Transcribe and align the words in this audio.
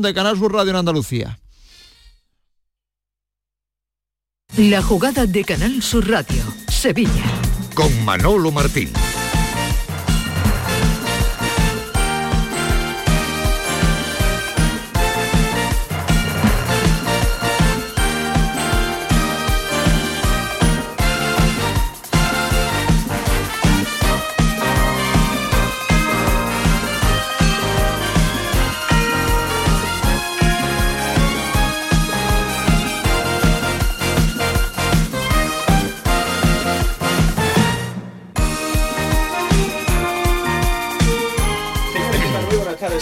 de 0.00 0.14
Canal 0.14 0.38
Sur 0.38 0.52
Radio 0.54 0.70
en 0.70 0.76
Andalucía. 0.76 1.38
La 4.56 4.82
jugada 4.82 5.26
de 5.26 5.44
Canal 5.44 5.82
Sur 5.82 6.08
Radio, 6.08 6.42
Sevilla. 6.68 7.24
Con 7.74 8.04
Manolo 8.04 8.50
Martín. 8.50 8.90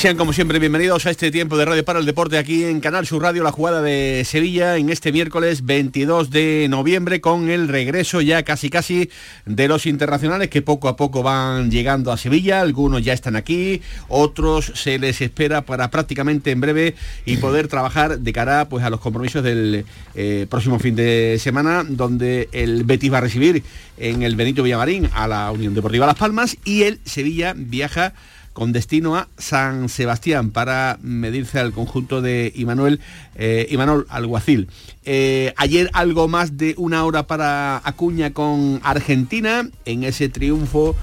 Sean 0.01 0.17
como 0.17 0.33
siempre 0.33 0.59
bienvenidos 0.59 1.05
a 1.05 1.11
este 1.11 1.31
tiempo 1.31 1.59
de 1.59 1.67
Radio 1.67 1.85
para 1.85 1.99
el 1.99 2.07
Deporte 2.07 2.39
aquí 2.39 2.65
en 2.65 2.81
Canal 2.81 3.07
Sur 3.07 3.21
Radio, 3.21 3.43
la 3.43 3.53
jugada 3.53 3.83
de 3.83 4.23
Sevilla 4.25 4.79
en 4.79 4.89
este 4.89 5.13
miércoles 5.13 5.67
22 5.67 6.31
de 6.31 6.69
noviembre 6.71 7.21
con 7.21 7.51
el 7.51 7.69
regreso 7.69 8.23
ya 8.23 8.43
casi 8.43 8.71
casi 8.71 9.11
de 9.45 9.69
los 9.69 9.85
internacionales 9.85 10.49
que 10.49 10.63
poco 10.63 10.89
a 10.89 10.97
poco 10.97 11.23
van 11.23 11.71
llegando 11.71 12.13
a 12.13 12.17
Sevilla, 12.17 12.63
algunos 12.63 13.03
ya 13.03 13.13
están 13.13 13.37
aquí, 13.37 13.83
otros 14.09 14.73
se 14.75 14.99
les 14.99 15.21
espera 15.21 15.67
para 15.67 15.91
prácticamente 15.91 16.51
en 16.51 16.63
breve 16.63 16.95
y 17.27 17.37
poder 17.37 17.69
trabajar 17.69 18.21
de 18.21 18.33
cara 18.33 18.71
pues 18.71 18.83
a 18.87 18.89
los 18.89 19.01
compromisos 19.01 19.45
del 19.45 19.85
eh, 20.15 20.47
próximo 20.49 20.79
fin 20.79 20.97
de 20.97 21.37
semana 21.39 21.85
donde 21.87 22.49
el 22.53 22.85
Betis 22.85 23.13
va 23.13 23.19
a 23.19 23.21
recibir 23.21 23.63
en 23.99 24.23
el 24.23 24.35
Benito 24.35 24.63
Villamarín 24.63 25.11
a 25.13 25.29
la 25.29 25.51
Unión 25.51 25.75
Deportiva 25.75 26.07
Las 26.07 26.17
Palmas 26.17 26.57
y 26.65 26.85
el 26.85 27.01
Sevilla 27.05 27.53
viaja 27.55 28.15
con 28.61 28.73
destino 28.73 29.17
a 29.17 29.27
San 29.39 29.89
Sebastián 29.89 30.51
para 30.51 30.99
medirse 31.01 31.59
al 31.59 31.73
conjunto 31.73 32.21
de 32.21 32.53
Imanuel, 32.55 33.01
eh, 33.35 33.67
Imanol 33.71 34.05
Alguacil. 34.11 34.69
Eh, 35.07 35.55
ayer 35.57 35.89
algo 35.95 36.29
más 36.29 36.59
de 36.59 36.75
una 36.77 37.07
hora 37.07 37.27
para 37.27 37.79
Acuña 37.79 38.35
con 38.35 38.79
Argentina 38.85 39.67
en 39.87 40.05
ese 40.05 40.29
triunfo 40.29 40.95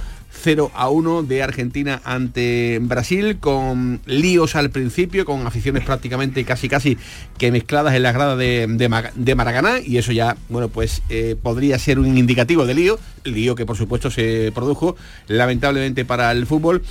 0 0.44 0.69
a 0.75 0.89
1 0.89 1.23
de 1.23 1.41
Argentina 1.41 1.99
ante 2.03 2.77
Brasil, 2.80 3.39
con 3.39 4.02
líos 4.05 4.55
al 4.55 4.69
principio, 4.69 5.25
con 5.25 5.47
aficiones 5.47 5.83
prácticamente 5.83 6.45
casi 6.45 6.69
casi 6.69 6.95
que 7.39 7.52
mezcladas 7.52 7.95
en 7.95 8.03
la 8.03 8.11
grada 8.11 8.36
de, 8.36 8.67
de, 8.67 9.36
Maracaná, 9.36 9.80
y 9.83 9.97
eso 9.97 10.11
ya, 10.11 10.38
bueno, 10.49 10.69
pues 10.69 11.02
eh, 11.09 11.36
podría 11.42 11.80
ser 11.80 11.97
un 11.97 12.19
indicativo 12.19 12.67
de 12.67 12.75
lío, 12.75 12.99
lío 13.23 13.55
que 13.55 13.66
por 13.66 13.77
supuesto 13.77 14.11
se 14.11 14.52
produjo 14.53 14.95
lamentablemente 15.27 16.05
para 16.05 16.31
el 16.31 16.45
fútbol 16.45 16.83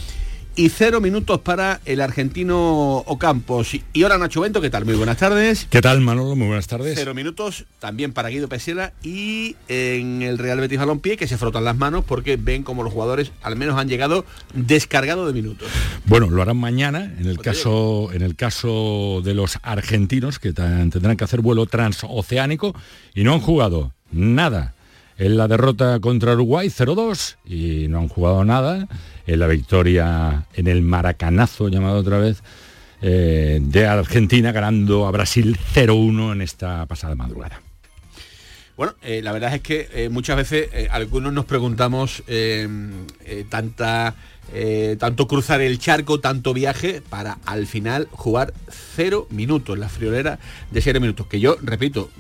y 0.57 0.71
cero 0.71 1.03
minutos 1.03 1.41
para 1.41 1.81
el 1.85 2.01
argentino 2.01 3.05
Ocampos. 3.07 3.77
Y 3.93 4.03
ahora 4.03 4.17
Nacho 4.17 4.41
Bento, 4.41 4.63
¿qué 4.63 4.71
tal? 4.71 4.87
Muy 4.87 4.95
buenas 4.95 5.19
tardes. 5.19 5.67
¿Qué 5.69 5.83
tal 5.83 6.01
Manolo? 6.01 6.35
Muy 6.35 6.47
buenas 6.47 6.67
tardes. 6.67 6.95
Cero 6.99 7.15
minutos 7.15 7.67
también 7.79 8.13
para 8.13 8.31
Guido 8.31 8.49
Pesela 8.49 8.95
y 9.03 9.57
en 9.69 10.23
el 10.23 10.39
Real 10.39 10.59
Betis 10.59 10.79
Balompié 10.79 11.19
que 11.19 11.29
se 11.29 11.37
frotan 11.37 11.65
las 11.65 11.77
manos 11.77 12.05
porque 12.07 12.39
ven 12.39 12.63
como 12.63 12.83
los 12.83 12.93
jugadores 12.93 13.33
al 13.43 13.57
menos 13.57 13.79
han 13.79 13.89
llegado 13.89 14.25
descargados 14.55 15.27
de 15.27 15.35
minutos. 15.35 15.69
Bueno, 16.07 16.31
lo 16.31 16.41
harán 16.41 16.57
mañana 16.57 17.15
en 17.19 17.27
el 17.27 17.39
caso 17.39 18.11
en 18.13 18.23
el 18.23 18.35
caso 18.35 19.21
de 19.23 19.35
los 19.35 19.59
argentinos 19.63 20.39
que 20.39 20.55
tendrán 20.55 21.17
que 21.19 21.25
hacer 21.25 21.43
vuelo 21.43 21.67
transoceánico 21.67 22.75
y 23.15 23.25
no 23.25 23.35
han 23.35 23.41
jugado 23.41 23.93
nada 24.11 24.76
en 25.19 25.37
la 25.37 25.49
derrota 25.49 26.01
contra 26.01 26.35
Uruguay 26.35 26.69
0-2 26.69 27.37
y 27.45 27.89
no 27.89 27.99
han 27.99 28.09
jugado 28.09 28.45
nada 28.45 28.89
en 29.27 29.41
la 29.41 29.47
victoria 29.47 30.47
en 30.55 30.67
el 30.67 30.83
maracanazo 30.83 31.69
llamado 31.69 31.99
otra 31.99 32.19
vez 32.19 32.43
eh, 33.03 33.59
de 33.61 33.87
Argentina 33.87 34.53
ganando 34.53 35.07
a 35.07 35.11
Brasil 35.11 35.59
0-1 35.75 36.33
en 36.33 36.43
esta 36.43 36.87
pasada 36.87 37.15
madrugada. 37.15 37.61
Bueno, 38.77 38.95
eh, 39.03 39.23
la 39.23 39.33
verdad 39.33 39.55
es 39.55 39.63
que 39.63 39.89
eh, 39.93 40.09
muchas 40.11 40.37
veces 40.37 40.69
algunos 40.91 41.33
nos 41.33 41.47
preguntamos 41.47 42.23
tanta 43.49 44.15
eh, 44.53 44.97
tanto 44.99 45.27
cruzar 45.27 45.61
el 45.61 45.79
charco, 45.79 46.21
tanto 46.21 46.55
viaje, 46.55 47.03
para 47.09 47.39
al 47.45 47.67
final 47.67 48.09
jugar 48.13 48.55
cero 48.71 49.27
minutos, 49.31 49.79
la 49.79 49.89
friolera 49.89 50.39
de 50.71 50.81
cero 50.81 51.01
minutos, 51.01 51.27
que 51.27 51.41
yo, 51.41 51.57
repito, 51.63 52.11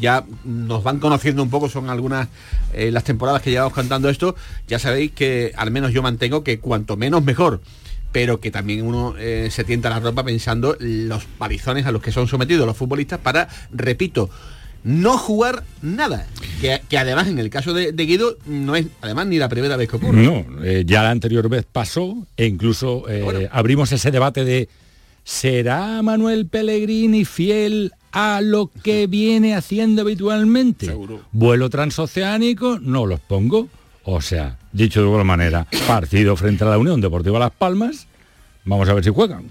ya 0.00 0.24
nos 0.44 0.82
van 0.82 0.98
conociendo 0.98 1.42
un 1.42 1.50
poco, 1.50 1.68
son 1.68 1.90
algunas 1.90 2.28
eh, 2.72 2.90
las 2.90 3.04
temporadas 3.04 3.42
que 3.42 3.50
llevamos 3.50 3.74
cantando 3.74 4.08
esto, 4.08 4.34
ya 4.66 4.78
sabéis 4.78 5.12
que 5.12 5.52
al 5.56 5.70
menos 5.70 5.92
yo 5.92 6.02
mantengo 6.02 6.42
que 6.42 6.58
cuanto 6.58 6.96
menos 6.96 7.22
mejor 7.22 7.60
pero 8.12 8.40
que 8.40 8.50
también 8.50 8.86
uno 8.86 9.14
eh, 9.18 9.48
se 9.50 9.62
tienta 9.62 9.90
la 9.90 10.00
ropa 10.00 10.24
pensando 10.24 10.74
los 10.80 11.26
palizones 11.26 11.84
a 11.84 11.92
los 11.92 12.00
que 12.00 12.12
son 12.12 12.28
sometidos 12.28 12.66
los 12.66 12.74
futbolistas 12.74 13.20
para, 13.20 13.46
repito, 13.70 14.30
no 14.84 15.18
jugar 15.18 15.64
nada. 15.82 16.26
Que, 16.60 16.98
además 16.98 17.28
en 17.28 17.38
el 17.38 17.50
caso 17.50 17.74
de, 17.74 17.92
Guido 17.92 18.36
no 18.46 18.76
es 18.76 18.86
además 19.00 19.26
ni 19.26 19.38
la 19.38 19.48
primera 19.48 19.76
vez 19.76 19.88
que 19.88 19.96
ocurre. 19.96 20.22
No, 20.22 20.44
eh, 20.62 20.84
ya 20.86 21.02
la 21.02 21.10
anterior 21.10 21.48
vez 21.48 21.66
pasó 21.70 22.26
e 22.36 22.46
incluso 22.46 23.04
eh, 23.08 23.48
abrimos 23.52 23.92
ese 23.92 24.10
debate 24.10 24.44
de 24.44 24.68
¿será 25.24 26.02
Manuel 26.02 26.46
Pellegrini 26.46 27.24
fiel 27.24 27.92
a 28.12 28.40
lo 28.40 28.70
que 28.82 29.06
viene 29.08 29.54
haciendo 29.54 30.02
habitualmente? 30.02 30.96
Vuelo 31.32 31.68
transoceánico, 31.68 32.78
no 32.80 33.06
los 33.06 33.20
pongo. 33.20 33.68
O 34.04 34.20
sea, 34.20 34.56
dicho 34.72 35.00
de 35.00 35.06
alguna 35.06 35.24
manera, 35.24 35.66
partido 35.86 36.36
frente 36.36 36.64
a 36.64 36.68
la 36.68 36.78
Unión 36.78 37.00
Deportiva 37.00 37.38
Las 37.38 37.50
Palmas, 37.50 38.06
vamos 38.64 38.88
a 38.88 38.94
ver 38.94 39.04
si 39.04 39.10
juegan 39.10 39.50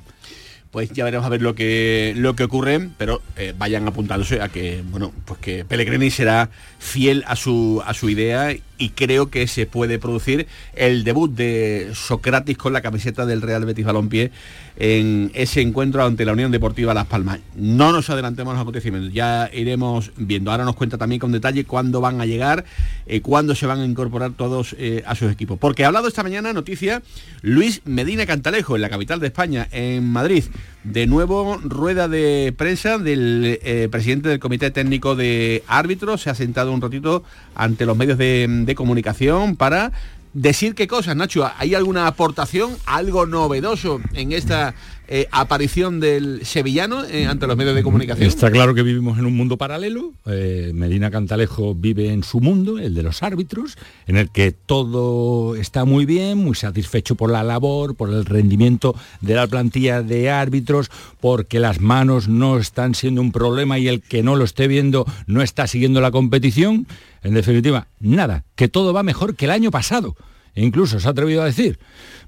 pues 0.76 0.90
ya 0.92 1.06
veremos 1.06 1.26
a 1.26 1.30
ver 1.30 1.42
lo 1.42 1.56
que 1.56 2.12
lo 2.18 2.36
que 2.36 2.44
ocurre, 2.44 2.90
pero 2.98 3.22
eh, 3.38 3.54
vayan 3.58 3.88
apuntándose 3.88 4.42
a 4.42 4.50
que 4.50 4.84
bueno, 4.86 5.14
pues 5.24 5.40
que 5.40 5.64
Pellegrini 5.64 6.12
será 6.12 6.50
fiel 6.80 7.24
a 7.28 7.38
su 7.38 7.82
a 7.86 7.94
su 7.94 8.10
idea 8.10 8.54
y 8.78 8.90
creo 8.90 9.30
que 9.30 9.48
se 9.48 9.66
puede 9.66 10.00
producir 10.00 10.48
el 10.74 11.04
debut 11.04 11.32
de 11.32 11.92
Socrates 11.94 12.58
con 12.58 12.74
la 12.74 12.82
camiseta 12.82 13.26
del 13.26 13.42
Real 13.42 13.66
Betis 13.66 13.86
Balompié 13.86 14.32
en 14.78 15.32
ese 15.34 15.62
encuentro 15.62 16.04
ante 16.04 16.26
la 16.26 16.34
Unión 16.34 16.52
Deportiva 16.52 16.94
Las 16.94 17.08
Palmas. 17.08 17.40
No 17.56 17.92
nos 17.92 18.10
adelantemos 18.10 18.52
a 18.52 18.56
los 18.56 18.62
acontecimientos, 18.62 19.14
ya 19.14 19.50
iremos 19.54 20.12
viendo. 20.18 20.52
Ahora 20.52 20.66
nos 20.66 20.76
cuenta 20.76 20.98
también 20.98 21.20
con 21.20 21.32
detalle 21.32 21.66
cuándo 21.66 22.02
van 22.02 22.20
a 22.20 22.26
llegar, 22.26 22.66
eh, 23.08 23.22
cuándo 23.22 23.56
se 23.56 23.66
van 23.66 23.80
a 23.80 23.86
incorporar 23.86 24.32
todos 24.34 24.76
eh, 24.78 25.04
a 25.06 25.16
sus 25.16 25.32
equipos. 25.32 25.58
Porque 25.58 25.84
ha 25.84 25.88
hablado 25.88 26.08
esta 26.08 26.24
mañana, 26.24 26.52
noticia, 26.52 27.02
Luis 27.42 27.82
Medina 27.86 28.26
Cantalejo, 28.26 28.76
en 28.76 28.82
la 28.82 28.90
capital 28.90 29.20
de 29.20 29.28
España, 29.28 29.68
en 29.72 30.06
Madrid. 30.12 30.44
De 30.86 31.08
nuevo, 31.08 31.60
rueda 31.64 32.08
de 32.08 32.54
prensa 32.56 33.00
del 33.00 33.60
eh, 33.64 33.90
presidente 33.90 34.30
del 34.30 34.40
Comité 34.40 34.70
Técnico 34.70 35.16
de 35.16 35.64
Árbitros. 35.68 36.22
Se 36.22 36.30
ha 36.30 36.36
sentado 36.36 36.72
un 36.72 36.80
ratito 36.80 37.24
ante 37.56 37.88
los 37.88 37.98
medios 37.98 38.20
de 38.20 38.74
comunicación 38.78 39.56
para 39.56 39.92
decir 40.36 40.76
qué 40.76 40.86
cosas, 40.86 41.16
Nacho. 41.16 41.50
¿Hay 41.58 41.74
alguna 41.74 42.06
aportación, 42.06 42.78
algo 42.86 43.26
novedoso 43.26 44.00
en 44.14 44.32
esta 44.32 44.76
eh, 45.08 45.28
aparición 45.32 46.00
del 46.00 46.46
sevillano 46.46 47.06
eh, 47.06 47.28
ante 47.28 47.48
los 47.48 47.56
medios 47.58 47.76
de 47.76 47.84
comunicación? 47.84 48.28
Está 48.28 48.52
claro 48.52 48.74
que 48.74 48.84
vivimos 48.84 49.18
en 49.20 49.26
un 49.26 49.36
mundo 49.36 49.58
paralelo. 49.58 50.14
Eh, 50.26 50.72
Medina 50.74 51.12
Cantalejo 51.12 51.76
vive 51.76 52.12
en 52.12 52.24
su 52.24 52.40
mundo, 52.40 52.80
el 52.80 52.94
de 52.94 53.04
los 53.04 53.24
árbitros, 53.24 53.78
en 54.08 54.18
el 54.18 54.30
que 54.30 54.52
todo 54.52 55.56
está 55.56 55.86
muy 55.86 56.06
bien, 56.06 56.38
muy 56.38 56.56
satisfecho 56.56 57.16
por 57.16 57.32
la 57.32 57.44
labor, 57.44 57.96
por 57.96 58.10
el 58.10 58.26
rendimiento 58.26 58.96
de 59.22 59.36
la 59.36 59.48
plantilla 59.48 60.02
de 60.02 60.30
árbitros, 60.30 60.90
porque 61.22 61.60
las 61.60 61.80
manos 61.80 62.28
no 62.28 62.58
están 62.58 62.96
siendo 62.96 63.22
un 63.22 63.32
problema 63.32 63.80
y 63.80 63.88
el 63.88 64.02
que 64.02 64.24
no 64.24 64.36
lo 64.36 64.44
esté 64.44 64.68
viendo 64.68 65.06
no 65.28 65.42
está 65.42 65.68
siguiendo 65.68 66.02
la 66.02 66.12
competición. 66.12 66.88
En 67.24 67.34
definitiva, 67.34 67.88
nada, 68.00 68.44
que 68.56 68.68
todo 68.68 68.94
va 68.94 69.04
mejor 69.04 69.36
que 69.36 69.46
el 69.46 69.52
año 69.52 69.72
pasado. 69.72 70.16
Incluso 70.56 71.00
se 71.00 71.08
ha 71.08 71.12
atrevido 71.12 71.42
a 71.42 71.46
decir, 71.46 71.80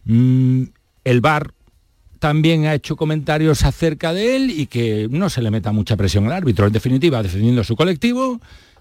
mm, 0.05 0.63
el 1.05 1.21
VAR 1.21 1.53
también 2.19 2.65
ha 2.65 2.73
hecho 2.73 2.95
comentarios 2.95 3.63
acerca 3.63 4.13
de 4.13 4.35
él 4.35 4.51
y 4.51 4.67
que 4.67 5.07
no 5.09 5.29
se 5.29 5.41
le 5.41 5.51
meta 5.51 5.71
mucha 5.71 5.95
presión 5.95 6.25
al 6.25 6.33
árbitro. 6.33 6.67
En 6.67 6.73
definitiva, 6.73 7.21
defendiendo 7.23 7.63
su 7.63 7.75
colectivo, 7.75 8.39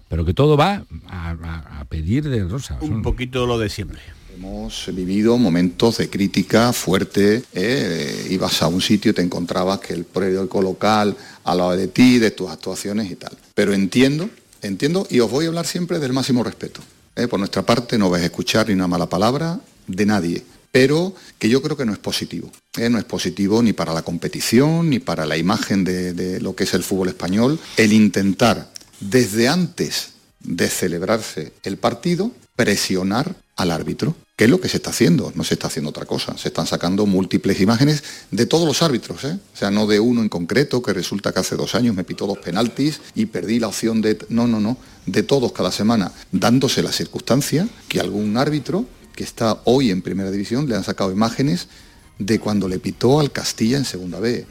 pero 0.09 0.25
que 0.25 0.33
todo 0.33 0.57
va 0.57 0.83
a, 1.07 1.85
pedir 1.89 2.27
de 2.29 2.43
Rosa. 2.43 2.77
Un 2.81 3.01
poquito 3.01 3.45
lo 3.45 3.57
de 3.57 3.69
siempre. 3.69 3.99
Hemos 4.35 4.89
vivido 4.93 5.37
momentos 5.37 5.97
de 5.97 6.09
crítica 6.09 6.73
fuerte. 6.73 7.43
Eh, 7.53 8.27
ibas 8.29 8.61
a 8.61 8.67
un 8.67 8.81
sitio 8.81 9.11
y 9.11 9.13
te 9.13 9.21
encontrabas 9.21 9.79
que 9.79 9.93
el 9.93 10.03
periódico 10.03 10.61
local 10.61 11.15
hablaba 11.43 11.75
de 11.75 11.87
ti, 11.87 12.19
de 12.19 12.31
tus 12.31 12.49
actuaciones 12.49 13.09
y 13.09 13.15
tal. 13.15 13.35
Pero 13.55 13.73
entiendo 13.73 14.29
Entiendo 14.61 15.07
y 15.09 15.19
os 15.19 15.29
voy 15.29 15.45
a 15.45 15.47
hablar 15.49 15.65
siempre 15.65 15.99
del 15.99 16.13
máximo 16.13 16.43
respeto. 16.43 16.81
¿eh? 17.15 17.27
Por 17.27 17.39
nuestra 17.39 17.63
parte 17.63 17.97
no 17.97 18.09
vais 18.09 18.23
a 18.23 18.27
escuchar 18.27 18.67
ni 18.67 18.73
una 18.73 18.87
mala 18.87 19.07
palabra 19.07 19.59
de 19.85 20.05
nadie. 20.05 20.43
Pero 20.77 21.15
que 21.39 21.49
yo 21.49 21.63
creo 21.63 21.75
que 21.75 21.85
no 21.85 21.91
es 21.91 21.97
positivo. 21.97 22.51
¿eh? 22.77 22.87
No 22.87 22.99
es 22.99 23.03
positivo 23.03 23.63
ni 23.63 23.73
para 23.73 23.95
la 23.95 24.03
competición, 24.03 24.91
ni 24.91 24.99
para 24.99 25.25
la 25.25 25.35
imagen 25.35 25.83
de, 25.83 26.39
lo 26.39 26.55
que 26.55 26.65
es 26.65 26.73
el 26.75 26.83
fútbol 26.83 27.07
español, 27.07 27.59
el 27.77 27.93
intentar 27.93 28.69
desde 28.99 29.47
antes 29.47 30.09
de 30.39 30.69
celebrarse 30.69 31.51
el 31.63 31.77
partido, 31.77 32.31
presionar 32.55 33.35
al 33.55 33.71
árbitro, 33.71 34.15
que 34.35 34.43
es 34.43 34.51
lo 34.51 34.61
que 34.61 34.69
se 34.69 34.77
está 34.77 34.91
haciendo, 34.91 35.31
no 35.33 35.43
se 35.43 35.55
está 35.55 35.65
haciendo 35.65 35.89
otra 35.89 36.05
cosa, 36.05 36.37
se 36.37 36.49
están 36.49 36.67
sacando 36.67 37.07
múltiples 37.07 37.59
imágenes 37.59 38.03
de 38.29 38.45
todos 38.45 38.67
los 38.67 38.83
árbitros, 38.83 39.23
¿eh? 39.23 39.39
o 39.55 39.57
sea, 39.57 39.71
no 39.71 39.87
de 39.87 39.99
uno 39.99 40.21
en 40.21 40.29
concreto, 40.29 40.83
que 40.83 40.93
resulta 40.93 41.33
que 41.33 41.39
hace 41.39 41.55
dos 41.55 41.73
años 41.73 41.95
me 41.95 42.03
pitó 42.03 42.27
dos 42.27 42.37
penaltis 42.37 43.01
y 43.15 43.25
perdí 43.25 43.57
la 43.57 43.69
opción 43.69 43.99
de... 44.03 44.19
No, 44.29 44.45
no, 44.45 44.59
no, 44.59 44.77
de 45.07 45.23
todos 45.23 45.53
cada 45.53 45.71
semana, 45.71 46.11
dándose 46.31 46.83
la 46.83 46.91
circunstancia 46.91 47.67
que 47.87 47.99
algún 47.99 48.37
árbitro 48.37 48.85
que 49.17 49.23
está 49.23 49.61
hoy 49.65 49.89
en 49.89 50.03
Primera 50.03 50.29
División 50.29 50.69
le 50.69 50.75
han 50.75 50.83
sacado 50.83 51.11
imágenes 51.11 51.69
de 52.19 52.39
cuando 52.39 52.67
le 52.67 52.77
pitó 52.77 53.19
al 53.19 53.31
Castilla 53.31 53.75
en 53.75 53.83
Segunda 53.83 54.19
B. 54.19 54.45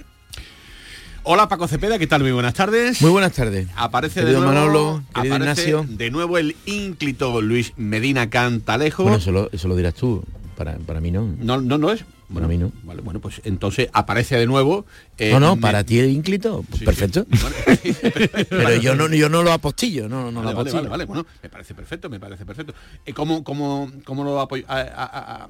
Hola 1.22 1.48
Paco 1.48 1.68
Cepeda, 1.68 2.00
¿qué 2.00 2.08
tal? 2.08 2.22
Muy 2.22 2.32
buenas 2.32 2.54
tardes. 2.54 3.00
Muy 3.00 3.12
buenas 3.12 3.32
tardes. 3.32 3.68
Aparece 3.76 4.20
Querido 4.20 4.40
de 4.40 4.46
nuevo, 4.46 4.60
Manolo, 4.60 5.04
aparece 5.14 5.36
Ignacio. 5.70 5.86
de 5.88 6.10
nuevo 6.10 6.36
el 6.36 6.56
ínclito 6.66 7.40
Luis 7.42 7.74
Medina 7.76 8.28
Cantalejo. 8.28 9.04
Bueno, 9.04 9.18
eso 9.18 9.30
lo, 9.30 9.50
eso 9.52 9.68
lo 9.68 9.76
dirás 9.76 9.94
tú. 9.94 10.24
Para, 10.56 10.76
para 10.78 11.00
mí 11.00 11.10
no. 11.10 11.34
no, 11.38 11.60
no, 11.60 11.76
no 11.78 11.92
es. 11.92 12.04
Para 12.32 12.48
mí 12.48 12.56
no. 12.58 12.72
Vale, 12.82 13.02
bueno, 13.02 13.20
pues 13.20 13.40
entonces 13.44 13.88
aparece 13.92 14.36
de 14.36 14.46
nuevo. 14.46 14.84
eh, 15.18 15.30
no, 15.32 15.38
no, 15.38 15.54
Me- 15.56 15.62
para 15.62 15.84
ti 15.84 15.98
el 16.00 16.10
ínclito, 16.10 16.64
pues 16.68 16.80
Sí, 16.80 16.84
perfecto. 16.84 17.24
sí. 17.82 17.92
Bueno, 18.02 18.28
Pero 18.50 18.76
yo 18.76 18.94
no, 18.96 19.08
yo 19.14 19.28
no 19.28 19.42
lo 19.44 19.52
apostillo, 19.52 20.08
no, 20.08 20.30
no 20.32 20.32
Vale, 20.32 20.34
lo 20.34 20.42
vale, 20.42 20.50
apostillo. 20.52 20.76
vale, 20.78 20.88
vale, 20.88 21.04
bueno, 21.04 21.26
me 21.42 21.48
parece 21.48 21.74
perfecto, 21.74 22.08
me 22.10 22.18
parece 22.18 22.44
perfecto. 22.44 22.74
Eh, 23.04 23.12
¿Cómo, 23.12 23.44
cómo, 23.44 23.92
cómo 24.04 24.24
lo 24.24 24.40
apoy- 24.40 24.64
a- 24.66 24.80
a- 24.80 25.04
a- 25.04 25.44
a- 25.44 25.48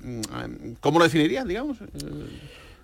¿Cómo 0.80 0.98
lo 0.98 1.04
definirías, 1.04 1.46
digamos? 1.46 1.78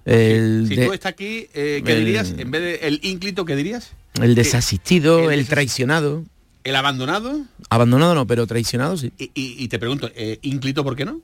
Eh, 0.06 0.36
El, 0.36 0.66
si 0.68 0.76
de- 0.76 0.86
tú 0.86 0.92
estás 0.92 1.10
aquí, 1.12 1.48
eh, 1.52 1.82
¿qué 1.84 1.92
el- 1.92 2.04
dirías? 2.04 2.34
En 2.38 2.50
vez 2.50 2.62
de 2.62 2.86
el 2.88 3.00
ínclito, 3.02 3.44
¿qué 3.44 3.56
dirías? 3.56 3.92
el 4.20 4.34
desasistido, 4.34 5.30
el 5.30 5.38
el, 5.38 5.44
desas- 5.46 5.50
traicionado. 5.50 6.24
¿El 6.64 6.76
abandonado? 6.76 7.40
Abandonado 7.70 8.14
no, 8.14 8.26
pero 8.26 8.46
traicionado 8.46 8.96
sí. 8.96 9.12
Y, 9.18 9.24
y- 9.34 9.56
y 9.64 9.68
te 9.68 9.78
pregunto, 9.78 10.10
eh, 10.14 10.38
¿ínclito 10.42 10.84
por 10.84 10.94
qué 10.96 11.04
no? 11.04 11.20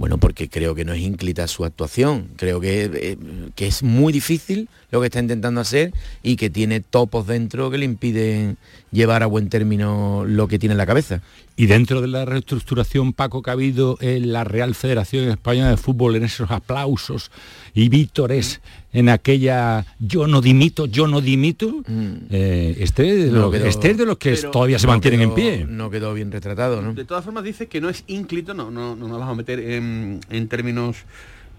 Bueno, 0.00 0.16
porque 0.16 0.48
creo 0.48 0.74
que 0.74 0.86
no 0.86 0.94
es 0.94 1.02
ínclita 1.02 1.46
su 1.46 1.62
actuación. 1.62 2.30
Creo 2.36 2.58
que, 2.58 2.90
eh, 2.90 3.18
que 3.54 3.66
es 3.66 3.82
muy 3.82 4.14
difícil 4.14 4.70
lo 4.90 4.98
que 4.98 5.08
está 5.08 5.18
intentando 5.18 5.60
hacer 5.60 5.92
y 6.22 6.36
que 6.36 6.48
tiene 6.48 6.80
topos 6.80 7.26
dentro 7.26 7.70
que 7.70 7.76
le 7.76 7.84
impiden 7.84 8.56
llevar 8.92 9.22
a 9.22 9.26
buen 9.26 9.50
término 9.50 10.24
lo 10.26 10.48
que 10.48 10.58
tiene 10.58 10.72
en 10.72 10.78
la 10.78 10.86
cabeza. 10.86 11.20
Y 11.60 11.66
dentro 11.66 12.00
de 12.00 12.08
la 12.08 12.24
reestructuración, 12.24 13.12
Paco, 13.12 13.42
que 13.42 13.50
ha 13.50 13.52
habido 13.52 13.98
en 14.00 14.32
la 14.32 14.44
Real 14.44 14.74
Federación 14.74 15.28
Española 15.28 15.68
de 15.68 15.76
Fútbol, 15.76 16.16
en 16.16 16.24
esos 16.24 16.50
aplausos 16.50 17.30
y 17.74 17.90
vítores, 17.90 18.62
en 18.94 19.10
aquella 19.10 19.84
yo 19.98 20.26
no 20.26 20.40
dimito, 20.40 20.86
yo 20.86 21.06
no 21.06 21.20
dimito, 21.20 21.82
eh, 22.30 22.76
este, 22.80 23.02
de 23.14 23.30
No 23.30 23.40
lo- 23.40 23.50
quedó- 23.50 23.66
este 23.66 23.90
es 23.90 23.98
de 23.98 24.06
los 24.06 24.16
que 24.16 24.34
todavía 24.36 24.78
se 24.78 24.86
No 24.86 24.92
mantienen 24.94 25.20
en 25.20 25.34
pie. 25.34 25.66
No 25.68 25.90
quedó 25.90 26.14
bien 26.14 26.32
retratado, 26.32 26.80
¿no? 26.80 26.94
De 26.94 27.04
todas 27.04 27.26
formas 27.26 27.44
dice 27.44 27.66
que 27.66 27.78
no 27.82 27.90
es 27.90 28.04
ínclito, 28.06 28.54
no, 28.54 28.70
no, 28.70 28.96
no 28.96 29.06
nos 29.06 29.18
vamos 29.18 29.34
a 29.34 29.36
meter 29.36 29.60
en, 29.60 30.20
en 30.30 30.48
términos 30.48 30.96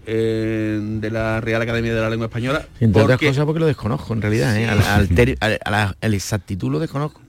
eh, 0.04 0.80
de 0.82 1.10
la 1.12 1.40
Real 1.40 1.62
Academia 1.62 1.94
de 1.94 2.00
la 2.00 2.10
Lengua 2.10 2.26
Española. 2.26 2.66
Entre 2.80 3.00
otras 3.00 3.18
porque- 3.18 3.28
cosas 3.28 3.44
porque 3.44 3.60
lo 3.60 3.66
desconozco 3.66 4.14
en 4.14 4.20
realidad, 4.22 4.56
¿eh? 4.56 4.66
al, 4.66 5.08
ter- 5.10 5.38
exactitud 6.00 6.72
lo 6.72 6.80
desconozco. 6.80 7.21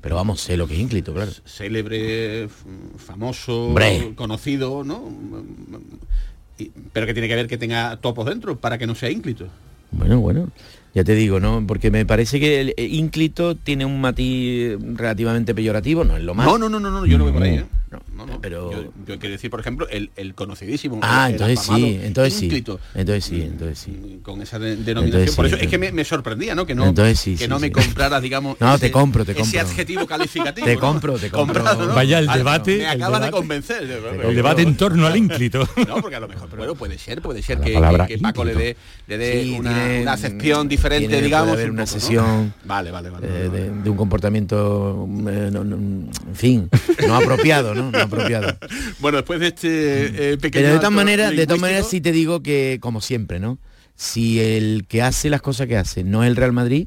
Pero 0.00 0.16
vamos, 0.16 0.40
sé 0.40 0.56
lo 0.56 0.66
que 0.68 0.74
es 0.74 0.80
ínclito, 0.80 1.12
claro. 1.14 1.30
célebre, 1.44 2.48
famoso, 2.96 3.66
Hombre. 3.66 4.12
conocido, 4.14 4.84
¿no? 4.84 5.02
Y- 6.58 6.70
pero 6.92 7.06
que 7.06 7.12
tiene 7.14 7.28
que 7.28 7.34
ver 7.34 7.46
que 7.48 7.58
tenga 7.58 7.96
topos 7.98 8.26
dentro 8.26 8.56
para 8.58 8.78
que 8.78 8.86
no 8.86 8.94
sea 8.94 9.10
ínclito. 9.10 9.46
Bueno, 9.90 10.20
bueno, 10.20 10.48
ya 10.94 11.02
te 11.04 11.14
digo, 11.14 11.40
¿no? 11.40 11.64
Porque 11.66 11.90
me 11.90 12.04
parece 12.04 12.38
que 12.40 12.60
el 12.60 12.74
el 12.76 12.92
ínclito 12.94 13.54
tiene 13.54 13.84
un 13.86 14.00
matiz 14.00 14.76
relativamente 14.94 15.54
peyorativo, 15.54 16.04
no 16.04 16.16
es 16.16 16.22
lo 16.22 16.34
más. 16.34 16.46
No, 16.46 16.58
no, 16.58 16.68
no, 16.68 16.78
no, 16.80 16.90
no, 16.90 17.06
yo 17.06 17.16
no 17.18 17.24
voy 17.24 17.32
por 17.32 17.42
ahí. 17.42 17.54
¿eh? 17.56 17.64
No, 18.38 18.42
pero- 18.42 18.70
yo, 18.70 18.82
yo 19.06 19.18
quiero 19.18 19.32
decir, 19.32 19.50
por 19.50 19.60
ejemplo, 19.60 19.88
el, 19.88 20.10
el 20.16 20.34
conocidísimo. 20.34 21.00
Ah, 21.02 21.26
el- 21.26 21.32
entonces 21.34 21.60
sí, 21.60 22.00
entonces 22.02 22.34
sí. 22.34 22.44
ínclito. 22.46 22.80
Entonces 22.94 23.24
sí, 23.24 23.42
entonces 23.42 23.78
sí. 23.78 23.90
Mm, 23.90 24.18
Con 24.22 24.40
esa 24.42 24.58
de- 24.58 24.76
denominación. 24.76 25.06
Entonces 25.06 25.36
por 25.36 25.46
sí, 25.48 25.54
eso 25.54 25.62
es 25.64 25.68
que 25.70 25.78
me, 25.78 25.92
me 25.92 26.04
sorprendía, 26.04 26.54
¿no? 26.54 26.64
Que 26.66 26.74
no, 26.74 26.86
Entonces 26.86 27.18
sí, 27.18 27.32
que 27.36 27.44
sí, 27.44 27.48
no 27.48 27.58
me 27.58 27.66
sí. 27.68 27.72
compraras, 27.72 28.22
digamos. 28.22 28.56
No, 28.60 28.78
te 28.78 28.90
compro, 28.90 29.24
te 29.24 29.32
Ese 29.32 29.40
compro. 29.40 29.60
adjetivo 29.60 30.06
calificativo. 30.06 30.66
Te 30.66 30.76
compro, 30.76 31.18
te 31.18 31.30
compro. 31.30 31.64
Vaya 31.94 32.18
el 32.20 32.28
Ah, 32.28 32.36
debate, 32.36 32.78
Me 32.78 32.84
el 32.84 33.02
acaba 33.02 33.20
de 33.20 33.30
convencer. 33.30 33.82
El 33.82 34.34
debate 34.34 34.62
en 34.62 34.76
torno 34.76 35.06
al 35.06 35.16
ínclito. 35.16 35.68
No, 35.88 35.96
porque 36.00 36.16
a 36.16 36.20
lo 36.20 36.28
mejor, 36.28 36.48
bueno, 36.56 36.74
puede 36.74 36.98
ser, 36.98 37.20
puede 37.22 37.42
ser 37.42 37.58
que, 37.60 37.72
palabra 37.74 38.06
que- 38.06 38.14
que 38.16 38.20
Paco 38.22 38.44
le 38.44 38.54
dé, 38.54 38.76
le 39.06 39.18
dé 39.18 39.42
Sí, 39.42 39.56
una, 39.58 40.12
acepción 40.12 40.68
diferente, 40.68 41.00
tiene- 41.08 41.14
puede 41.16 41.24
digamos. 41.24 41.52
haber 41.54 41.70
un 41.70 41.78
una 41.78 41.86
sesión, 41.86 42.52
Vale, 42.64 42.90
vale, 42.90 43.08
vale. 43.10 43.26
eh, 43.28 43.48
de, 43.82 43.90
un 43.90 43.96
comportamiento, 43.96 45.06
eh, 45.28 45.50
en 45.52 46.10
fin, 46.34 46.68
no 47.06 47.14
apropiado, 47.16 47.74
¿no? 47.74 47.90
No 47.90 47.98
apropiado. 47.98 48.27
Bueno, 49.00 49.18
después 49.18 49.40
de 49.40 49.46
este 49.48 50.32
eh, 50.32 50.38
pequeño. 50.38 50.62
Pero 50.64 50.72
de 50.74 50.78
todas 50.78 50.92
maneras, 50.92 51.34
de 51.36 51.46
todas 51.46 51.60
maneras 51.60 51.88
sí 51.88 52.00
te 52.00 52.12
digo 52.12 52.42
que, 52.42 52.78
como 52.80 53.00
siempre, 53.00 53.40
¿no? 53.40 53.58
Si 53.96 54.40
el 54.40 54.84
que 54.88 55.02
hace 55.02 55.28
las 55.30 55.42
cosas 55.42 55.66
que 55.66 55.76
hace 55.76 56.04
no 56.04 56.22
es 56.24 56.28
el 56.28 56.36
Real 56.36 56.52
Madrid, 56.52 56.86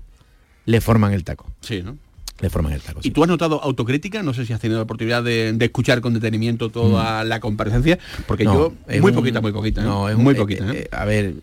le 0.66 0.80
forman 0.82 1.14
el 1.14 1.24
taco. 1.24 1.52
Sí, 1.62 1.82
¿no? 1.84 1.98
Le 2.40 2.50
forman 2.50 2.74
el 2.74 2.82
taco. 2.82 3.00
¿Y 3.02 3.04
sí. 3.04 3.12
tú 3.12 3.22
has 3.24 3.30
notado 3.30 3.62
autocrítica? 3.62 4.24
No 4.24 4.34
sé 4.34 4.46
si 4.46 4.54
has 4.54 4.60
tenido 4.60 4.80
la 4.80 4.84
oportunidad 4.84 5.22
de, 5.24 5.54
de 5.54 5.66
escuchar 5.66 6.02
con 6.02 6.14
detenimiento 6.16 6.70
toda 6.70 7.24
la 7.24 7.40
comparecencia, 7.40 8.00
porque 8.28 8.46
Mm. 8.46 8.48
No, 8.48 8.54
yo, 8.54 8.74
es 8.88 9.02
muy 9.02 9.12
un- 9.12 9.16
poquita, 9.16 9.42
muy 9.42 9.52
poquita. 9.52 9.82
¿eh? 9.82 9.84
No, 9.84 10.10
es 10.10 10.16
muy 10.18 10.32
un- 10.34 10.38
poquita. 10.40 10.66
eh, 10.72 10.78
¿eh? 10.78 10.88
eh, 10.92 10.96
a 10.96 11.06
ver, 11.06 11.36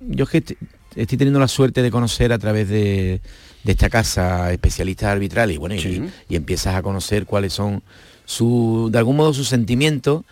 yo, 0.00 0.24
es 0.24 0.30
que 0.30 0.38
est- 0.38 0.52
estoy 0.94 1.18
teniendo 1.18 1.40
la 1.40 1.48
suerte 1.48 1.82
de 1.82 1.90
conocer 1.90 2.32
a 2.32 2.38
través 2.38 2.68
de, 2.68 3.20
de 3.64 3.72
esta 3.72 3.90
casa 3.90 4.52
especialistas 4.52 5.08
arbitrales 5.08 5.56
y 5.56 5.58
bueno, 5.58 5.74
y, 5.74 6.02
empiezas 6.36 6.76
a 6.76 6.82
conocer 6.82 7.24
cuáles 7.26 7.52
son 7.52 7.82
su, 8.24 8.88
de 8.92 8.98
algún 8.98 9.16
modo 9.16 9.32
sus 9.34 9.48
sentimientos 9.48 10.24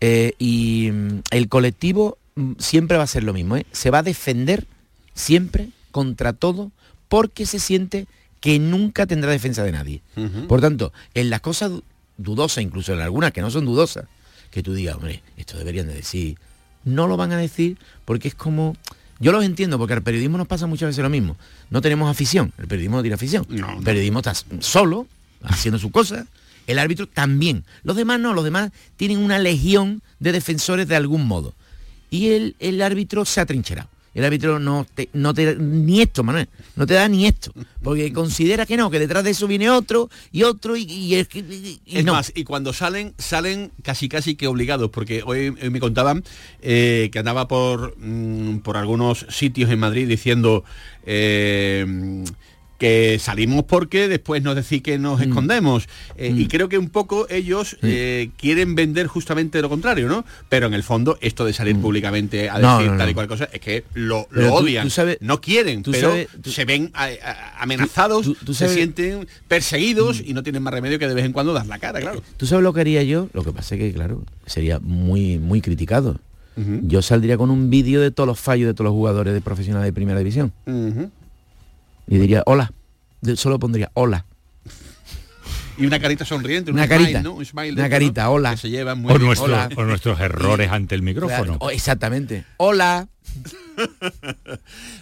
eh, 0.00 0.32
y 0.38 0.90
mm, 0.92 1.20
el 1.30 1.48
colectivo 1.48 2.18
mm, 2.34 2.52
siempre 2.58 2.96
va 2.96 3.04
a 3.04 3.08
ser 3.08 3.24
lo 3.24 3.32
mismo, 3.32 3.56
¿eh? 3.56 3.66
se 3.72 3.90
va 3.90 3.98
a 3.98 4.02
defender 4.02 4.66
siempre 5.14 5.68
contra 5.90 6.32
todo 6.32 6.70
porque 7.08 7.46
se 7.46 7.58
siente 7.58 8.06
que 8.40 8.58
nunca 8.58 9.06
tendrá 9.06 9.30
defensa 9.30 9.62
de 9.64 9.72
nadie. 9.72 10.02
Por 10.46 10.60
tanto, 10.60 10.92
en 11.14 11.30
las 11.30 11.40
cosas 11.40 11.70
du- 11.70 11.82
dudosas, 12.18 12.62
incluso 12.62 12.92
en 12.92 13.00
algunas 13.00 13.32
que 13.32 13.40
no 13.40 13.50
son 13.50 13.64
dudosas, 13.64 14.04
que 14.50 14.62
tú 14.62 14.74
digas, 14.74 14.96
hombre, 14.96 15.22
esto 15.36 15.56
deberían 15.58 15.86
de 15.88 15.94
decir, 15.94 16.36
no 16.84 17.06
lo 17.08 17.16
van 17.16 17.32
a 17.32 17.38
decir 17.38 17.76
porque 18.04 18.28
es 18.28 18.34
como... 18.34 18.76
Yo 19.18 19.32
los 19.32 19.44
entiendo, 19.44 19.78
porque 19.78 19.94
al 19.94 20.02
periodismo 20.02 20.36
nos 20.36 20.46
pasa 20.46 20.66
muchas 20.66 20.88
veces 20.88 21.02
lo 21.02 21.08
mismo. 21.08 21.38
No 21.70 21.80
tenemos 21.80 22.10
afición, 22.10 22.52
el 22.58 22.66
periodismo 22.66 22.98
no 22.98 23.02
tiene 23.02 23.14
afición. 23.14 23.46
No, 23.48 23.66
no. 23.72 23.78
El 23.78 23.84
periodismo 23.84 24.18
está 24.18 24.34
solo, 24.60 25.06
haciendo 25.42 25.78
su 25.78 25.90
cosa. 25.90 26.26
El 26.66 26.78
árbitro 26.78 27.06
también. 27.06 27.64
Los 27.82 27.96
demás 27.96 28.18
no, 28.20 28.32
los 28.34 28.44
demás 28.44 28.70
tienen 28.96 29.18
una 29.18 29.38
legión 29.38 30.02
de 30.20 30.32
defensores 30.32 30.88
de 30.88 30.96
algún 30.96 31.26
modo. 31.26 31.54
Y 32.10 32.28
el, 32.28 32.56
el 32.58 32.80
árbitro 32.82 33.24
se 33.24 33.40
ha 33.40 33.46
trincherado. 33.46 33.88
El 34.14 34.24
árbitro 34.24 34.58
no 34.58 34.86
te, 34.94 35.10
no 35.12 35.34
te 35.34 35.56
ni 35.56 36.00
esto, 36.00 36.24
Manuel, 36.24 36.48
no 36.74 36.86
te 36.86 36.94
da 36.94 37.06
ni 37.06 37.26
esto, 37.26 37.52
porque 37.82 38.14
considera 38.14 38.64
que 38.64 38.78
no, 38.78 38.90
que 38.90 38.98
detrás 38.98 39.22
de 39.24 39.30
eso 39.32 39.46
viene 39.46 39.68
otro 39.68 40.08
y 40.32 40.42
otro 40.44 40.74
y, 40.74 40.84
y, 40.84 41.14
y- 41.16 41.80
y 41.84 41.98
Es 41.98 42.02
no. 42.06 42.12
más, 42.14 42.32
y 42.34 42.44
cuando 42.44 42.72
salen, 42.72 43.12
salen 43.18 43.72
casi 43.82 44.08
casi 44.08 44.34
que 44.34 44.46
obligados, 44.46 44.88
porque 44.88 45.22
hoy, 45.22 45.48
hoy 45.62 45.68
me 45.68 45.80
contaban 45.80 46.24
eh, 46.62 47.10
que 47.12 47.18
andaba 47.18 47.46
por, 47.46 47.94
mm, 47.98 48.60
por 48.60 48.78
algunos 48.78 49.26
sitios 49.28 49.70
en 49.70 49.80
Madrid 49.80 50.08
diciendo 50.08 50.64
eh, 51.04 51.84
que 52.78 53.18
salimos 53.18 53.64
porque 53.64 54.08
después 54.08 54.42
nos 54.42 54.54
decís 54.56 54.82
que 54.82 54.98
nos 54.98 55.20
escondemos. 55.20 55.88
Eh, 56.16 56.32
Y 56.36 56.46
creo 56.48 56.68
que 56.68 56.76
un 56.78 56.90
poco 56.90 57.26
ellos 57.30 57.76
eh, 57.82 58.30
quieren 58.36 58.74
vender 58.74 59.06
justamente 59.06 59.60
lo 59.62 59.68
contrario, 59.68 60.08
¿no? 60.08 60.24
Pero 60.48 60.66
en 60.66 60.74
el 60.74 60.82
fondo, 60.82 61.18
esto 61.20 61.44
de 61.44 61.52
salir 61.52 61.76
públicamente 61.80 62.50
a 62.50 62.58
decir 62.58 62.90
no, 62.92 62.98
tal 62.98 63.10
y 63.10 63.14
cual 63.14 63.28
cosa, 63.28 63.48
es 63.52 63.60
que 63.60 63.84
lo, 63.94 64.28
odian. 64.52 64.84
tú 64.84 64.90
sabes- 64.90 65.18
no 65.20 65.40
quieren, 65.40 65.82
tú 65.82 65.92
pero 65.92 66.10
sabes- 66.10 66.28
se 66.44 66.64
ven 66.64 66.90
a- 66.94 67.04
a- 67.06 67.62
amenazados, 67.62 68.30
se 68.52 68.68
sienten 68.68 69.26
perseguidos 69.48 70.22
y 70.24 70.34
no 70.34 70.42
tienen 70.42 70.62
más 70.62 70.74
remedio 70.74 70.98
que 70.98 71.08
de 71.08 71.14
vez 71.14 71.24
en 71.24 71.32
cuando 71.32 71.52
dar 71.52 71.66
la 71.66 71.78
cara, 71.78 72.00
claro. 72.00 72.22
¿Tú 72.36 72.46
sabes 72.46 72.62
lo 72.62 72.72
que 72.72 72.80
haría 72.82 73.02
yo? 73.02 73.28
Lo 73.32 73.42
que 73.42 73.52
pasa 73.52 73.74
es 73.74 73.80
que, 73.80 73.92
claro, 73.92 74.22
sería 74.46 74.78
muy, 74.80 75.38
muy 75.38 75.60
criticado. 75.60 76.20
Yo 76.82 77.02
saldría 77.02 77.36
con 77.36 77.50
un 77.50 77.68
vídeo 77.68 78.00
de 78.00 78.10
todos 78.10 78.26
los 78.26 78.40
fallos 78.40 78.66
de 78.66 78.72
todos 78.72 78.86
los 78.86 78.94
jugadores 78.94 79.34
de 79.34 79.42
profesionales 79.42 79.86
de 79.88 79.92
primera 79.92 80.18
división. 80.20 80.52
Y 82.06 82.18
diría, 82.18 82.42
hola. 82.46 82.72
Solo 83.34 83.58
pondría, 83.58 83.90
hola. 83.94 84.24
Y 85.78 85.84
una 85.84 86.00
carita 86.00 86.24
sonriente, 86.24 86.70
un 86.70 86.78
Una 86.78 86.86
smile, 86.86 87.02
carita. 87.02 87.22
¿no? 87.22 87.32
Un 87.34 87.44
smile 87.44 87.72
Una 87.72 87.90
carita, 87.90 88.24
¿no? 88.24 88.30
hola. 88.32 88.50
Que 88.52 88.56
se 88.56 88.70
llevan 88.70 89.00
muy 89.02 89.10
O, 89.12 89.14
bien. 89.14 89.26
nuestro- 89.26 89.46
hola. 89.46 89.68
o 89.76 89.84
nuestros 89.84 90.18
errores 90.20 90.70
ante 90.70 90.94
el 90.94 91.02
micrófono. 91.02 91.42
Claro, 91.44 91.56
oh, 91.60 91.70
exactamente. 91.70 92.44
Hola. 92.58 93.08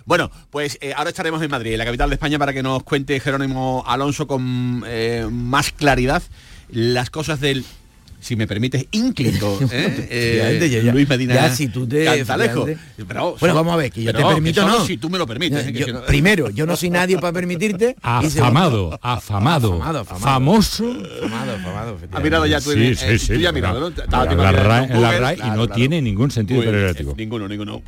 Bueno, 0.05 0.31
pues 0.51 0.79
eh, 0.81 0.93
ahora 0.97 1.11
estaremos 1.11 1.41
en 1.43 1.51
Madrid, 1.51 1.73
en 1.73 1.79
la 1.79 1.85
capital 1.85 2.11
de 2.11 2.15
España, 2.15 2.39
para 2.39 2.53
que 2.53 2.63
nos 2.63 2.83
cuente 2.83 3.19
Jerónimo 3.21 3.85
Alonso 3.87 4.27
con 4.27 4.83
eh, 4.87 5.27
más 5.31 5.71
claridad 5.73 6.23
las 6.69 7.09
cosas 7.11 7.41
del 7.41 7.65
si 8.25 8.37
me 8.37 8.47
permites, 8.47 8.87
ínclito, 8.93 9.59
¿eh? 9.71 10.09
Eh, 10.11 10.91
Luis 10.93 11.07
Medina 11.07 11.35
ya, 11.35 11.55
si 11.55 11.69
tú 11.69 11.87
te- 11.87 12.05
Cantalejo. 12.07 12.67
Pero, 13.07 13.37
Bueno, 13.39 13.55
vamos 13.55 13.75
a 13.75 13.77
ver, 13.77 13.91
que 13.93 14.03
yo 14.03 14.15
te 14.15 14.25
permito, 14.25 14.63
solo 14.63 14.79
no. 14.79 14.87
Si 14.87 14.97
tú 14.97 15.11
me 15.11 15.19
lo 15.19 15.27
permites. 15.27 15.67
¿eh? 15.67 15.73
Yo- 15.73 16.07
primero, 16.07 16.49
yo 16.49 16.65
no 16.65 16.75
soy 16.75 16.89
nadie 16.89 17.19
para 17.19 17.35
permitirte. 17.35 17.97
Afamado, 18.01 18.99
afamado, 19.03 19.75
Afamado, 19.75 20.01
afamado. 20.01 20.25
famoso. 20.25 20.91
Afamado, 21.19 21.53
afamado, 21.57 21.99
Ha 22.13 22.21
mirado 22.21 22.47
ya 22.47 22.61
tú 22.63 22.73
Sí, 22.73 22.95
sí, 22.95 23.05
eh, 23.07 23.19
sí, 23.19 23.35
tú 23.35 23.41
ya 23.41 23.49
has 23.51 23.55
mirado, 23.55 23.79
¿no? 23.91 23.91
la- 23.91 24.25
la 24.25 24.53
RAE- 24.53 25.37
y 25.37 25.41
no 25.51 25.55
claro. 25.55 25.69
tiene 25.69 26.01
ningún 26.01 26.31
sentido 26.31 26.63
eh, 26.65 26.95
Ninguno, 27.17 27.47
ninguno. 27.47 27.83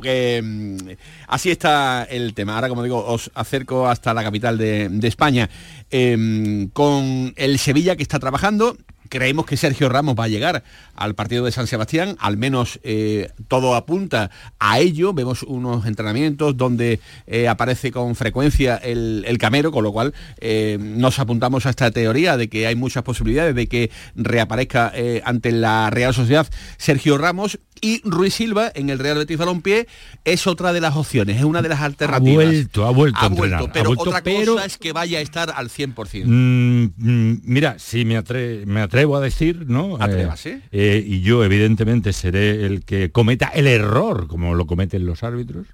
Así 1.27 1.49
está 1.51 2.03
el 2.09 2.33
tema. 2.33 2.55
Ahora, 2.55 2.69
como 2.69 2.83
digo, 2.83 3.03
os 3.05 3.31
acerco 3.33 3.87
hasta 3.89 4.13
la 4.13 4.23
capital 4.23 4.57
de, 4.57 4.87
de 4.89 5.07
España 5.07 5.49
eh, 5.91 6.67
con 6.73 7.33
el 7.35 7.59
Sevilla 7.59 7.95
que 7.95 8.03
está 8.03 8.19
trabajando. 8.19 8.77
Creemos 9.09 9.45
que 9.45 9.57
Sergio 9.57 9.89
Ramos 9.89 10.15
va 10.19 10.25
a 10.25 10.27
llegar 10.27 10.63
al 10.95 11.15
partido 11.15 11.45
de 11.45 11.51
San 11.51 11.67
Sebastián, 11.67 12.15
al 12.19 12.37
menos 12.37 12.79
eh, 12.83 13.29
todo 13.47 13.75
apunta 13.75 14.31
a 14.59 14.79
ello. 14.79 15.13
Vemos 15.13 15.43
unos 15.43 15.85
entrenamientos 15.85 16.57
donde 16.57 16.99
eh, 17.25 17.47
aparece 17.47 17.91
con 17.91 18.15
frecuencia 18.15 18.75
el, 18.75 19.23
el 19.27 19.37
camero, 19.37 19.71
con 19.71 19.83
lo 19.83 19.91
cual 19.91 20.13
eh, 20.39 20.77
nos 20.79 21.19
apuntamos 21.19 21.65
a 21.65 21.69
esta 21.69 21.91
teoría 21.91 22.37
de 22.37 22.49
que 22.49 22.67
hay 22.67 22.75
muchas 22.75 23.03
posibilidades 23.03 23.55
de 23.55 23.67
que 23.67 23.91
reaparezca 24.15 24.91
ante 25.23 25.51
la 25.51 25.89
Real 25.89 26.13
Sociedad 26.13 26.47
Sergio 26.77 27.17
Ramos 27.17 27.59
y 27.81 28.01
Ruiz 28.03 28.33
Silva 28.35 28.71
en 28.75 28.89
el 28.89 28.99
Real 28.99 29.17
Betis 29.17 29.37
Balompié 29.37 29.87
es 30.25 30.47
otra 30.47 30.73
de 30.73 30.81
las 30.81 30.95
opciones, 30.95 31.37
es 31.37 31.43
una 31.43 31.61
de 31.61 31.69
las 31.69 31.81
alternativas. 31.81 32.45
vuelto, 32.45 32.85
ha 32.85 32.91
vuelto 32.91 33.19
a 33.21 33.25
entrenar, 33.27 33.63
ha 33.63 33.71
pero 33.71 33.85
vuelto, 33.89 34.03
otra 34.09 34.21
pero- 34.23 34.53
cosa 34.53 34.65
es 34.65 34.77
que 34.77 34.91
vaya 34.93 35.19
a 35.19 35.21
estar 35.21 35.51
al 35.55 35.69
100%. 35.69 36.25
Mm, 36.27 36.83
mm, 36.97 37.41
mira, 37.43 37.79
si 37.79 38.05
me, 38.05 38.17
atre- 38.17 38.65
me 38.65 38.81
atrevo 38.81 39.15
a 39.17 39.21
decir, 39.21 39.65
¿no? 39.67 39.97
Eh, 40.07 40.27
eh, 40.71 41.03
y 41.05 41.21
yo 41.21 41.43
evidentemente 41.43 42.13
seré 42.13 42.65
el 42.65 42.83
que 42.85 43.11
cometa 43.11 43.47
el 43.47 43.67
error, 43.67 44.27
como 44.27 44.55
lo 44.55 44.67
cometen 44.67 45.05
los 45.05 45.23
árbitros. 45.23 45.65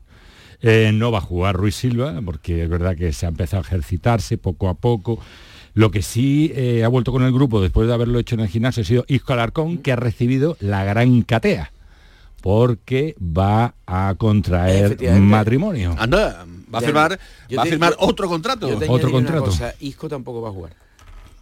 Eh, 0.61 0.91
no 0.93 1.11
va 1.11 1.17
a 1.17 1.21
jugar 1.21 1.55
Ruiz 1.57 1.75
Silva, 1.75 2.21
porque 2.23 2.63
es 2.63 2.69
verdad 2.69 2.95
que 2.95 3.11
se 3.11 3.25
ha 3.25 3.29
empezado 3.29 3.63
a 3.63 3.65
ejercitarse 3.65 4.37
poco 4.37 4.69
a 4.69 4.75
poco. 4.75 5.19
Lo 5.73 5.91
que 5.91 6.01
sí 6.01 6.53
eh, 6.55 6.83
ha 6.85 6.87
vuelto 6.87 7.11
con 7.11 7.23
el 7.23 7.33
grupo 7.33 7.61
después 7.61 7.85
de 7.87 7.93
haberlo 7.93 8.17
hecho 8.19 8.35
en 8.35 8.41
el 8.41 8.47
gimnasio 8.47 8.81
ha 8.81 8.85
sido 8.85 9.03
Isco 9.09 9.33
Alarcón, 9.33 9.79
que 9.79 9.91
ha 9.91 9.97
recibido 9.97 10.55
la 10.61 10.85
gran 10.85 11.23
catea, 11.23 11.72
porque 12.43 13.15
va 13.21 13.73
a 13.85 14.15
contraer 14.17 14.97
matrimonio. 15.21 15.95
Anda, 15.97 16.45
va 16.73 16.79
a 16.79 16.81
Ya, 16.81 16.87
firmar, 16.87 17.19
va 17.57 17.61
a 17.61 17.65
firmar 17.65 17.91
yo- 17.93 17.97
otro 18.05 18.27
contrato. 18.27 18.67
Otro 18.89 19.11
contrato. 19.11 19.45
cosa, 19.45 19.73
Isco 19.79 20.09
tampoco 20.09 20.41
va 20.41 20.49
a 20.49 20.51
jugar. 20.51 20.73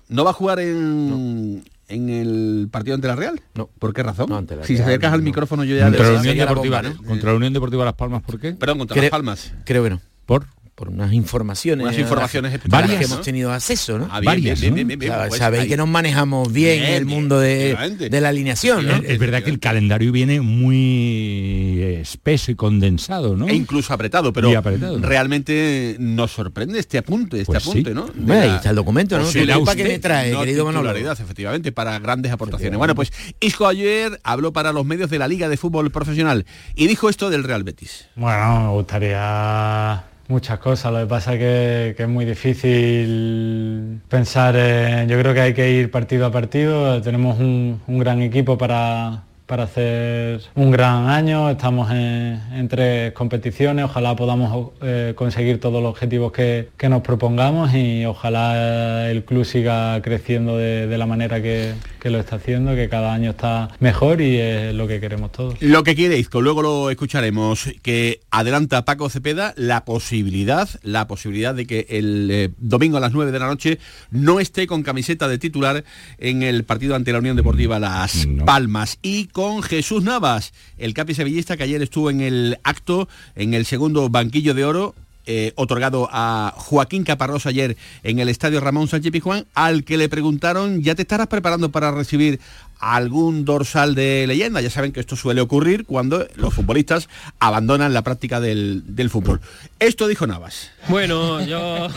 ¿No 0.10 0.24
va 0.24 0.29
a 0.29 0.34
jugar 0.34 0.60
en, 0.60 1.63
en 1.88 2.10
el 2.10 2.67
partido 2.70 2.93
ante 2.93 3.08
la 3.08 3.15
Real? 3.15 3.41
No. 3.55 3.67
¿Por 3.79 3.93
qué 3.96 4.03
razón? 4.03 4.27
No, 4.29 4.38
ante 4.38 4.55
la 4.55 4.63
si 4.63 4.77
se 4.77 4.84
acercas 4.84 5.12
al 5.12 5.22
no. 5.22 5.25
micrófono 5.25 5.63
yo 5.63 5.75
ya... 5.75 5.86
Contra 5.86 6.05
de- 6.05 6.13
la 6.13 6.20
Unión 6.20 6.38
Deportiva, 6.38 6.81
bomba, 6.84 6.96
¿no? 7.01 7.08
contra 7.08 7.31
la 7.31 7.38
Unión 7.38 7.53
Deportiva 7.53 7.84
Las 7.86 7.93
Palmas, 7.96 8.22
¿por 8.22 8.39
qué? 8.39 8.53
Perdón, 8.53 8.77
contra 8.77 8.93
Creo- 8.93 9.03
Las 9.05 9.10
Palmas. 9.12 9.53
Creo 9.65 9.84
que 9.84 9.89
no. 9.89 10.01
Por 10.27 10.46
Por 10.82 10.90
unas 10.90 11.14
informaciones. 11.14 11.86
Unas 11.86 12.00
informaciones 12.00 12.50
a 12.54 12.58
las 12.58 12.66
especiales, 12.66 12.98
que 13.00 13.08
¿no? 13.08 13.14
hemos 13.14 13.22
tenido 13.24 13.52
acceso, 13.54 14.00
¿no? 14.00 14.08
Ah, 14.10 14.20
bien, 14.20 14.26
Varias, 14.26 14.60
bien, 14.62 14.72
¿no? 14.72 14.76
bien, 14.78 14.88
bien, 14.88 15.00
bien, 15.00 15.12
Sabe- 15.12 15.28
pues 15.28 15.38
Sabéis 15.40 15.62
ahí- 15.64 15.70
que 15.70 15.78
nos 15.78 15.88
manejamos 15.88 16.52
bien, 16.52 16.80
Bien, 16.80 16.90
en 16.90 16.96
el 16.98 17.06
mundo 17.06 17.40
de, 17.40 17.78
la 18.20 18.30
alineación, 18.30 18.88
¿no? 18.88 18.96
Es, 18.96 19.04
es 19.12 19.20
verdad 19.20 19.44
que 19.44 19.52
el 19.52 19.60
calendario 19.60 20.12
viene 20.12 20.42
muy 20.42 21.84
espeso 21.84 22.50
y 22.52 22.56
condensado, 22.56 23.38
¿no? 23.38 23.48
E 23.48 23.54
incluso 23.54 23.94
apretado, 23.94 24.34
pero 24.34 24.58
apretado. 24.58 24.98
realmente 25.00 25.98
nos 26.00 26.32
sorprende 26.32 26.80
este 26.80 26.98
apunte, 26.98 27.42
este 27.42 27.52
Pues 27.52 27.62
sí. 27.64 27.70
apunte, 27.70 27.94
¿no? 27.94 28.08
Bueno, 28.16 28.42
ahí 28.42 28.50
la 28.50 28.56
está 28.56 28.72
el 28.72 28.76
documento, 28.76 29.20
¿no? 29.20 29.26
posible 29.26 29.54
¿Tú 29.54 29.64
¿Para 29.64 29.76
qué 29.76 29.82
usted, 29.84 29.94
me 29.94 30.00
trae, 30.00 30.32
no 30.32 30.40
querido 30.40 30.66
Manolo? 30.66 30.92
efectivamente, 31.12 31.72
para 31.72 32.00
grandes 32.00 32.32
aportaciones. 32.32 32.80
Bueno, 32.80 32.96
pues 32.96 33.14
Isco 33.40 33.68
ayer 33.68 34.20
habló 34.24 34.52
para 34.52 34.74
los 34.74 34.84
medios 34.84 35.12
de 35.12 35.20
la 35.20 35.28
Liga 35.28 35.48
de 35.48 35.58
Fútbol 35.58 35.92
Profesional 35.92 36.48
y 36.74 36.88
dijo 36.88 37.08
esto 37.08 37.30
del 37.30 37.44
Real 37.44 37.64
Betis. 37.64 38.08
Bueno, 38.16 38.62
me 38.64 38.70
gustaría 38.70 40.06
muchas 40.32 40.60
cosas, 40.60 40.92
lo 40.92 41.00
que 41.02 41.06
pasa 41.06 41.34
que, 41.34 41.94
que 41.96 42.04
es 42.04 42.10
muy 42.10 42.26
difícil 42.26 44.02
pensar 44.10 44.56
en... 44.56 45.10
Yo 45.10 45.20
creo 45.20 45.34
que 45.34 45.42
hay 45.42 45.54
que 45.54 45.72
ir 45.72 45.92
partido 45.92 46.26
a 46.26 46.32
partido, 46.32 47.02
tenemos 47.02 47.40
un, 47.40 47.82
un 47.86 48.00
gran 48.00 48.22
equipo 48.22 48.58
para, 48.58 49.24
para 49.51 49.63
hacer 49.63 50.39
un 50.55 50.72
gran 50.72 51.10
año, 51.10 51.50
estamos 51.50 51.91
en, 51.91 52.39
en 52.53 52.70
tres 52.70 53.12
competiciones, 53.12 53.84
ojalá 53.84 54.15
podamos 54.15 54.70
eh, 54.81 55.12
conseguir 55.13 55.60
todos 55.60 55.84
los 55.84 55.91
objetivos 55.91 56.31
que, 56.31 56.70
que 56.77 56.88
nos 56.88 57.01
propongamos 57.01 57.75
y 57.75 58.05
ojalá 58.05 59.12
el 59.12 59.25
club 59.25 59.43
siga 59.43 60.01
creciendo 60.01 60.55
de, 60.55 60.88
de 60.88 60.98
la 60.98 61.05
manera 61.05 61.41
que, 61.41 61.74
que 62.00 62.10
lo 62.10 62.20
está 62.22 62.38
haciendo, 62.38 62.75
que 62.75 62.88
cada 62.88 63.13
año 63.13 63.31
está 63.31 63.67
mejor 63.81 64.22
y 64.22 64.38
es 64.38 64.74
lo 64.74 64.88
que 64.88 65.01
queremos 65.01 65.34
todos. 65.34 65.62
Lo 65.62 65.84
que 65.84 65.96
quiere 65.96 66.17
Isco, 66.17 66.39
luego 66.39 66.62
lo 66.62 66.89
escucharemos, 66.89 67.74
que 67.81 68.22
adelanta 68.31 68.86
Paco 68.86 69.10
Cepeda 69.10 69.53
la 69.58 69.84
posibilidad, 69.84 70.70
la 70.81 71.08
posibilidad 71.08 71.53
de 71.53 71.67
que 71.67 71.88
el 71.89 72.29
eh, 72.31 72.50
domingo 72.58 72.96
a 72.96 73.01
las 73.01 73.12
9 73.12 73.34
de 73.34 73.39
la 73.39 73.48
noche 73.48 73.79
no 74.12 74.39
esté 74.39 74.65
con 74.65 74.81
camiseta 74.81 75.27
de 75.27 75.38
titular 75.38 75.84
en 76.20 76.41
el 76.41 76.63
partido 76.63 76.96
ante 76.96 77.12
la 77.12 77.20
Unión 77.20 77.36
Deportiva 77.36 77.79
Las 77.79 78.25
No. 78.25 78.46
Palmas. 78.46 78.98
Y 79.01 79.25
con 79.25 79.40
Jesús 79.63 80.03
Navas, 80.03 80.53
el 80.77 80.93
capi 80.93 81.15
sevillista 81.15 81.57
que 81.57 81.63
ayer 81.63 81.81
estuvo 81.81 82.10
en 82.10 82.21
el 82.21 82.60
acto, 82.63 83.10
en 83.36 83.53
el 83.53 83.65
segundo 83.65 84.07
banquillo 84.10 84.53
de 84.53 84.65
oro, 84.65 84.95
eh, 85.25 85.53
otorgado 85.55 86.10
a 86.12 86.53
Joaquín 86.55 87.03
Caparrós 87.03 87.45
ayer 87.45 87.75
en 88.03 88.19
el 88.19 88.29
estadio 88.29 88.60
Ramón 88.60 88.88
Sánchez 88.88 89.12
Pizjuán, 89.12 89.45
al 89.53 89.83
que 89.83 89.98
le 89.98 90.10
preguntaron, 90.10 90.81
¿ya 90.81 90.93
te 90.93 91.01
estarás 91.01 91.27
preparando 91.27 91.71
para 91.71 91.91
recibir 91.91 92.39
algún 92.82 93.46
dorsal 93.46 93.96
de 93.96 94.26
leyenda? 94.28 94.60
Ya 94.62 94.70
saben 94.70 94.92
que 94.92 95.00
esto 95.00 95.16
suele 95.16 95.40
ocurrir 95.42 95.86
cuando 95.86 96.28
los 96.36 96.54
futbolistas 96.54 97.08
abandonan 97.40 97.94
la 97.94 98.02
práctica 98.02 98.40
del, 98.40 98.84
del 98.96 99.10
fútbol. 99.10 99.40
Esto 99.80 100.08
dijo 100.08 100.26
Navas. 100.28 100.72
Bueno, 100.90 101.46
yo, 101.46 101.88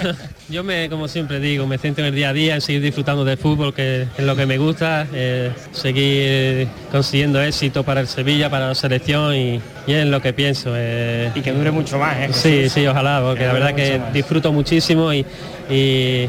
yo 0.49 0.63
me, 0.63 0.89
como 0.91 1.09
siempre 1.09 1.41
digo, 1.41 1.67
me 1.67 1.79
centro 1.79 2.05
en 2.05 2.09
el 2.11 2.15
día 2.15 2.29
a 2.29 2.33
día, 2.33 2.55
en 2.55 2.61
seguir 2.61 2.83
disfrutando 2.83 3.25
del 3.25 3.39
fútbol, 3.39 3.73
que 3.75 4.03
es 4.17 4.25
lo 4.25 4.37
que 4.37 4.47
me 4.47 4.59
gusta, 4.59 5.07
eh, 5.13 5.53
seguir 5.73 6.69
consiguiendo 6.93 7.41
éxito 7.43 7.83
para 7.83 8.01
el 8.01 8.07
Sevilla, 8.09 8.51
para 8.51 8.69
la 8.69 8.75
selección 8.75 9.35
y, 9.35 9.61
y 9.87 9.93
es 9.93 10.07
lo 10.07 10.21
que 10.21 10.33
pienso. 10.33 10.73
eh. 10.77 11.31
Y 11.35 11.41
que 11.41 11.53
dure 11.53 11.71
mucho 11.71 11.99
más, 11.99 12.17
¿eh? 12.19 12.29
Sí, 12.33 12.69
sí, 12.69 12.87
ojalá, 12.87 13.21
porque 13.23 13.41
Que 13.41 13.47
la 13.47 13.53
verdad 13.53 13.75
que 13.75 13.99
más. 13.99 14.13
disfruto 14.13 14.53
muchísimo 14.53 15.13
y, 15.13 15.25
y, 15.71 16.29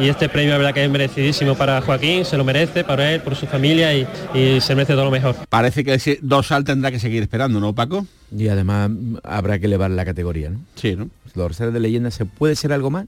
y 0.00 0.08
este 0.08 0.28
premio 0.28 0.52
la 0.52 0.58
verdad 0.58 0.74
que 0.74 0.84
es 0.84 0.90
merecidísimo 0.90 1.54
para 1.56 1.80
Joaquín, 1.80 2.24
se 2.24 2.36
lo 2.36 2.44
merece, 2.44 2.84
para 2.84 3.12
él, 3.12 3.20
por 3.20 3.34
su 3.36 3.46
familia 3.46 3.94
y, 3.96 4.06
y 4.34 4.60
se 4.60 4.74
merece 4.74 4.92
todo 4.94 5.04
lo 5.04 5.10
mejor. 5.10 5.36
Parece 5.48 5.84
que 5.84 5.94
ese 5.94 6.18
dorsal 6.22 6.64
tendrá 6.64 6.90
que 6.90 6.98
seguir 6.98 7.22
esperando, 7.22 7.60
¿no, 7.60 7.74
Paco? 7.74 8.06
Y 8.36 8.48
además 8.48 8.90
habrá 9.22 9.58
que 9.58 9.66
elevar 9.66 9.90
la 9.90 10.04
categoría, 10.04 10.50
¿no? 10.50 10.60
Sí, 10.74 10.94
¿no? 10.96 11.08
Los 11.24 11.34
dorsales 11.34 11.72
de 11.74 11.80
leyenda, 11.80 12.10
¿se 12.10 12.24
puede 12.24 12.56
ser 12.56 12.72
algo 12.72 12.90
más? 12.90 13.06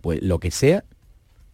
Pues 0.00 0.22
lo 0.22 0.38
que 0.38 0.50
sea, 0.50 0.84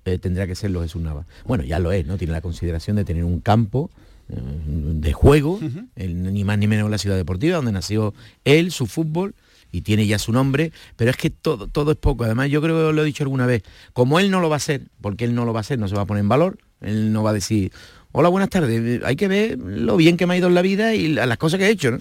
eh, 0.04 0.18
tendrá 0.18 0.46
que 0.46 0.54
ser 0.54 0.70
los 0.70 0.82
Jesús 0.82 1.02
Navas. 1.02 1.26
Bueno, 1.44 1.64
ya 1.64 1.78
lo 1.78 1.90
es, 1.92 2.06
¿no? 2.06 2.16
Tiene 2.16 2.32
la 2.32 2.40
consideración 2.40 2.96
de 2.96 3.04
tener 3.04 3.24
un 3.24 3.40
campo 3.40 3.90
eh, 4.28 4.34
de 4.36 5.12
juego, 5.12 5.58
en- 5.96 6.32
ni 6.32 6.44
más 6.44 6.58
ni 6.58 6.66
menos 6.66 6.86
en 6.86 6.90
la 6.92 6.98
ciudad 6.98 7.16
deportiva, 7.16 7.56
donde 7.56 7.72
nació 7.72 8.14
él, 8.44 8.70
su 8.72 8.86
fútbol, 8.86 9.34
y 9.72 9.82
tiene 9.82 10.06
ya 10.06 10.18
su 10.18 10.32
nombre, 10.32 10.72
pero 10.96 11.10
es 11.10 11.16
que 11.16 11.30
todo, 11.30 11.66
todo 11.66 11.90
es 11.92 11.96
poco. 11.98 12.24
Además, 12.24 12.48
yo 12.50 12.62
creo 12.62 12.88
que 12.88 12.94
lo 12.94 13.02
he 13.02 13.04
dicho 13.06 13.24
alguna 13.24 13.46
vez, 13.46 13.62
como 13.92 14.18
él 14.20 14.30
no 14.30 14.40
lo 14.40 14.48
va 14.48 14.56
a 14.56 14.58
hacer, 14.58 14.82
porque 15.00 15.24
él 15.24 15.34
no 15.34 15.44
lo 15.44 15.52
va 15.52 15.60
a 15.60 15.62
hacer, 15.62 15.78
no 15.78 15.88
se 15.88 15.94
va 15.96 16.02
a 16.02 16.06
poner 16.06 16.20
en 16.22 16.28
valor, 16.28 16.58
él 16.80 17.12
no 17.12 17.22
va 17.22 17.30
a 17.30 17.34
decir, 17.34 17.72
hola, 18.12 18.28
buenas 18.28 18.48
tardes, 18.50 19.02
hay 19.04 19.16
que 19.16 19.28
ver 19.28 19.58
lo 19.58 19.96
bien 19.96 20.16
que 20.16 20.26
me 20.26 20.34
ha 20.34 20.36
ido 20.38 20.48
en 20.48 20.54
la 20.54 20.62
vida 20.62 20.94
y 20.94 21.08
la- 21.08 21.26
las 21.26 21.36
cosas 21.38 21.58
que 21.58 21.66
he 21.66 21.70
hecho, 21.70 21.90
¿no? 21.90 21.98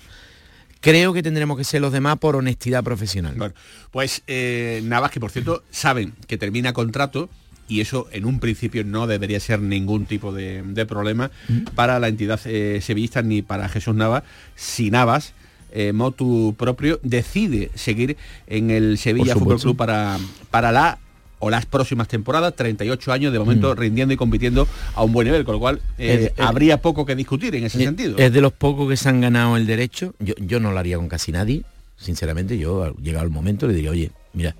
Creo 0.81 1.13
que 1.13 1.23
tendremos 1.23 1.57
que 1.57 1.63
ser 1.63 1.81
los 1.81 1.91
demás 1.91 2.17
por 2.19 2.35
honestidad 2.35 2.83
profesional. 2.83 3.33
Bueno, 3.35 3.55
pues 3.91 4.21
eh, 4.27 4.81
Navas, 4.83 5.09
que 5.09 5.19
por 5.19 5.31
cierto, 5.31 5.63
saben 5.71 6.13
que 6.27 6.37
termina 6.37 6.73
contrato 6.73 7.27
y 7.67 7.81
eso 7.81 8.07
en 8.11 8.25
un 8.25 8.39
principio 8.39 8.83
no 8.83 9.07
debería 9.07 9.39
ser 9.39 9.59
ningún 9.61 10.05
tipo 10.05 10.31
de, 10.31 10.61
de 10.61 10.85
problema 10.85 11.31
para 11.73 11.99
la 11.99 12.07
entidad 12.07 12.39
eh, 12.45 12.79
sevillista 12.83 13.23
ni 13.23 13.41
para 13.41 13.67
Jesús 13.67 13.95
Navas, 13.95 14.23
si 14.55 14.91
Navas, 14.91 15.33
eh, 15.75 15.91
motu 15.93 16.55
propio, 16.57 16.99
decide 17.03 17.69
seguir 17.75 18.17
en 18.47 18.71
el 18.71 18.97
Sevilla 18.97 19.33
Fútbol. 19.35 19.59
Club 19.59 19.75
para, 19.77 20.17
para 20.49 20.71
la 20.71 20.97
o 21.39 21.49
las 21.49 21.65
próximas 21.65 22.07
temporadas, 22.07 22.55
38 22.55 23.11
años 23.11 23.33
de 23.33 23.37
momento 23.39 23.75
rindiendo 23.75 24.13
y 24.13 24.17
compitiendo 24.17 24.67
a 24.95 25.03
un 25.03 25.11
buen 25.11 25.25
nivel, 25.27 25.43
con 25.43 25.53
lo 25.55 25.59
cual 25.59 25.81
eh, 25.97 26.31
Es- 26.35 26.39
habría 26.43 26.81
poco 26.81 27.05
que 27.05 27.13
discutir 27.15 27.53
en 27.55 27.65
ese 27.65 27.79
Eh, 27.81 27.85
sentido. 27.85 28.17
Es 28.17 28.31
de 28.33 28.41
los 28.41 28.53
pocos 28.53 28.89
que 28.89 28.95
se 28.97 29.09
han 29.09 29.19
ganado 29.21 29.57
el 29.57 29.67
derecho. 29.67 30.15
Yo, 30.19 30.33
yo 30.39 30.59
no 30.61 30.71
lo 30.71 30.79
haría 30.79 30.95
con 30.97 31.09
casi 31.09 31.31
nadie. 31.33 31.63
Sinceramente, 31.97 32.57
yo 32.57 32.95
llegado 32.97 33.25
el 33.25 33.31
momento 33.31 33.67
le 33.67 33.73
diría, 33.73 33.91
oye, 33.91 34.11
mira, 34.33 34.55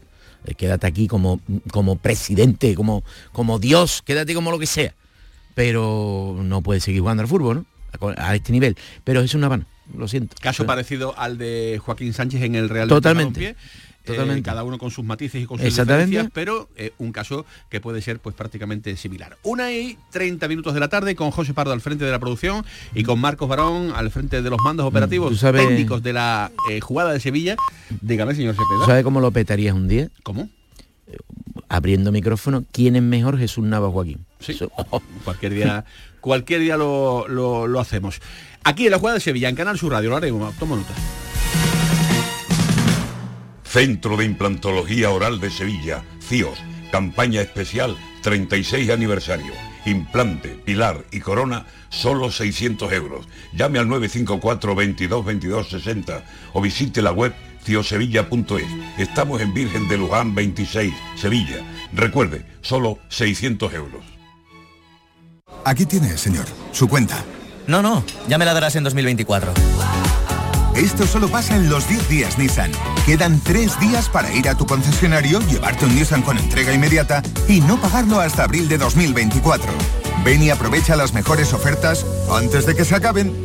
quédate 0.57 0.85
aquí 0.85 1.07
como, 1.07 1.39
como 1.71 1.95
presidente, 1.95 2.75
como, 2.75 3.03
como 3.31 3.57
Dios, 3.57 4.03
quédate 4.05 4.35
como 4.35 4.51
lo 4.51 4.59
que 4.59 4.67
sea. 4.67 4.93
Pero 5.55 6.35
no 6.43 6.61
puedes 6.61 6.83
seguir 6.83 6.99
jugando 7.01 7.21
al 7.23 7.29
fútbol, 7.29 7.65
¿no? 8.01 8.11
A, 8.17 8.29
a 8.31 8.35
este 8.35 8.51
nivel. 8.51 8.75
Pero 9.05 9.21
es 9.21 9.33
una 9.33 9.47
mano, 9.49 9.65
lo 9.95 10.07
siento. 10.07 10.35
Caso 10.41 10.65
parecido 10.65 11.17
al 11.17 11.37
de 11.37 11.79
Joaquín 11.83 12.13
Sánchez 12.13 12.41
en 12.43 12.55
el 12.55 12.69
Real 12.69 12.87
Totalmente. 12.87 13.39
Balompié. 13.39 13.55
totalmente. 14.05 14.43
cada 14.43 14.63
uno 14.63 14.77
con 14.77 14.91
sus 14.91 15.03
matices 15.03 15.41
y 15.41 15.45
con 15.47 15.57
sus 15.57 15.65
diferencias, 15.75 16.27
pero 16.31 16.69
eh, 16.75 16.93
un 16.99 17.11
caso 17.11 17.43
que 17.69 17.81
puede 17.81 18.01
ser 18.03 18.19
pues 18.19 18.35
prácticamente 18.35 18.95
similar. 18.97 19.35
Una 19.43 19.71
y 19.71 19.97
30 20.11 20.47
minutos 20.47 20.73
de 20.75 20.79
la 20.79 20.89
tarde 20.89 21.15
con 21.15 21.31
José 21.31 21.53
Pardo 21.55 21.73
al 21.73 21.81
frente 21.81 22.05
de 22.05 22.11
la 22.11 22.19
producción 22.19 22.63
y 22.93 23.01
con 23.03 23.19
Marcos 23.19 23.49
Barón 23.49 23.91
al 23.95 24.11
frente 24.11 24.41
de 24.43 24.49
los 24.49 24.59
mandos 24.63 24.85
operativos 24.85 25.31
Mm, 25.33 25.35
sabes- 25.37 25.67
técnicos 25.67 26.03
de 26.03 26.13
la 26.13 26.51
eh, 26.69 26.81
jugada 26.81 27.13
de 27.13 27.19
Sevilla. 27.19 27.55
Dígame, 28.01 28.35
señor 28.35 28.55
¿Tú 28.55 28.61
Cepeda. 28.63 28.85
¿Sabes 28.85 29.03
cómo 29.03 29.19
lo 29.21 29.31
petarías 29.31 29.73
un 29.73 29.87
día? 29.87 30.09
¿Cómo? 30.23 30.49
Abriendo 31.67 32.11
micrófono, 32.11 32.63
¿quién 32.71 32.95
es 32.95 33.01
mejor 33.01 33.37
Jesús 33.39 33.65
Nava 33.65 33.89
Joaquín? 33.89 34.25
Sí. 34.39 34.51
Eso- 34.51 34.69
Cualquier 35.23 35.53
día, 35.53 35.85
cualquier 36.21 36.59
día 36.61 36.77
lo, 36.77 37.27
lo- 37.27 37.65
lo 37.67 37.79
hacemos. 37.79 38.19
Aquí 38.65 38.85
en 38.85 38.91
la 38.91 38.97
jugada 38.97 39.15
de 39.15 39.21
Sevilla, 39.21 39.47
en 39.47 39.55
Canal 39.55 39.77
Sur 39.77 39.91
Radio, 39.91 40.09
lo 40.09 40.17
haremos. 40.17 40.55
Toma 40.55 40.75
nota. 40.75 40.93
Centro 43.63 44.17
de 44.17 44.25
Implantología 44.25 45.11
Oral 45.11 45.39
de 45.39 45.51
Sevilla, 45.51 46.03
CIOS, 46.19 46.57
campaña 46.91 47.41
especial 47.41 47.95
36 48.23 48.89
aniversario. 48.89 49.53
Implante, 49.85 50.49
pilar 50.65 51.05
y 51.11 51.19
corona, 51.19 51.67
solo 51.89 52.31
600 52.31 52.91
euros. 52.91 53.27
Llame 53.53 53.77
al 53.77 53.87
954 53.87 54.73
22 54.73 55.25
22 55.25 55.69
60 55.69 56.23
o 56.53 56.61
visite 56.61 57.03
la 57.03 57.11
web 57.11 57.35
ciosevilla.es. 57.63 58.65
Estamos 58.97 59.41
en 59.41 59.53
Virgen 59.53 59.87
de 59.87 59.97
Luján 59.97 60.33
26, 60.33 60.91
Sevilla. 61.15 61.57
Recuerde, 61.93 62.47
solo 62.61 62.97
600 63.09 63.73
euros. 63.75 64.03
Aquí 65.63 65.85
tiene, 65.85 66.17
señor, 66.17 66.45
su 66.71 66.87
cuenta. 66.87 67.23
No, 67.67 67.81
no, 67.81 68.03
ya 68.27 68.37
me 68.37 68.45
la 68.45 68.53
darás 68.53 68.75
en 68.75 68.83
2024. 68.83 69.51
Esto 70.75 71.07
solo 71.07 71.29
pasa 71.29 71.55
en 71.55 71.69
los 71.69 71.87
10 71.87 72.09
días 72.09 72.37
Nissan. 72.37 72.71
Quedan 73.05 73.39
3 73.39 73.79
días 73.79 74.09
para 74.09 74.31
ir 74.33 74.49
a 74.49 74.55
tu 74.55 74.65
concesionario, 74.65 75.39
llevarte 75.41 75.85
un 75.85 75.95
Nissan 75.95 76.21
con 76.21 76.37
entrega 76.37 76.73
inmediata 76.73 77.23
y 77.47 77.61
no 77.61 77.79
pagarlo 77.79 78.19
hasta 78.19 78.43
abril 78.43 78.67
de 78.67 78.77
2024. 78.77 79.71
Ven 80.23 80.43
y 80.43 80.49
aprovecha 80.49 80.95
las 80.95 81.13
mejores 81.13 81.53
ofertas 81.53 82.05
antes 82.29 82.65
de 82.65 82.75
que 82.75 82.85
se 82.85 82.95
acaben. 82.95 83.44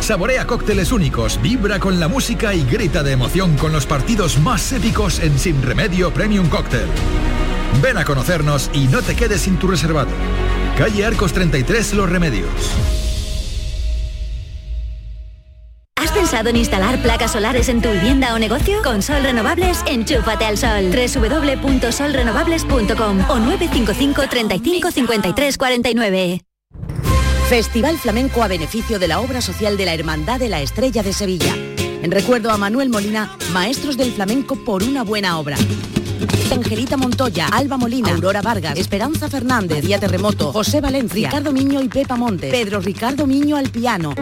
Saborea 0.00 0.46
cócteles 0.46 0.92
únicos, 0.92 1.40
vibra 1.40 1.78
con 1.78 1.98
la 1.98 2.08
música 2.08 2.54
y 2.54 2.64
grita 2.64 3.02
de 3.02 3.12
emoción 3.12 3.56
con 3.56 3.72
los 3.72 3.86
partidos 3.86 4.38
más 4.38 4.70
épicos 4.72 5.20
en 5.20 5.38
Sin 5.38 5.62
Remedio 5.62 6.12
Premium 6.12 6.48
Cóctel. 6.48 6.86
Ven 7.82 7.98
a 7.98 8.04
conocernos 8.04 8.70
y 8.72 8.86
no 8.86 9.02
te 9.02 9.16
quedes 9.16 9.40
sin 9.42 9.58
tu 9.58 9.66
reservado. 9.66 10.10
Calle 10.76 11.04
Arcos 11.04 11.32
33 11.32 11.94
Los 11.94 12.10
Remedios. 12.10 12.48
¿Has 15.96 16.12
pensado 16.12 16.50
en 16.50 16.56
instalar 16.56 17.00
placas 17.00 17.32
solares 17.32 17.68
en 17.68 17.80
tu 17.80 17.90
vivienda 17.90 18.34
o 18.34 18.38
negocio? 18.38 18.82
Con 18.82 19.02
Sol 19.02 19.22
Renovables, 19.22 19.82
enchúfate 19.86 20.44
al 20.44 20.58
sol. 20.58 20.90
www.solrenovables.com 20.90 23.30
o 23.30 23.38
955 23.38 24.22
35 24.28 24.90
53 24.90 25.56
49. 25.56 26.40
Festival 27.48 27.98
Flamenco 27.98 28.42
a 28.42 28.48
beneficio 28.48 28.98
de 28.98 29.06
la 29.06 29.20
obra 29.20 29.40
social 29.40 29.76
de 29.76 29.84
la 29.84 29.94
Hermandad 29.94 30.40
de 30.40 30.48
la 30.48 30.62
Estrella 30.62 31.02
de 31.02 31.12
Sevilla. 31.12 31.54
En 32.02 32.10
recuerdo 32.10 32.50
a 32.50 32.56
Manuel 32.56 32.88
Molina, 32.88 33.36
maestros 33.52 33.96
del 33.96 34.12
flamenco 34.12 34.56
por 34.56 34.82
una 34.82 35.04
buena 35.04 35.38
obra. 35.38 35.56
Angelita 36.50 36.96
Montoya, 36.96 37.48
Alba 37.48 37.76
Molina, 37.76 38.12
Aurora 38.12 38.40
Vargas, 38.40 38.78
Esperanza 38.78 39.28
Fernández, 39.28 39.82
Día 39.82 40.00
Terremoto, 40.00 40.52
José 40.52 40.80
Valencia, 40.80 41.28
Ricardo 41.28 41.52
Miño 41.52 41.82
y 41.82 41.88
Pepa 41.88 42.16
Montes, 42.16 42.50
Pedro 42.50 42.80
Ricardo 42.80 43.26
Miño 43.26 43.56
al 43.56 43.70
piano, 43.70 44.14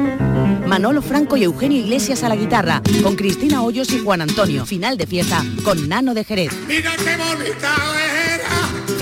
Manolo 0.67 1.01
Franco 1.01 1.37
y 1.37 1.45
Eugenio 1.45 1.79
Iglesias 1.79 2.25
a 2.25 2.29
la 2.29 2.37
guitarra, 2.37 2.83
con 3.03 3.15
Cristina 3.15 3.63
Hoyos 3.63 3.93
y 3.93 4.01
Juan 4.01 4.23
Antonio. 4.23 4.67
Final 4.67 4.99
de 4.99 5.07
fiesta 5.07 5.45
con 5.65 5.89
Nano 5.89 6.13
de 6.13 6.25
Jerez. 6.25 6.53
Mira 6.67 6.91
bonita 7.19 7.77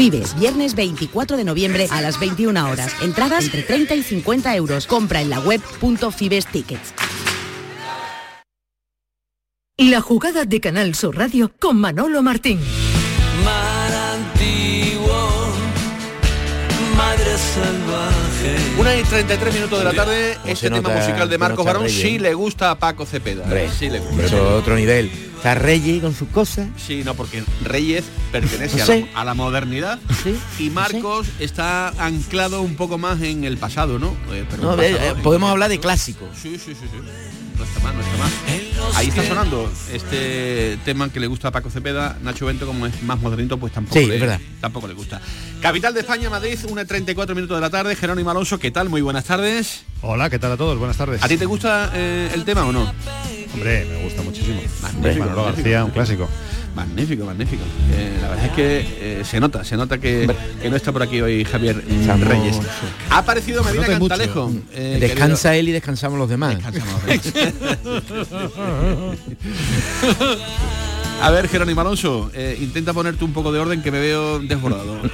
Fibes, 0.01 0.35
viernes 0.41 0.75
24 0.75 1.37
de 1.37 1.45
noviembre 1.45 1.87
a 1.91 2.01
las 2.01 2.19
21 2.19 2.71
horas. 2.71 2.91
Entradas 3.03 3.45
entre 3.45 3.63
30 3.63 3.97
y 3.97 4.03
50 4.03 4.57
euros. 4.57 4.87
Compra 4.87 5.21
en 5.21 5.29
la 5.29 5.41
web 5.41 5.61
punto 5.79 6.11
Fibes 6.11 6.47
Tickets. 6.47 6.95
La 9.77 10.01
jugada 10.01 10.47
de 10.47 10.59
Canal 10.59 10.95
Sur 10.95 11.19
Radio 11.19 11.53
con 11.61 11.79
Manolo 11.79 12.23
Martín. 12.23 12.61
Mar 13.45 13.80
33 19.11 19.55
minutos 19.55 19.79
de 19.81 19.85
la 19.85 19.93
tarde, 19.93 20.37
¿Cómo 20.41 20.53
este 20.53 20.71
tema 20.71 20.89
musical 20.89 21.29
de 21.29 21.37
Marcos 21.37 21.67
Barón 21.67 21.89
sí 21.91 22.21
le 22.21 22.33
gusta 22.33 22.71
a 22.71 22.79
Paco 22.79 23.05
Cepeda. 23.05 23.45
Sí 23.77 23.91
le 23.91 23.99
gusta. 23.99 24.25
Eso 24.25 24.57
otro 24.57 24.77
nivel. 24.77 25.11
Está 25.37 25.57
Reyes 25.57 26.01
con 26.01 26.15
sus 26.15 26.29
cosas. 26.29 26.69
Sí, 26.77 27.03
no, 27.05 27.15
porque 27.15 27.43
Reyes 27.65 28.05
pertenece 28.31 28.77
No 28.77 28.85
a, 28.85 28.87
la, 28.87 29.21
a 29.21 29.25
la 29.25 29.35
modernidad 29.35 29.99
y 30.61 30.71
Marcos 30.71 31.27
está 31.41 31.89
anclado 31.99 32.63
un 32.63 32.77
poco 32.77 32.99
más 32.99 33.21
en 33.23 33.43
el 33.43 33.59
pasado, 33.59 33.99
¿no? 33.99 34.11
Eh, 34.31 34.45
pero 34.49 34.63
No, 34.63 34.71
un 34.71 34.77
pasado, 34.77 34.97
eh, 34.97 35.09
¿eh? 35.09 35.15
podemos 35.25 35.51
hablar 35.51 35.71
de 35.71 35.81
clásicos. 35.81 36.29
Sí, 36.41 36.53
sí, 36.65 36.75
sí, 36.75 36.87
sí. 36.89 36.99
No 37.59 37.65
está 37.65 37.81
mal, 37.81 37.97
no 37.97 38.03
está 38.03 38.17
mal. 38.17 38.31
Ahí 38.95 39.09
está 39.09 39.25
sonando 39.27 39.71
este 39.93 40.79
tema 40.85 41.11
que 41.11 41.21
le 41.21 41.27
gusta 41.27 41.49
a 41.49 41.51
Paco 41.53 41.71
Cepeda, 41.71 42.19
Nacho 42.23 42.47
Bento 42.47 42.67
como 42.67 42.87
es 42.87 43.03
más 43.03 43.21
modernito, 43.21 43.59
pues 43.59 43.73
tampoco, 43.73 43.99
Sí, 43.99 44.07
le, 44.07 44.15
es 44.17 44.21
verdad. 44.21 44.41
tampoco 44.61 44.89
le 44.89 44.95
gusta. 44.95 45.21
Capital 45.61 45.95
de 45.95 46.01
España, 46.01 46.29
Madrid, 46.31 46.59
1 46.69 46.81
y 46.81 46.85
34 46.85 47.35
minutos 47.35 47.57
de 47.57 47.61
la 47.61 47.71
tarde, 47.71 47.95
Jerónimo 47.97 48.31
Alonso, 48.31 48.59
¿qué 48.59 48.71
tal? 48.71 48.89
Muy 48.89 49.01
buenas 49.01 49.25
tardes. 49.25 49.83
Hola, 50.03 50.29
¿qué 50.31 50.39
tal 50.39 50.53
a 50.53 50.57
todos? 50.57 50.79
Buenas 50.79 50.97
tardes. 50.97 51.23
¿A 51.23 51.29
ti 51.29 51.37
te 51.37 51.47
gusta 51.47 51.91
eh, 51.95 52.31
el 52.35 52.45
tema 52.45 52.65
o 52.67 52.73
no? 52.73 52.93
Hombre, 53.55 53.85
me 53.87 54.05
gusta 54.05 54.23
muchísimo. 54.23 54.61
Magnífico, 54.83 55.25
Manolo. 55.25 55.45
García, 55.45 55.85
un 55.85 55.91
clásico. 55.91 56.29
Magnífico, 56.75 57.25
magnífico. 57.27 57.63
Eh, 57.93 58.19
la 58.23 58.29
verdad 58.29 58.47
es 58.47 58.53
que 58.53 58.79
eh, 59.21 59.25
se 59.25 59.41
nota, 59.41 59.65
se 59.65 59.77
nota 59.77 59.99
que, 59.99 60.33
que 60.63 60.71
no 60.71 60.77
está 60.77 60.93
por 60.93 61.03
aquí 61.03 61.21
hoy 61.21 61.45
Javier 61.45 61.77
mm, 61.77 62.01
Estamos- 62.01 62.29
Reyes. 62.29 62.61
Ha 63.11 63.19
aparecido 63.19 63.63
Medina. 63.65 63.87
Cantalejo. 63.87 64.53
eh, 64.73 64.99
Descansa 65.01 65.57
él 65.57 65.69
y 65.69 65.73
descansamos 65.73 66.19
los 66.19 66.29
demás. 66.29 66.57
A 71.23 71.31
ver, 71.31 71.49
Jerónimo 71.49 71.81
Alonso, 71.83 72.31
eh, 72.35 72.57
intenta 72.61 72.95
ponerte 72.95 73.25
un 73.25 73.33
poco 73.35 73.53
de 73.53 73.59
orden 73.61 73.83
que 73.83 73.91
me 73.91 74.01
veo 74.01 74.39
desbordado. 74.41 75.01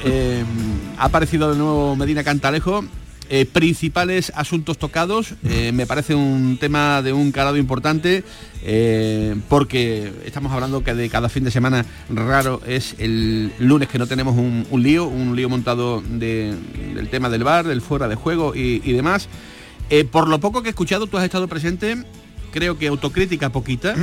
Ha 0.99 1.05
aparecido 1.05 1.51
de 1.53 1.59
nuevo 1.59 1.95
Medina 1.95 2.25
Cantalejo 2.25 2.83
Eh, 3.29 3.45
principales 3.45 4.31
asuntos 4.37 4.79
tocados, 4.79 5.35
eh, 5.49 5.73
me 5.73 5.85
parece 5.85 6.15
un 6.15 6.59
tema 6.61 7.03
de 7.03 7.13
un 7.13 7.33
calado 7.33 7.57
importante, 7.57 8.23
eh, 8.63 9.35
porque 9.49 10.13
estamos 10.25 10.53
hablando 10.53 10.85
que 10.85 10.95
de 10.95 11.09
cada 11.11 11.29
fin 11.29 11.43
de 11.43 11.51
semana 11.51 11.85
raro 12.09 12.61
es 12.69 12.95
el 12.99 13.53
lunes 13.59 13.89
que 13.89 13.99
no 13.99 14.07
tenemos 14.07 14.37
un, 14.37 14.65
un 14.71 14.83
lío, 14.83 15.07
un 15.09 15.35
lío 15.35 15.49
montado 15.49 16.03
de- 16.03 16.55
del 16.95 17.09
tema 17.09 17.29
del 17.29 17.43
bar, 17.43 17.67
del 17.67 17.81
fuera 17.81 18.07
de 18.07 18.15
juego 18.15 18.55
y, 18.55 18.81
y 18.85 18.93
demás. 18.93 19.29
Por 20.13 20.29
lo 20.29 20.39
poco 20.39 20.63
que 20.63 20.69
he 20.69 20.71
escuchado, 20.71 21.09
tú 21.09 21.19
has 21.19 21.25
estado 21.25 21.49
presente, 21.49 21.97
creo 22.53 22.79
que 22.79 22.87
autocrítica 22.87 23.51
poquita. 23.51 23.97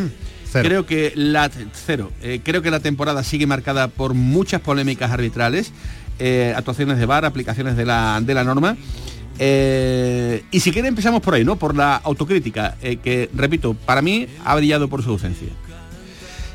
Cero. 0.52 0.68
Creo 0.70 0.86
que 0.86 1.14
la 1.16 1.50
cero. 1.74 2.12
Creo 2.44 2.62
que 2.62 2.70
la 2.72 2.80
temporada 2.80 3.24
sigue 3.24 3.48
marcada 3.48 3.88
por 3.88 4.14
muchas 4.14 4.62
polémicas 4.62 5.12
arbitrales, 5.12 5.72
actuaciones 6.56 6.98
de 7.00 7.06
VAR, 7.06 7.26
aplicaciones 7.26 7.76
de 7.76 7.86
la, 7.86 8.22
de 8.22 8.34
la 8.34 8.44
norma. 8.44 8.78
Eh, 9.40 10.44
y 10.52 10.60
si 10.60 10.72
quiere 10.72 10.88
empezamos 10.88 11.22
por 11.22 11.34
ahí, 11.34 11.44
¿no? 11.44 11.56
Por 11.56 11.76
la 11.76 11.96
autocrítica, 11.96 12.76
eh, 12.82 12.98
que 12.98 13.30
repito, 13.34 13.74
para 13.74 14.02
mí 14.02 14.28
ha 14.44 14.56
brillado 14.56 14.88
por 14.88 15.04
su 15.04 15.12
ausencia. 15.12 15.50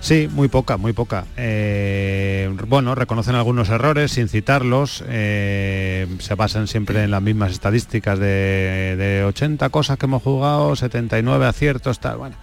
Sí, 0.01 0.29
muy 0.33 0.47
poca, 0.47 0.77
muy 0.77 0.93
poca. 0.93 1.27
Eh, 1.37 2.49
bueno, 2.69 2.95
reconocen 2.95 3.35
algunos 3.35 3.69
errores 3.69 4.13
sin 4.13 4.29
citarlos, 4.29 5.03
se 5.09 6.35
basan 6.37 6.69
siempre 6.69 7.03
en 7.03 7.11
las 7.11 7.21
mismas 7.21 7.51
estadísticas 7.51 8.17
de, 8.19 8.95
de 8.97 9.25
80 9.25 9.69
cosas 9.71 9.99
que 9.99 10.07
hemos 10.07 10.23
jugado, 10.23 10.77
79 10.77 11.47
aciertos, 11.47 11.99
tal, 11.99 12.19
bueno. 12.19 12.37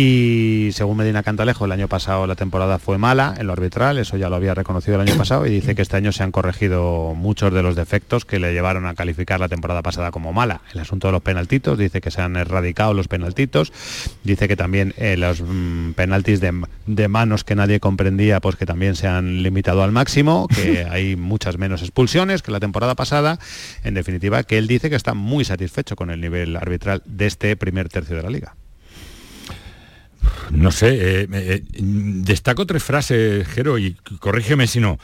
Y 0.00 0.70
según 0.74 0.98
Medina 0.98 1.24
Cantalejo, 1.24 1.64
el 1.64 1.72
año 1.72 1.88
pasado 1.88 2.28
la 2.28 2.36
temporada 2.36 2.78
fue 2.78 2.98
mala 2.98 3.34
en 3.36 3.48
lo 3.48 3.52
arbitral, 3.52 3.98
eso 3.98 4.16
ya 4.16 4.28
lo 4.28 4.36
había 4.36 4.54
reconocido 4.54 4.94
el 4.94 5.08
año 5.08 5.16
pasado, 5.18 5.44
y 5.44 5.50
dice 5.50 5.74
que 5.74 5.82
este 5.82 5.96
año 5.96 6.12
se 6.12 6.22
han 6.22 6.30
corregido 6.30 7.14
muchos 7.16 7.52
de 7.52 7.64
los 7.64 7.74
defectos 7.74 8.24
que 8.24 8.38
le 8.38 8.52
llevaron 8.52 8.86
a 8.86 8.94
calificar 8.94 9.40
la 9.40 9.48
temporada 9.48 9.82
pasada 9.82 10.12
como 10.12 10.32
mala. 10.32 10.60
El 10.72 10.78
asunto 10.78 11.08
de 11.08 11.12
los 11.14 11.22
penaltitos, 11.22 11.76
dice 11.76 12.00
que 12.00 12.12
se 12.12 12.22
han 12.22 12.36
erradicado 12.36 12.94
los 12.94 13.08
penaltitos, 13.08 13.72
dice 14.22 14.46
que 14.46 14.54
también 14.54 14.94
eh, 14.98 15.16
los 15.16 15.40
mm, 15.40 15.94
penaltis 15.94 16.40
de, 16.40 16.62
de 16.86 17.08
manos 17.08 17.42
que 17.42 17.56
nadie 17.56 17.80
comprendía, 17.80 18.38
pues 18.38 18.54
que 18.54 18.66
también 18.66 18.94
se 18.94 19.08
han 19.08 19.42
limitado 19.42 19.82
al 19.82 19.90
máximo, 19.90 20.46
que 20.46 20.86
hay 20.88 21.16
muchas 21.16 21.58
menos 21.58 21.82
expulsiones 21.82 22.42
que 22.42 22.52
la 22.52 22.60
temporada 22.60 22.94
pasada. 22.94 23.40
En 23.82 23.94
definitiva, 23.94 24.44
que 24.44 24.58
él 24.58 24.68
dice 24.68 24.90
que 24.90 24.96
está 24.96 25.14
muy 25.14 25.44
satisfecho 25.44 25.96
con 25.96 26.10
el 26.10 26.20
nivel 26.20 26.54
arbitral 26.54 27.02
de 27.04 27.26
este 27.26 27.56
primer 27.56 27.88
tercio 27.88 28.14
de 28.14 28.22
la 28.22 28.30
liga. 28.30 28.54
No 30.50 30.70
sé, 30.70 31.22
eh, 31.22 31.28
eh, 31.32 31.62
destaco 31.72 32.66
tres 32.66 32.82
frases, 32.82 33.46
Jero, 33.48 33.78
y 33.78 33.94
corrígeme 34.20 34.66
si 34.66 34.80
no. 34.80 34.98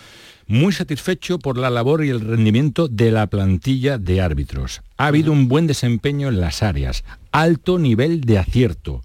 Muy 0.46 0.72
satisfecho 0.72 1.38
por 1.38 1.56
la 1.56 1.70
labor 1.70 2.04
y 2.04 2.10
el 2.10 2.20
rendimiento 2.20 2.88
de 2.88 3.10
la 3.10 3.26
plantilla 3.28 3.96
de 3.98 4.20
árbitros. 4.20 4.82
Ha 4.98 5.06
habido 5.06 5.32
un 5.32 5.48
buen 5.48 5.66
desempeño 5.66 6.28
en 6.28 6.40
las 6.40 6.62
áreas, 6.62 7.04
alto 7.32 7.78
nivel 7.78 8.20
de 8.22 8.38
acierto. 8.38 9.02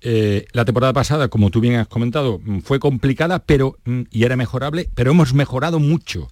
Eh, 0.00 0.46
la 0.52 0.64
temporada 0.64 0.92
pasada, 0.92 1.28
como 1.28 1.50
tú 1.50 1.60
bien 1.60 1.76
has 1.76 1.86
comentado, 1.86 2.40
mm, 2.44 2.60
fue 2.60 2.80
complicada 2.80 3.38
pero, 3.38 3.78
mm, 3.84 4.02
y 4.10 4.24
era 4.24 4.36
mejorable, 4.36 4.88
pero 4.94 5.12
hemos 5.12 5.34
mejorado 5.34 5.78
mucho. 5.78 6.28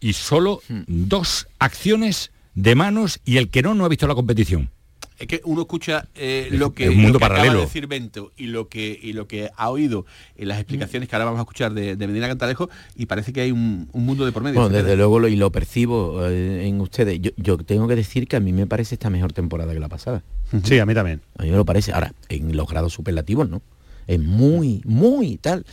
Y 0.00 0.12
solo 0.14 0.60
dos 0.86 1.48
acciones 1.58 2.30
de 2.54 2.74
manos 2.74 3.20
y 3.24 3.36
el 3.36 3.48
que 3.48 3.62
no, 3.62 3.74
no 3.74 3.84
ha 3.84 3.88
visto 3.88 4.06
la 4.06 4.14
competición. 4.14 4.70
Es 5.18 5.26
que 5.26 5.40
uno 5.44 5.62
escucha 5.62 6.06
eh, 6.14 6.48
lo 6.52 6.72
que, 6.72 6.84
es 6.84 6.90
un 6.90 6.96
mundo 6.96 7.14
lo 7.14 7.18
que 7.18 7.24
acaba 7.24 7.36
paralelo. 7.40 7.60
de 7.60 7.66
decir 7.66 7.86
Bento 7.88 8.32
y 8.36 8.46
lo 8.46 8.68
que 8.68 8.98
y 9.02 9.12
lo 9.12 9.26
que 9.26 9.50
ha 9.56 9.70
oído 9.70 10.06
en 10.36 10.48
las 10.48 10.58
explicaciones 10.58 11.08
que 11.08 11.16
ahora 11.16 11.24
vamos 11.24 11.40
a 11.40 11.42
escuchar 11.42 11.72
de, 11.72 11.96
de 11.96 12.06
Medina 12.06 12.28
Cantalejo 12.28 12.70
y 12.94 13.06
parece 13.06 13.32
que 13.32 13.40
hay 13.40 13.50
un, 13.50 13.88
un 13.92 14.06
mundo 14.06 14.24
de 14.24 14.32
por 14.32 14.42
medio. 14.42 14.60
Bueno, 14.60 14.76
desde 14.76 14.96
luego 14.96 15.18
lo, 15.18 15.28
y 15.28 15.36
lo 15.36 15.50
percibo 15.50 16.24
eh, 16.26 16.68
en 16.68 16.80
ustedes. 16.80 17.20
Yo, 17.20 17.30
yo 17.36 17.58
tengo 17.58 17.88
que 17.88 17.96
decir 17.96 18.28
que 18.28 18.36
a 18.36 18.40
mí 18.40 18.52
me 18.52 18.66
parece 18.66 18.94
esta 18.94 19.10
mejor 19.10 19.32
temporada 19.32 19.72
que 19.72 19.80
la 19.80 19.88
pasada. 19.88 20.22
Sí, 20.62 20.78
a 20.78 20.86
mí 20.86 20.94
también. 20.94 21.20
A 21.36 21.42
mí 21.42 21.50
me 21.50 21.56
lo 21.56 21.64
parece. 21.64 21.92
Ahora, 21.92 22.12
en 22.28 22.56
los 22.56 22.68
grados 22.68 22.92
superlativos, 22.92 23.48
¿no? 23.48 23.60
Es 24.06 24.18
muy, 24.18 24.80
muy 24.84 25.36
tal. 25.36 25.66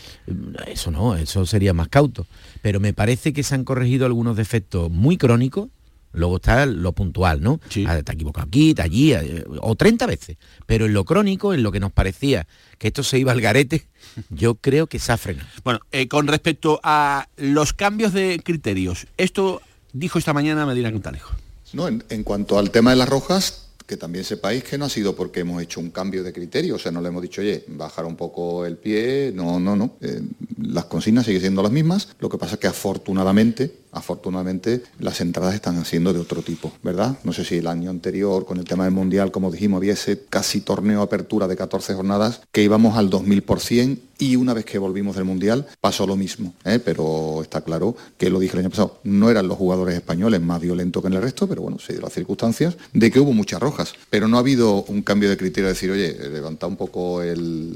Eso 0.68 0.92
no, 0.92 1.16
eso 1.16 1.46
sería 1.46 1.74
más 1.74 1.88
cauto. 1.88 2.28
Pero 2.62 2.80
me 2.82 2.94
parece 2.94 3.32
que 3.32 3.44
se 3.44 3.56
han 3.56 3.64
corregido 3.64 4.06
algunos 4.06 4.36
defectos 4.36 4.92
muy 4.92 5.18
crónicos. 5.18 5.70
Luego 6.16 6.38
está 6.38 6.66
lo 6.66 6.94
puntual, 6.94 7.42
¿no? 7.42 7.60
Ah, 7.86 8.02
Te 8.02 8.12
has 8.12 8.16
equivocado 8.16 8.48
aquí, 8.48 8.70
está 8.70 8.84
allí, 8.84 9.14
eh, 9.14 9.44
o 9.62 9.76
30 9.76 10.06
veces. 10.06 10.38
Pero 10.66 10.86
en 10.86 10.94
lo 10.94 11.06
crónico, 11.06 11.54
en 11.54 11.64
lo 11.64 11.72
que 11.72 11.80
nos 11.80 11.92
parecía 11.92 12.48
que 12.78 12.88
esto 12.88 13.04
se 13.04 13.20
iba 13.20 13.32
al 13.32 13.42
garete, 13.42 13.86
yo 14.30 14.56
creo 14.56 14.88
que 14.88 15.00
se 15.00 15.12
ha 15.12 15.18
frenado. 15.18 15.48
Bueno, 15.64 15.80
eh, 15.92 16.08
con 16.08 16.28
respecto 16.28 16.80
a 16.84 17.28
los 17.38 17.74
cambios 17.74 18.14
de 18.14 18.42
criterios, 18.44 19.08
esto 19.18 19.62
dijo 19.94 20.20
esta 20.20 20.34
mañana 20.34 20.66
Medina 20.66 20.92
Cantalejo. 20.92 21.36
No, 21.74 21.88
en, 21.88 22.04
en 22.10 22.24
cuanto 22.24 22.58
al 22.58 22.72
tema 22.72 22.92
de 22.92 22.96
las 22.96 23.10
rojas, 23.10 23.66
que 23.86 23.98
también 23.98 24.26
sepáis 24.26 24.64
que 24.64 24.78
no 24.78 24.86
ha 24.86 24.90
sido 24.90 25.16
porque 25.16 25.42
hemos 25.42 25.62
hecho 25.62 25.80
un 25.80 25.92
cambio 25.92 26.24
de 26.24 26.34
criterio, 26.34 26.76
o 26.76 26.80
sea, 26.80 26.92
no 26.92 27.02
le 27.02 27.10
hemos 27.10 27.22
dicho, 27.22 27.42
oye, 27.42 27.64
bajar 27.68 28.06
un 28.06 28.16
poco 28.16 28.66
el 28.66 28.78
pie, 28.78 29.32
no, 29.34 29.60
no, 29.60 29.76
no. 29.76 29.96
Eh, 30.02 30.22
las 30.60 30.86
consignas 30.86 31.26
siguen 31.26 31.42
siendo 31.42 31.62
las 31.62 31.72
mismas, 31.72 32.10
lo 32.20 32.30
que 32.30 32.38
pasa 32.38 32.56
es 32.56 32.60
que 32.60 32.68
afortunadamente, 32.68 33.72
afortunadamente, 33.96 34.84
las 35.00 35.22
entradas 35.22 35.56
están 35.56 35.84
siendo 35.86 36.14
de 36.14 36.20
otro 36.20 36.42
tipo, 36.44 36.72
¿verdad? 36.84 37.18
No 37.24 37.34
sé 37.34 37.44
si 37.44 37.58
el 37.58 37.68
año 37.68 37.90
anterior, 37.90 38.46
con 38.46 38.58
el 38.60 38.66
tema 38.66 38.84
del 38.84 38.94
Mundial, 38.94 39.32
como 39.32 39.50
dijimos, 39.52 39.78
había 39.78 39.94
ese 39.94 40.26
casi 40.30 40.62
torneo 40.62 41.02
apertura 41.02 41.48
de 41.48 41.56
14 41.56 41.94
jornadas, 41.96 42.42
que 42.52 42.62
íbamos 42.62 42.98
al 42.98 43.10
2000%, 43.10 43.98
y 44.18 44.38
una 44.38 44.54
vez 44.54 44.64
que 44.64 44.78
volvimos 44.78 45.16
del 45.18 45.26
Mundial 45.26 45.68
pasó 45.82 46.08
lo 46.08 46.16
mismo, 46.16 46.54
¿eh? 46.64 46.80
pero 46.84 47.42
está 47.42 47.62
claro 47.62 47.98
que 48.18 48.30
lo 48.30 48.40
dije 48.40 48.54
el 48.54 48.60
año 48.62 48.70
pasado, 48.70 49.00
no 49.04 49.30
eran 49.30 49.48
los 49.50 49.58
jugadores 49.58 49.96
españoles 49.96 50.40
más 50.42 50.62
violentos 50.62 51.02
que 51.02 51.08
en 51.08 51.16
el 51.16 51.22
resto, 51.22 51.48
pero 51.48 51.62
bueno, 51.64 51.80
se 51.80 51.92
dio 51.94 52.02
las 52.02 52.14
circunstancias 52.14 52.78
de 52.94 53.12
que 53.12 53.20
hubo 53.20 53.34
muchas 53.34 53.60
rojas, 53.60 53.94
pero 54.10 54.28
no 54.30 54.38
ha 54.38 54.40
habido 54.40 54.84
un 54.84 55.02
cambio 55.02 55.30
de 55.30 55.36
criterio 55.36 55.68
de 55.68 55.74
decir, 55.74 55.92
oye, 55.92 56.14
levanta 56.30 56.66
un 56.68 56.78
poco 56.78 57.22
el- 57.24 57.76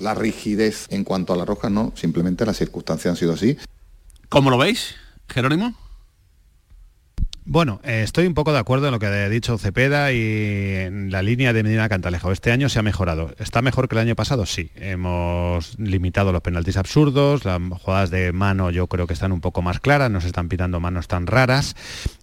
la 0.00 0.14
rigidez 0.14 0.86
en 0.90 1.04
cuanto 1.04 1.32
a 1.32 1.36
las 1.36 1.46
rojas, 1.46 1.70
no, 1.70 1.92
simplemente 1.94 2.44
las 2.44 2.56
circunstancias 2.58 3.12
han 3.12 3.16
sido 3.16 3.32
así. 3.32 3.56
¿Cómo 4.28 4.50
lo 4.50 4.58
veis, 4.58 4.96
Jerónimo? 5.28 5.74
Bueno, 7.48 7.80
eh, 7.84 8.02
estoy 8.02 8.26
un 8.26 8.34
poco 8.34 8.52
de 8.52 8.58
acuerdo 8.58 8.86
en 8.86 8.92
lo 8.92 8.98
que 8.98 9.06
ha 9.06 9.28
dicho 9.28 9.56
Cepeda 9.56 10.12
y 10.12 10.74
en 10.74 11.12
la 11.12 11.22
línea 11.22 11.52
de 11.52 11.62
Medina 11.62 11.88
Cantalejo. 11.88 12.32
Este 12.32 12.50
año 12.50 12.68
se 12.68 12.80
ha 12.80 12.82
mejorado. 12.82 13.32
¿Está 13.38 13.62
mejor 13.62 13.88
que 13.88 13.94
el 13.94 14.00
año 14.00 14.16
pasado? 14.16 14.46
Sí. 14.46 14.72
Hemos 14.74 15.78
limitado 15.78 16.32
los 16.32 16.42
penaltis 16.42 16.76
absurdos, 16.76 17.44
las 17.44 17.60
jugadas 17.80 18.10
de 18.10 18.32
mano 18.32 18.70
yo 18.70 18.88
creo 18.88 19.06
que 19.06 19.12
están 19.12 19.30
un 19.30 19.40
poco 19.40 19.62
más 19.62 19.78
claras, 19.78 20.10
no 20.10 20.20
se 20.20 20.26
están 20.26 20.48
pitando 20.48 20.80
manos 20.80 21.06
tan 21.06 21.28
raras. 21.28 21.76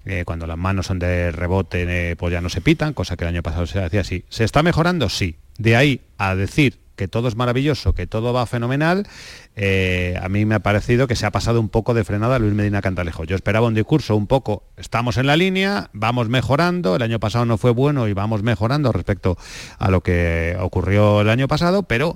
Eh, 0.04 0.24
cuando 0.26 0.46
las 0.46 0.58
manos 0.58 0.88
son 0.88 1.00
de 1.00 1.32
rebote, 1.32 1.86
eh, 1.88 2.18
pues 2.18 2.34
ya 2.34 2.42
no 2.42 2.50
se 2.50 2.60
pitan, 2.60 2.92
cosa 2.94 3.16
que 3.16 3.24
el 3.24 3.30
año 3.30 3.44
pasado 3.44 3.66
se 3.66 3.82
hacía 3.82 4.02
así. 4.02 4.26
¿Se 4.28 4.44
está 4.44 4.62
mejorando? 4.62 5.08
Sí. 5.08 5.38
De 5.58 5.78
ahí 5.78 6.02
a 6.18 6.36
decir 6.36 6.83
que 6.96 7.08
todo 7.08 7.28
es 7.28 7.36
maravilloso, 7.36 7.94
que 7.94 8.08
todo 8.08 8.34
va 8.34 8.46
fenomenal, 8.46 9.08
eh, 9.56 10.18
a 10.22 10.30
mí 10.30 10.46
me 10.46 10.56
ha 10.56 10.60
parecido 10.60 11.08
que 11.08 11.16
se 11.16 11.26
ha 11.26 11.32
pasado 11.32 11.60
un 11.60 11.70
poco 11.70 11.94
de 11.94 12.04
frenada 12.04 12.40
Luis 12.40 12.54
Medina 12.54 12.82
Cantalejo. 12.82 13.24
Yo 13.24 13.36
esperaba 13.36 13.68
un 13.68 13.74
discurso 13.74 14.16
un 14.16 14.28
poco, 14.28 14.64
estamos 14.78 15.18
en 15.18 15.28
la 15.28 15.36
línea, 15.36 15.90
vamos 15.94 16.30
mejorando, 16.30 16.96
el 16.96 17.02
año 17.02 17.20
pasado 17.20 17.46
no 17.46 17.58
fue 17.58 17.72
bueno 17.72 18.08
y 18.08 18.14
vamos 18.14 18.44
mejorando 18.44 18.92
respecto 18.92 19.38
a 19.78 19.90
lo 19.90 20.02
que 20.02 20.56
ocurrió 20.60 21.22
el 21.22 21.30
año 21.30 21.48
pasado, 21.48 21.84
pero 21.84 22.16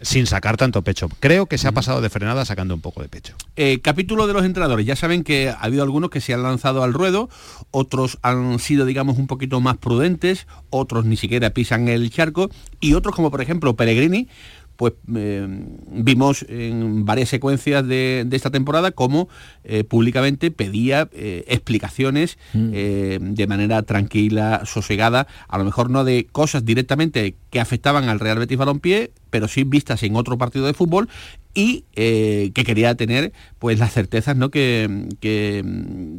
sin 0.00 0.26
sacar 0.26 0.56
tanto 0.56 0.82
pecho. 0.82 1.08
Creo 1.20 1.46
que 1.46 1.58
se 1.58 1.68
ha 1.68 1.72
pasado 1.72 2.00
de 2.00 2.10
frenada 2.10 2.44
sacando 2.44 2.74
un 2.74 2.80
poco 2.80 3.02
de 3.02 3.08
pecho. 3.08 3.34
Eh, 3.56 3.80
capítulo 3.82 4.26
de 4.26 4.32
los 4.32 4.44
entrenadores. 4.44 4.86
Ya 4.86 4.96
saben 4.96 5.24
que 5.24 5.48
ha 5.48 5.54
habido 5.54 5.82
algunos 5.82 6.10
que 6.10 6.20
se 6.20 6.34
han 6.34 6.42
lanzado 6.42 6.82
al 6.82 6.92
ruedo, 6.92 7.28
otros 7.70 8.18
han 8.22 8.58
sido, 8.58 8.84
digamos, 8.84 9.18
un 9.18 9.26
poquito 9.26 9.60
más 9.60 9.76
prudentes, 9.76 10.46
otros 10.70 11.04
ni 11.04 11.16
siquiera 11.16 11.50
pisan 11.50 11.88
el 11.88 12.10
charco, 12.10 12.50
y 12.80 12.94
otros, 12.94 13.14
como 13.14 13.30
por 13.30 13.40
ejemplo 13.40 13.76
Pellegrini, 13.76 14.28
pues 14.76 14.94
eh, 15.14 15.46
vimos 15.88 16.44
en 16.48 17.04
varias 17.04 17.28
secuencias 17.28 17.86
de, 17.86 18.24
de 18.26 18.36
esta 18.36 18.50
temporada 18.50 18.90
cómo 18.90 19.28
eh, 19.64 19.84
públicamente 19.84 20.50
pedía 20.50 21.08
eh, 21.12 21.44
explicaciones 21.48 22.38
eh, 22.54 23.18
de 23.20 23.46
manera 23.46 23.82
tranquila, 23.82 24.62
sosegada, 24.64 25.26
a 25.48 25.58
lo 25.58 25.64
mejor 25.64 25.90
no 25.90 26.04
de 26.04 26.26
cosas 26.30 26.64
directamente 26.64 27.36
que 27.50 27.60
afectaban 27.60 28.08
al 28.08 28.20
Real 28.20 28.38
Betis 28.38 28.58
Balompié, 28.58 29.10
pero 29.30 29.48
sí 29.48 29.64
vistas 29.64 30.02
en 30.02 30.16
otro 30.16 30.38
partido 30.38 30.66
de 30.66 30.74
fútbol 30.74 31.08
y 31.54 31.84
eh, 31.94 32.52
que 32.54 32.64
quería 32.64 32.94
tener 32.94 33.32
pues 33.58 33.78
las 33.78 33.92
certezas 33.92 34.36
¿no? 34.36 34.50
que, 34.50 35.08
que, 35.20 35.64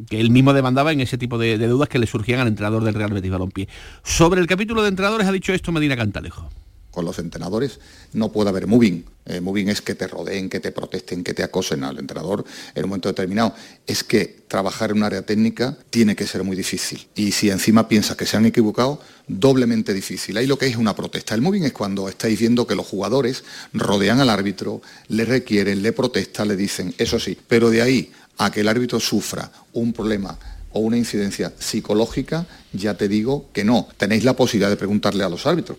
que 0.09 0.19
él 0.19 0.31
mismo 0.31 0.53
demandaba 0.53 0.91
en 0.91 0.99
ese 0.99 1.17
tipo 1.17 1.37
de, 1.37 1.57
de 1.57 1.67
dudas 1.67 1.89
que 1.89 1.99
le 1.99 2.07
surgían 2.07 2.39
al 2.39 2.47
entrenador 2.47 2.83
del 2.83 2.95
Real 2.95 3.13
Betis 3.13 3.31
Balompié. 3.31 3.67
Sobre 4.03 4.41
el 4.41 4.47
capítulo 4.47 4.81
de 4.81 4.89
entrenadores 4.89 5.27
ha 5.27 5.31
dicho 5.31 5.53
esto 5.53 5.71
Medina 5.71 5.95
Cantalejo. 5.95 6.49
Con 6.91 7.05
los 7.05 7.19
entrenadores 7.19 7.79
no 8.13 8.31
puede 8.31 8.49
haber 8.49 8.67
moving. 8.67 9.05
Eh, 9.25 9.41
moving 9.41 9.69
es 9.69 9.81
que 9.81 9.93
te 9.93 10.07
rodeen, 10.07 10.49
que 10.49 10.59
te 10.59 10.71
protesten, 10.71 11.23
que 11.23 11.33
te 11.33 11.43
acosen 11.43 11.83
al 11.83 11.99
entrenador 11.99 12.45
en 12.73 12.83
un 12.83 12.89
momento 12.89 13.09
determinado. 13.09 13.53
Es 13.85 14.03
que 14.03 14.25
trabajar 14.47 14.91
en 14.91 14.97
un 14.97 15.03
área 15.03 15.21
técnica 15.21 15.77
tiene 15.89 16.15
que 16.15 16.25
ser 16.25 16.43
muy 16.43 16.55
difícil. 16.55 17.07
Y 17.13 17.33
si 17.33 17.49
encima 17.49 17.87
piensas 17.87 18.15
que 18.15 18.25
se 18.25 18.37
han 18.37 18.45
equivocado, 18.45 19.01
doblemente 19.27 19.93
difícil. 19.93 20.37
Ahí 20.37 20.47
lo 20.47 20.57
que 20.57 20.67
es 20.67 20.77
una 20.77 20.95
protesta. 20.95 21.35
El 21.35 21.41
moving 21.41 21.63
es 21.63 21.73
cuando 21.73 22.07
estáis 22.07 22.39
viendo 22.39 22.65
que 22.65 22.75
los 22.75 22.87
jugadores 22.87 23.43
rodean 23.73 24.19
al 24.21 24.29
árbitro, 24.29 24.81
le 25.09 25.25
requieren, 25.25 25.83
le 25.83 25.91
protestan, 25.91 26.47
le 26.47 26.55
dicen, 26.55 26.95
eso 26.97 27.19
sí. 27.19 27.37
Pero 27.47 27.69
de 27.69 27.81
ahí 27.81 28.11
a 28.37 28.51
que 28.51 28.61
el 28.61 28.67
árbitro 28.67 28.99
sufra 28.99 29.51
un 29.73 29.93
problema 29.93 30.37
o 30.71 30.79
una 30.79 30.97
incidencia 30.97 31.53
psicológica, 31.59 32.45
ya 32.71 32.95
te 32.95 33.07
digo 33.07 33.49
que 33.51 33.63
no. 33.63 33.87
Tenéis 33.97 34.23
la 34.23 34.35
posibilidad 34.35 34.69
de 34.69 34.77
preguntarle 34.77 35.23
a 35.23 35.29
los 35.29 35.45
árbitros. 35.45 35.77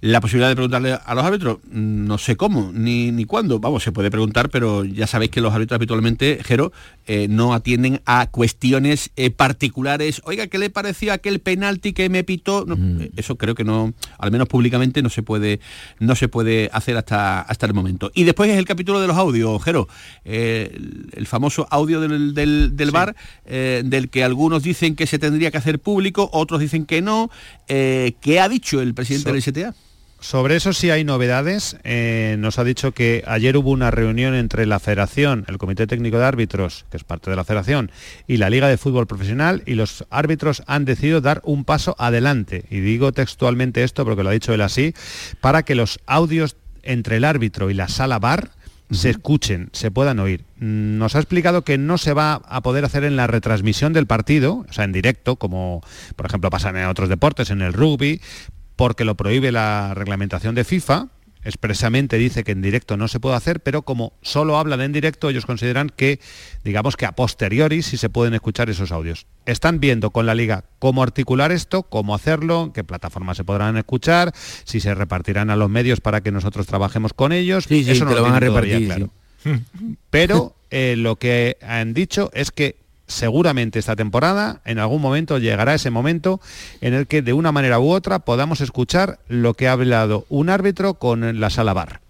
La 0.00 0.20
posibilidad 0.20 0.48
de 0.48 0.54
preguntarle 0.54 0.92
a 1.04 1.14
los 1.16 1.24
árbitros, 1.24 1.58
mm, 1.72 2.04
no 2.06 2.18
sé 2.18 2.36
cómo, 2.36 2.70
ni, 2.72 3.10
ni 3.10 3.24
cuándo. 3.24 3.58
Vamos, 3.58 3.82
se 3.82 3.90
puede 3.90 4.12
preguntar, 4.12 4.48
pero 4.48 4.84
ya 4.84 5.08
sabéis 5.08 5.32
que 5.32 5.40
los 5.40 5.52
árbitros 5.52 5.74
habitualmente, 5.74 6.38
Jero, 6.44 6.70
eh, 7.08 7.26
no 7.28 7.52
atienden 7.52 8.00
a 8.06 8.28
cuestiones 8.30 9.10
eh, 9.16 9.30
particulares. 9.30 10.22
Oiga, 10.24 10.46
¿qué 10.46 10.58
le 10.58 10.70
pareció 10.70 11.12
aquel 11.12 11.40
penalti 11.40 11.92
que 11.94 12.08
me 12.10 12.22
pitó? 12.22 12.64
No, 12.64 12.76
eh, 13.02 13.10
Eso 13.16 13.34
creo 13.36 13.56
que 13.56 13.64
no, 13.64 13.92
al 14.18 14.30
menos 14.30 14.46
públicamente, 14.46 15.02
no 15.02 15.10
se 15.10 15.24
puede, 15.24 15.58
no 15.98 16.14
se 16.14 16.28
puede 16.28 16.70
hacer 16.72 16.96
hasta, 16.96 17.40
hasta 17.40 17.66
el 17.66 17.74
momento. 17.74 18.12
Y 18.14 18.22
después 18.22 18.48
es 18.50 18.56
el 18.56 18.66
capítulo 18.66 19.00
de 19.00 19.08
los 19.08 19.16
audios, 19.16 19.60
Jero. 19.64 19.88
eh, 20.24 20.70
el, 20.76 21.08
el 21.12 21.26
famoso 21.26 21.66
audio 21.72 22.00
del, 22.00 22.34
del, 22.34 22.76
del 22.76 22.90
bar, 22.92 23.16
del 23.44 24.10
que 24.10 24.22
algunos 24.22 24.62
dicen 24.62 24.94
que 24.94 25.08
se 25.08 25.18
tendría 25.18 25.50
que 25.50 25.58
hacer 25.58 25.80
público, 25.80 26.30
otros 26.32 26.60
dicen 26.60 26.86
que 26.86 27.02
no. 27.02 27.30
¿Qué 27.66 28.38
ha 28.40 28.48
dicho 28.48 28.80
el 28.80 28.94
presidente 28.94 29.30
So- 29.30 29.32
del 29.34 29.42
STA? 29.42 29.74
Sobre 30.20 30.56
eso 30.56 30.72
sí 30.72 30.90
hay 30.90 31.04
novedades. 31.04 31.76
Eh, 31.84 32.36
nos 32.38 32.58
ha 32.58 32.64
dicho 32.64 32.92
que 32.92 33.22
ayer 33.26 33.56
hubo 33.56 33.70
una 33.70 33.92
reunión 33.92 34.34
entre 34.34 34.66
la 34.66 34.80
Federación, 34.80 35.44
el 35.48 35.58
Comité 35.58 35.86
Técnico 35.86 36.18
de 36.18 36.24
Árbitros, 36.24 36.86
que 36.90 36.96
es 36.96 37.04
parte 37.04 37.30
de 37.30 37.36
la 37.36 37.44
Federación, 37.44 37.92
y 38.26 38.38
la 38.38 38.50
Liga 38.50 38.68
de 38.68 38.78
Fútbol 38.78 39.06
Profesional, 39.06 39.62
y 39.64 39.74
los 39.74 40.04
árbitros 40.10 40.64
han 40.66 40.84
decidido 40.84 41.20
dar 41.20 41.40
un 41.44 41.64
paso 41.64 41.94
adelante. 41.98 42.64
Y 42.68 42.80
digo 42.80 43.12
textualmente 43.12 43.84
esto 43.84 44.04
porque 44.04 44.24
lo 44.24 44.30
ha 44.30 44.32
dicho 44.32 44.52
él 44.52 44.60
así, 44.60 44.92
para 45.40 45.62
que 45.62 45.76
los 45.76 46.00
audios 46.06 46.56
entre 46.82 47.18
el 47.18 47.24
árbitro 47.24 47.70
y 47.70 47.74
la 47.74 47.86
sala 47.86 48.18
bar 48.18 48.50
se 48.90 49.10
escuchen, 49.10 49.68
se 49.72 49.90
puedan 49.90 50.18
oír. 50.18 50.44
Nos 50.56 51.14
ha 51.14 51.18
explicado 51.18 51.62
que 51.62 51.76
no 51.78 51.98
se 51.98 52.14
va 52.14 52.34
a 52.46 52.62
poder 52.62 52.84
hacer 52.84 53.04
en 53.04 53.16
la 53.16 53.26
retransmisión 53.26 53.92
del 53.92 54.06
partido, 54.06 54.64
o 54.68 54.72
sea, 54.72 54.84
en 54.84 54.92
directo, 54.92 55.36
como 55.36 55.82
por 56.16 56.26
ejemplo 56.26 56.50
pasa 56.50 56.70
en 56.70 56.86
otros 56.86 57.08
deportes, 57.08 57.50
en 57.50 57.60
el 57.60 57.72
rugby, 57.74 58.20
porque 58.78 59.04
lo 59.04 59.16
prohíbe 59.16 59.50
la 59.50 59.92
reglamentación 59.92 60.54
de 60.54 60.62
FIFA. 60.62 61.08
Expresamente 61.42 62.16
dice 62.16 62.44
que 62.44 62.52
en 62.52 62.62
directo 62.62 62.96
no 62.96 63.08
se 63.08 63.18
puede 63.18 63.34
hacer, 63.34 63.60
pero 63.60 63.82
como 63.82 64.12
solo 64.22 64.56
hablan 64.56 64.80
en 64.80 64.92
directo, 64.92 65.28
ellos 65.28 65.46
consideran 65.46 65.90
que, 65.90 66.20
digamos 66.62 66.96
que 66.96 67.04
a 67.04 67.12
posteriori 67.12 67.82
sí 67.82 67.96
se 67.96 68.08
pueden 68.08 68.34
escuchar 68.34 68.70
esos 68.70 68.92
audios. 68.92 69.26
Están 69.46 69.80
viendo 69.80 70.10
con 70.10 70.26
la 70.26 70.36
liga 70.36 70.64
cómo 70.78 71.02
articular 71.02 71.50
esto, 71.50 71.82
cómo 71.82 72.14
hacerlo, 72.14 72.66
en 72.66 72.72
qué 72.72 72.84
plataformas 72.84 73.36
se 73.36 73.44
podrán 73.44 73.76
escuchar, 73.76 74.32
si 74.64 74.78
se 74.78 74.94
repartirán 74.94 75.50
a 75.50 75.56
los 75.56 75.68
medios 75.68 76.00
para 76.00 76.20
que 76.20 76.30
nosotros 76.30 76.68
trabajemos 76.68 77.12
con 77.12 77.32
ellos. 77.32 77.64
Sí, 77.68 77.82
sí, 77.82 77.90
Eso 77.90 78.04
no 78.04 78.14
lo 78.14 78.22
van 78.22 78.34
a 78.34 78.40
repartir, 78.40 78.86
claro. 78.86 79.10
Pero 80.10 80.54
eh, 80.70 80.94
lo 80.96 81.16
que 81.16 81.56
han 81.62 81.94
dicho 81.94 82.30
es 82.32 82.52
que 82.52 82.76
seguramente 83.08 83.78
esta 83.78 83.96
temporada, 83.96 84.60
en 84.64 84.78
algún 84.78 85.02
momento 85.02 85.38
llegará 85.38 85.74
ese 85.74 85.90
momento 85.90 86.40
en 86.80 86.94
el 86.94 87.06
que 87.06 87.22
de 87.22 87.32
una 87.32 87.50
manera 87.50 87.80
u 87.80 87.90
otra 87.90 88.20
podamos 88.20 88.60
escuchar 88.60 89.18
lo 89.28 89.54
que 89.54 89.66
ha 89.66 89.72
hablado 89.72 90.26
un 90.28 90.50
árbitro 90.50 90.94
con 90.94 91.40
la 91.40 91.50
sala 91.50 91.72
bar. 91.72 92.00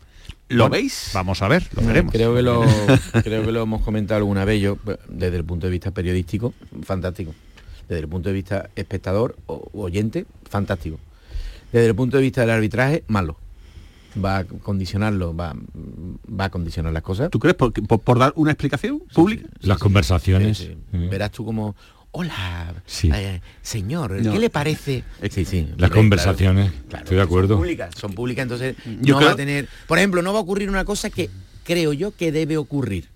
¿Lo 0.48 0.64
Bueno, 0.64 0.72
veis? 0.72 1.10
Vamos 1.14 1.42
a 1.42 1.48
ver, 1.48 1.68
lo 1.74 1.86
veremos. 1.86 2.12
Creo 2.12 2.34
que 2.34 2.42
lo, 2.42 2.64
creo 3.22 3.44
que 3.44 3.52
lo 3.52 3.62
hemos 3.62 3.82
comentado 3.82 4.18
alguna 4.18 4.44
vez 4.44 4.60
yo, 4.60 4.78
desde 5.08 5.36
el 5.36 5.44
punto 5.44 5.66
de 5.66 5.72
vista 5.72 5.90
periodístico, 5.90 6.54
fantástico. 6.82 7.34
Desde 7.88 8.00
el 8.00 8.08
punto 8.08 8.28
de 8.30 8.34
vista 8.34 8.70
espectador 8.74 9.36
o 9.46 9.70
oyente, 9.74 10.26
fantástico. 10.48 10.98
Desde 11.72 11.86
el 11.86 11.94
punto 11.94 12.16
de 12.16 12.22
vista 12.22 12.40
del 12.42 12.50
arbitraje, 12.50 13.04
malo. 13.08 13.36
Va 14.22 14.38
a 14.38 14.44
condicionarlo, 14.44 15.36
va, 15.36 15.54
va 16.28 16.44
a 16.46 16.50
condicionar 16.50 16.92
las 16.92 17.02
cosas. 17.02 17.30
¿Tú 17.30 17.38
crees 17.38 17.54
por, 17.56 17.72
por- 17.72 18.00
por 18.00 18.18
dar 18.18 18.32
una 18.36 18.50
explicación 18.52 19.00
pública? 19.12 19.48
Las 19.60 19.78
conversaciones. 19.78 20.58
Sí, 20.58 20.76
sí. 20.90 21.06
Verás 21.08 21.30
tú 21.30 21.44
como, 21.44 21.76
hola, 22.10 22.74
Sí. 22.86 23.10
eh, 23.14 23.40
señor, 23.62 24.12
No. 24.22 24.32
¿qué 24.32 24.38
le 24.38 24.50
parece? 24.50 25.04
Sí, 25.30 25.44
sí. 25.44 25.68
Las 25.76 25.90
conversaciones, 25.90 26.72
claro, 26.88 27.04
estoy 27.04 27.16
de 27.18 27.22
acuerdo. 27.22 27.48
Son 27.54 27.58
públicas, 27.58 27.94
son 27.96 28.12
públicas, 28.14 28.42
entonces 28.44 28.76
Yo 29.02 29.14
no 29.14 29.18
creo- 29.18 29.28
va 29.28 29.34
a 29.34 29.36
tener... 29.36 29.68
Por 29.86 29.98
ejemplo, 29.98 30.22
no 30.22 30.32
va 30.32 30.38
a 30.38 30.42
ocurrir 30.42 30.70
una 30.70 30.84
cosa 30.84 31.10
que 31.10 31.28
creo 31.64 31.92
yo 31.92 32.16
que 32.16 32.32
debe 32.32 32.56
ocurrir 32.56 33.08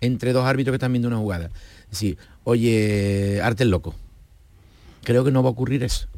entre 0.00 0.32
dos 0.32 0.44
árbitros 0.46 0.72
que 0.72 0.76
están 0.76 0.92
viendo 0.92 1.08
una 1.08 1.18
jugada. 1.18 1.50
Es 1.84 1.90
decir, 1.90 2.18
oye, 2.44 3.40
arte 3.42 3.62
el 3.64 3.70
loco. 3.70 3.94
Creo 5.04 5.24
que 5.24 5.30
no 5.30 5.42
va 5.42 5.50
a 5.50 5.52
ocurrir 5.52 5.84
eso. 5.84 6.08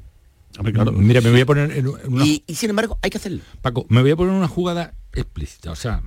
Mira, 0.63 1.21
me 1.21 1.31
voy 1.31 1.41
a 1.41 1.47
poner 1.47 1.73
en 1.73 1.89
una, 1.89 2.25
Y, 2.25 2.43
y, 2.47 2.55
sin 2.55 2.71
embargo, 2.71 2.99
hay 3.03 3.11
que 3.11 3.19
hacerlo. 3.19 3.41
Paco, 3.63 3.87
me 3.89 4.03
voy 4.03 4.11
a 4.11 4.17
poner 4.17 4.35
una 4.35 4.49
jugada 4.49 4.95
explícita. 5.13 5.71
O 5.71 5.77
sea, 5.77 6.03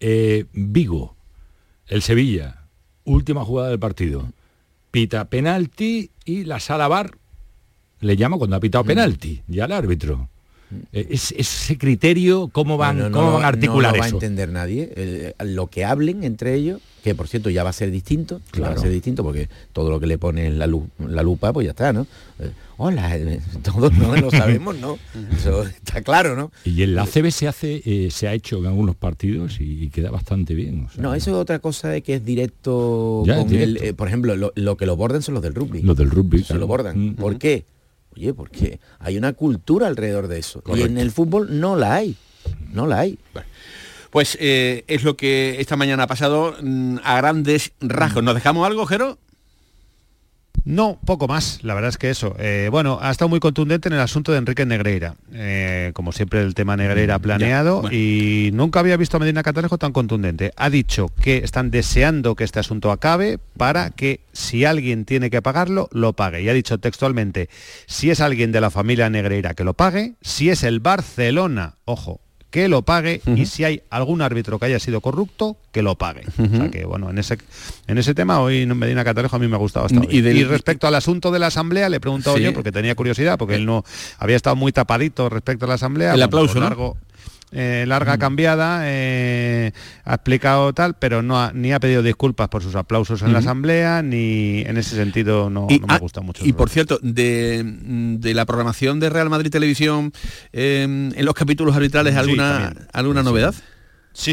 eh, 0.00 0.46
Vigo, 0.52 1.16
el 1.86 2.02
Sevilla, 2.02 2.68
última 3.04 3.44
jugada 3.44 3.70
del 3.70 3.78
partido. 3.78 4.32
Pita 4.90 5.28
penalti 5.28 6.10
y 6.24 6.44
la 6.44 6.60
sala 6.60 6.88
bar 6.88 7.18
le 8.00 8.16
llama 8.16 8.36
cuando 8.38 8.56
ha 8.56 8.60
pitado 8.60 8.84
penalti, 8.84 9.42
ya 9.48 9.64
al 9.64 9.72
árbitro. 9.72 10.28
Eh, 10.92 11.06
es, 11.10 11.32
ese 11.36 11.78
criterio, 11.78 12.48
¿cómo 12.52 12.76
van, 12.76 12.98
No, 12.98 13.08
no, 13.10 13.16
cómo 13.18 13.32
van 13.34 13.44
a 13.44 13.48
articular 13.48 13.92
no 13.92 13.96
lo 13.96 14.00
va 14.00 14.04
a 14.04 14.08
eso? 14.08 14.16
entender 14.16 14.48
nadie. 14.50 15.34
Lo 15.44 15.68
que 15.68 15.84
hablen 15.84 16.24
entre 16.24 16.54
ellos, 16.54 16.80
que 17.04 17.14
por 17.14 17.28
cierto 17.28 17.50
ya 17.50 17.62
va 17.62 17.70
a 17.70 17.74
ser 17.74 17.90
distinto, 17.90 18.40
ya 18.54 18.60
va 18.60 18.66
a 18.66 18.70
Claro. 18.70 18.80
ser 18.80 18.90
distinto 18.90 19.22
porque 19.22 19.48
todo 19.72 19.90
lo 19.90 20.00
que 20.00 20.06
le 20.06 20.16
pone 20.18 20.46
en 20.46 20.58
la, 20.58 20.66
lu- 20.66 20.88
la 21.06 21.22
lupa, 21.22 21.52
pues 21.52 21.66
ya 21.66 21.70
está, 21.72 21.92
¿no? 21.92 22.06
Eh, 22.40 22.50
hola, 22.78 23.14
eh, 23.16 23.40
todos 23.62 23.92
no 23.92 24.16
lo 24.16 24.30
sabemos, 24.30 24.76
¿no? 24.78 24.98
Eso 25.36 25.62
está 25.64 26.00
claro, 26.02 26.34
¿no? 26.34 26.50
Y 26.64 26.82
el 26.82 26.98
ACB 26.98 27.30
se 27.30 27.46
hace, 27.46 27.82
eh, 27.84 28.10
se 28.10 28.26
ha 28.26 28.32
hecho 28.32 28.58
en 28.58 28.66
algunos 28.66 28.96
partidos 28.96 29.60
y, 29.60 29.84
y 29.84 29.88
queda 29.90 30.10
bastante 30.10 30.54
bien. 30.54 30.86
o 30.86 30.90
sea, 30.90 31.02
No, 31.02 31.14
eso 31.14 31.30
es 31.30 31.36
otra 31.36 31.58
cosa 31.58 31.90
de 31.90 32.02
que 32.02 32.14
es 32.14 32.24
directo 32.24 33.22
Ya, 33.26 33.34
con 33.36 33.44
es 33.44 33.50
directo. 33.50 33.82
el, 33.82 33.88
eh, 33.90 33.94
por 33.94 34.08
ejemplo, 34.08 34.34
lo, 34.34 34.52
lo 34.56 34.76
que 34.76 34.86
lo 34.86 34.96
bordan 34.96 35.20
son 35.22 35.34
los 35.34 35.42
del 35.42 35.54
rugby. 35.54 35.82
Los 35.82 35.96
del 35.96 36.10
rugby, 36.10 36.38
Se 36.38 36.46
claro. 36.46 36.60
lo 36.60 36.66
bordan. 36.66 36.98
Mm. 37.10 37.14
¿Por 37.16 37.38
qué? 37.38 37.64
Oye, 38.16 38.32
porque 38.34 38.80
hay 38.98 39.18
una 39.18 39.32
cultura 39.32 39.86
alrededor 39.86 40.28
de 40.28 40.38
eso. 40.38 40.62
Y 40.74 40.82
en 40.82 40.98
el 40.98 41.10
fútbol 41.10 41.60
no 41.60 41.76
la 41.76 41.94
hay. 41.94 42.16
No 42.72 42.86
la 42.86 43.00
hay. 43.00 43.18
Pues 44.10 44.38
eh, 44.40 44.84
es 44.86 45.02
lo 45.02 45.16
que 45.16 45.60
esta 45.60 45.76
mañana 45.76 46.04
ha 46.04 46.06
pasado 46.06 46.54
mm, 46.62 46.98
a 47.02 47.16
grandes 47.16 47.72
rasgos. 47.80 48.22
¿Nos 48.22 48.34
dejamos 48.34 48.66
algo, 48.66 48.86
Jero? 48.86 49.18
No, 50.64 50.98
poco 51.04 51.28
más, 51.28 51.60
la 51.62 51.74
verdad 51.74 51.90
es 51.90 51.98
que 51.98 52.08
eso. 52.08 52.34
Eh, 52.38 52.68
bueno, 52.70 52.98
ha 53.02 53.10
estado 53.10 53.28
muy 53.28 53.38
contundente 53.38 53.88
en 53.88 53.94
el 53.94 54.00
asunto 54.00 54.32
de 54.32 54.38
Enrique 54.38 54.64
Negreira. 54.64 55.14
Eh, 55.32 55.90
como 55.94 56.10
siempre 56.12 56.40
el 56.40 56.54
tema 56.54 56.74
Negreira 56.76 57.18
planeado 57.18 57.82
bueno. 57.82 57.94
y 57.94 58.50
nunca 58.54 58.80
había 58.80 58.96
visto 58.96 59.18
a 59.18 59.20
Medina 59.20 59.42
Catalejo 59.42 59.76
tan 59.76 59.92
contundente. 59.92 60.52
Ha 60.56 60.70
dicho 60.70 61.10
que 61.20 61.38
están 61.38 61.70
deseando 61.70 62.34
que 62.34 62.44
este 62.44 62.60
asunto 62.60 62.90
acabe 62.90 63.38
para 63.58 63.90
que 63.90 64.20
si 64.32 64.64
alguien 64.64 65.04
tiene 65.04 65.28
que 65.28 65.42
pagarlo, 65.42 65.88
lo 65.92 66.14
pague. 66.14 66.40
Y 66.40 66.48
ha 66.48 66.54
dicho 66.54 66.78
textualmente, 66.78 67.50
si 67.86 68.10
es 68.10 68.20
alguien 68.20 68.50
de 68.50 68.62
la 68.62 68.70
familia 68.70 69.10
Negreira 69.10 69.52
que 69.52 69.64
lo 69.64 69.74
pague, 69.74 70.14
si 70.22 70.48
es 70.48 70.62
el 70.62 70.80
Barcelona, 70.80 71.74
ojo, 71.84 72.20
que 72.54 72.68
lo 72.68 72.82
pague 72.82 73.20
y 73.26 73.46
si 73.46 73.64
hay 73.64 73.82
algún 73.90 74.22
árbitro 74.22 74.60
que 74.60 74.66
haya 74.66 74.78
sido 74.78 75.00
corrupto, 75.00 75.56
que 75.72 75.82
lo 75.82 75.96
pague. 75.98 76.22
O 76.38 76.56
sea 76.56 76.70
que 76.70 76.84
bueno, 76.84 77.10
en 77.10 77.18
ese 77.18 77.36
en 77.88 77.98
ese 77.98 78.14
tema 78.14 78.38
hoy 78.38 78.58
en 78.62 78.78
Medina 78.78 79.02
Catalejo 79.02 79.34
a 79.34 79.38
mí 79.40 79.48
me 79.48 79.56
ha 79.56 79.58
gustado 79.58 79.86
hasta 79.86 79.98
hoy. 79.98 80.06
Y 80.08 80.44
respecto 80.44 80.86
al 80.86 80.94
asunto 80.94 81.32
de 81.32 81.40
la 81.40 81.48
asamblea 81.48 81.88
le 81.88 81.96
he 81.96 82.00
preguntado 82.00 82.36
Sí. 82.36 82.44
yo 82.44 82.54
porque 82.54 82.70
tenía 82.70 82.94
curiosidad, 82.94 83.38
porque 83.38 83.56
él 83.56 83.66
no 83.66 83.82
había 84.18 84.36
estado 84.36 84.54
muy 84.54 84.70
tapadito 84.70 85.28
respecto 85.28 85.64
a 85.64 85.68
la 85.68 85.74
asamblea. 85.74 86.10
El 86.14 86.20
Bueno, 86.20 86.26
aplauso, 86.26 86.60
¿no? 86.60 86.96
Eh, 87.54 87.84
larga 87.86 88.18
cambiada, 88.18 88.80
eh, 88.84 89.72
ha 90.04 90.14
explicado 90.14 90.72
tal, 90.72 90.94
pero 90.98 91.22
no 91.22 91.40
ha- 91.40 91.52
ni 91.54 91.72
ha 91.72 91.78
pedido 91.80 92.02
disculpas 92.02 92.48
por 92.48 92.62
sus 92.62 92.74
aplausos 92.74 93.22
en 93.22 93.32
la 93.32 93.38
asamblea, 93.38 94.02
ni 94.02 94.60
en 94.66 94.76
ese 94.76 94.96
sentido 94.96 95.48
no, 95.50 95.66
Y, 95.70 95.78
no 95.78 95.86
me 95.86 95.94
ah, 95.94 95.98
gusta 95.98 96.20
mucho. 96.20 96.44
Y 96.44 96.52
por 96.52 96.68
cierto, 96.68 96.98
de, 97.02 97.62
mm, 97.64 98.16
de 98.16 98.34
la 98.34 98.44
programación 98.44 98.98
de 99.00 99.08
Real 99.10 99.30
Madrid 99.30 99.50
Televisión 99.50 100.12
eh, 100.52 100.82
en 100.82 101.24
los 101.24 101.34
capítulos 101.34 101.74
arbitrales, 101.76 102.12
Sí, 102.14 102.18
¿alguna. 102.18 102.72
¿alguna 102.92 103.22
novedad? 103.22 103.54
Sí, 103.54 103.62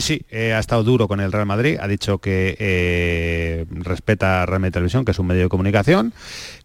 sí, 0.01 0.21
eh, 0.29 0.53
ha 0.53 0.59
estado 0.59 0.83
duro 0.83 1.07
con 1.07 1.19
el 1.19 1.31
Real 1.31 1.45
Madrid, 1.45 1.77
ha 1.81 1.87
dicho 1.87 2.19
que 2.19 2.55
eh, 2.59 3.65
respeta 3.71 4.43
a 4.43 4.45
Real 4.45 4.61
Madrid 4.61 4.73
Televisión, 4.73 5.05
que 5.05 5.11
es 5.11 5.19
un 5.19 5.27
medio 5.27 5.43
de 5.43 5.49
comunicación, 5.49 6.13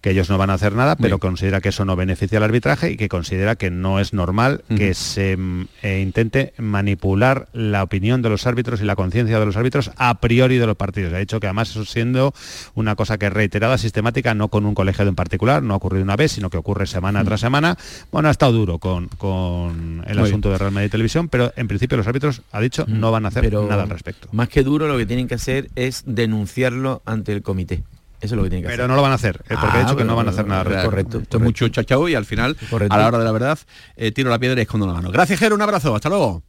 que 0.00 0.10
ellos 0.10 0.28
no 0.28 0.38
van 0.38 0.50
a 0.50 0.54
hacer 0.54 0.74
nada, 0.74 0.96
pero 0.96 1.18
considera 1.18 1.60
que 1.60 1.70
eso 1.70 1.84
no 1.84 1.96
beneficia 1.96 2.38
al 2.38 2.44
arbitraje 2.44 2.92
y 2.92 2.96
que 2.96 3.08
considera 3.08 3.56
que 3.56 3.70
no 3.70 4.00
es 4.00 4.12
normal 4.12 4.62
que 4.76 4.94
se 4.94 5.38
eh, 5.82 6.00
intente 6.00 6.52
manipular 6.58 7.48
la 7.52 7.82
opinión 7.82 8.22
de 8.22 8.28
los 8.28 8.46
árbitros 8.46 8.80
y 8.80 8.84
la 8.84 8.96
conciencia 8.96 9.40
de 9.40 9.46
los 9.46 9.56
árbitros 9.56 9.90
a 9.96 10.20
priori 10.20 10.58
de 10.58 10.66
los 10.66 10.76
partidos. 10.76 11.12
Ha 11.14 11.18
dicho 11.18 11.40
que 11.40 11.46
además 11.46 11.70
eso 11.70 11.84
siendo 11.84 12.34
una 12.74 12.96
cosa 12.96 13.18
que 13.18 13.26
es 13.26 13.32
reiterada, 13.32 13.78
sistemática, 13.78 14.34
no 14.34 14.48
con 14.48 14.66
un 14.66 14.74
colegiado 14.74 15.08
en 15.08 15.16
particular, 15.16 15.62
no 15.62 15.74
ha 15.74 15.78
ocurrido 15.78 16.04
una 16.04 16.16
vez, 16.16 16.32
sino 16.32 16.50
que 16.50 16.58
ocurre 16.58 16.86
semana 16.86 17.24
tras 17.24 17.40
semana. 17.40 17.76
Bueno, 18.12 18.28
ha 18.28 18.32
estado 18.32 18.52
duro 18.52 18.78
con, 18.78 19.08
con 19.08 20.04
el 20.06 20.18
Muy 20.18 20.28
asunto 20.28 20.50
de 20.50 20.58
Real 20.58 20.72
Madrid 20.72 20.90
Televisión, 20.90 21.28
pero 21.28 21.52
en 21.56 21.66
principio 21.66 21.96
los 21.96 22.06
árbitros, 22.06 22.42
ha 22.52 22.60
dicho, 22.60 22.84
no 22.86 23.05
van 23.10 23.24
a 23.24 23.28
hacer 23.28 23.42
Pero 23.42 23.66
nada 23.68 23.84
al 23.84 23.90
respecto. 23.90 24.28
Más 24.32 24.48
que 24.48 24.62
duro, 24.62 24.88
lo 24.88 24.96
que 24.96 25.06
tienen 25.06 25.28
que 25.28 25.34
hacer 25.34 25.70
es 25.74 26.02
denunciarlo 26.06 27.02
ante 27.04 27.32
el 27.32 27.42
comité. 27.42 27.84
Eso 28.20 28.34
es 28.34 28.38
lo 28.38 28.42
que 28.44 28.48
tienen 28.50 28.62
que 28.62 28.68
hacer. 28.68 28.78
Pero 28.78 28.88
no 28.88 28.96
lo 28.96 29.02
van 29.02 29.12
a 29.12 29.16
hacer, 29.16 29.42
eh, 29.48 29.54
porque 29.60 29.76
ha 29.78 29.80
dicho 29.80 29.96
que 29.96 30.04
no 30.04 30.16
van 30.16 30.26
a 30.26 30.30
hacer 30.30 30.46
nada. 30.46 30.60
al 30.62 30.66
respecto. 30.66 30.90
Correcto. 30.90 31.18
Esto 31.18 31.36
es 31.36 31.42
mucho 31.42 31.68
chachao 31.68 32.08
y 32.08 32.14
al 32.14 32.24
final, 32.24 32.56
Correcto. 32.70 32.94
a 32.94 32.98
la 32.98 33.06
hora 33.08 33.18
de 33.18 33.24
la 33.24 33.32
verdad, 33.32 33.58
eh, 33.96 34.10
tiro 34.12 34.30
la 34.30 34.38
piedra 34.38 34.58
y 34.60 34.62
escondo 34.62 34.86
la 34.86 34.94
mano. 34.94 35.10
Gracias, 35.10 35.38
Jero, 35.38 35.54
un 35.54 35.62
abrazo, 35.62 35.94
hasta 35.94 36.08
luego. 36.08 36.42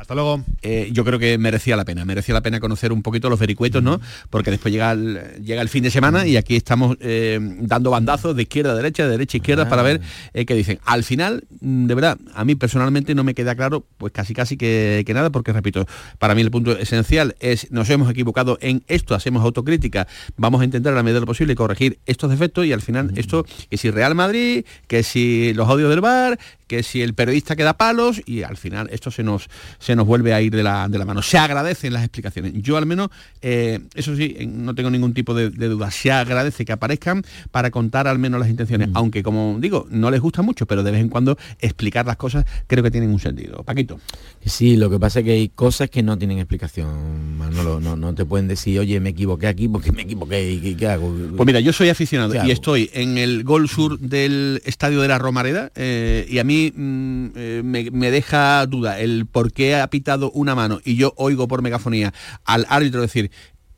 Hasta 0.00 0.14
luego. 0.14 0.42
Eh, 0.62 0.88
yo 0.92 1.04
creo 1.04 1.18
que 1.18 1.36
merecía 1.36 1.76
la 1.76 1.84
pena, 1.84 2.06
merecía 2.06 2.32
la 2.32 2.40
pena 2.40 2.58
conocer 2.58 2.90
un 2.90 3.02
poquito 3.02 3.28
los 3.28 3.38
vericuetos, 3.38 3.82
¿no? 3.82 4.00
Porque 4.30 4.50
después 4.50 4.72
llega 4.72 4.92
el, 4.92 5.20
llega 5.44 5.60
el 5.60 5.68
fin 5.68 5.82
de 5.82 5.90
semana 5.90 6.26
y 6.26 6.38
aquí 6.38 6.56
estamos 6.56 6.96
eh, 7.00 7.38
dando 7.60 7.90
bandazos 7.90 8.34
de 8.34 8.42
izquierda 8.42 8.72
a 8.72 8.74
derecha, 8.74 9.04
de 9.04 9.10
derecha 9.10 9.36
a 9.36 9.40
izquierda 9.40 9.68
para 9.68 9.82
ver 9.82 10.00
eh, 10.32 10.46
qué 10.46 10.54
dicen. 10.54 10.78
Al 10.86 11.04
final, 11.04 11.44
mm, 11.60 11.84
de 11.84 11.94
verdad, 11.94 12.18
a 12.32 12.46
mí 12.46 12.54
personalmente 12.54 13.14
no 13.14 13.24
me 13.24 13.34
queda 13.34 13.54
claro, 13.54 13.84
pues 13.98 14.10
casi 14.10 14.32
casi 14.32 14.56
que, 14.56 15.02
que 15.04 15.12
nada, 15.12 15.28
porque 15.28 15.52
repito, 15.52 15.86
para 16.18 16.34
mí 16.34 16.40
el 16.40 16.50
punto 16.50 16.78
esencial 16.78 17.36
es 17.38 17.70
nos 17.70 17.90
hemos 17.90 18.10
equivocado 18.10 18.56
en 18.62 18.82
esto, 18.88 19.14
hacemos 19.14 19.44
autocrítica, 19.44 20.08
vamos 20.38 20.62
a 20.62 20.64
intentar 20.64 20.94
a 20.94 20.96
la 20.96 21.02
medida 21.02 21.16
de 21.16 21.20
lo 21.20 21.26
posible 21.26 21.54
corregir 21.54 21.98
estos 22.06 22.30
defectos 22.30 22.64
y 22.64 22.72
al 22.72 22.80
final 22.80 23.12
esto, 23.16 23.44
que 23.68 23.76
si 23.76 23.90
Real 23.90 24.14
Madrid, 24.14 24.64
que 24.86 25.02
si 25.02 25.52
los 25.52 25.68
odios 25.68 25.90
del 25.90 26.00
bar, 26.00 26.38
que 26.70 26.84
si 26.84 27.02
el 27.02 27.14
periodista 27.14 27.56
queda 27.56 27.74
palos 27.74 28.22
y 28.26 28.44
al 28.44 28.56
final 28.56 28.88
esto 28.92 29.10
se 29.10 29.24
nos, 29.24 29.48
se 29.80 29.96
nos 29.96 30.06
vuelve 30.06 30.34
a 30.34 30.40
ir 30.40 30.54
de 30.54 30.62
la, 30.62 30.86
de 30.88 30.98
la 30.98 31.04
mano. 31.04 31.20
Se 31.20 31.36
agradecen 31.36 31.92
las 31.92 32.04
explicaciones. 32.04 32.52
Yo 32.54 32.76
al 32.76 32.86
menos, 32.86 33.08
eh, 33.42 33.80
eso 33.96 34.14
sí, 34.14 34.36
eh, 34.38 34.46
no 34.46 34.72
tengo 34.76 34.88
ningún 34.88 35.12
tipo 35.12 35.34
de, 35.34 35.50
de 35.50 35.66
duda. 35.66 35.90
Se 35.90 36.12
agradece 36.12 36.64
que 36.64 36.70
aparezcan 36.70 37.24
para 37.50 37.72
contar 37.72 38.06
al 38.06 38.20
menos 38.20 38.38
las 38.38 38.48
intenciones. 38.48 38.88
Aunque, 38.94 39.24
como 39.24 39.56
digo, 39.58 39.88
no 39.90 40.12
les 40.12 40.20
gusta 40.20 40.42
mucho, 40.42 40.64
pero 40.66 40.84
de 40.84 40.92
vez 40.92 41.00
en 41.00 41.08
cuando 41.08 41.36
explicar 41.58 42.06
las 42.06 42.16
cosas 42.16 42.44
creo 42.68 42.84
que 42.84 42.92
tienen 42.92 43.10
un 43.10 43.18
sentido. 43.18 43.64
Paquito. 43.64 43.98
Sí, 44.46 44.76
lo 44.76 44.88
que 44.90 45.00
pasa 45.00 45.18
es 45.18 45.24
que 45.24 45.32
hay 45.32 45.48
cosas 45.48 45.90
que 45.90 46.04
no 46.04 46.16
tienen 46.18 46.38
explicación, 46.38 47.36
Manolo. 47.36 47.80
No, 47.80 47.96
no 47.96 48.14
te 48.14 48.24
pueden 48.24 48.46
decir, 48.46 48.78
oye, 48.78 49.00
me 49.00 49.10
equivoqué 49.10 49.48
aquí 49.48 49.66
porque 49.66 49.90
me 49.90 50.02
equivoqué 50.02 50.52
y 50.52 50.76
qué, 50.76 50.86
hago. 50.86 51.12
Pues 51.36 51.46
mira, 51.48 51.58
yo 51.58 51.72
soy 51.72 51.88
aficionado 51.88 52.32
¿Qué 52.32 52.46
y 52.46 52.52
estoy 52.52 52.90
en 52.92 53.18
el 53.18 53.42
gol 53.42 53.68
sur 53.68 53.98
del 53.98 54.62
estadio 54.64 55.00
de 55.00 55.08
la 55.08 55.18
Romareda 55.18 55.72
eh, 55.74 56.26
y 56.28 56.38
a 56.38 56.44
mí 56.44 56.59
mm, 56.68 57.26
eh, 57.34 57.62
me, 57.64 57.90
me 57.90 58.10
deja 58.10 58.64
duda 58.66 59.00
el 59.00 59.26
por 59.26 59.52
qué 59.52 59.76
ha 59.76 59.88
pitado 59.88 60.30
una 60.32 60.54
mano 60.54 60.80
y 60.84 60.96
yo 60.96 61.14
oigo 61.16 61.48
por 61.48 61.62
megafonía 61.62 62.12
al 62.44 62.66
árbitro 62.68 63.00
decir 63.00 63.30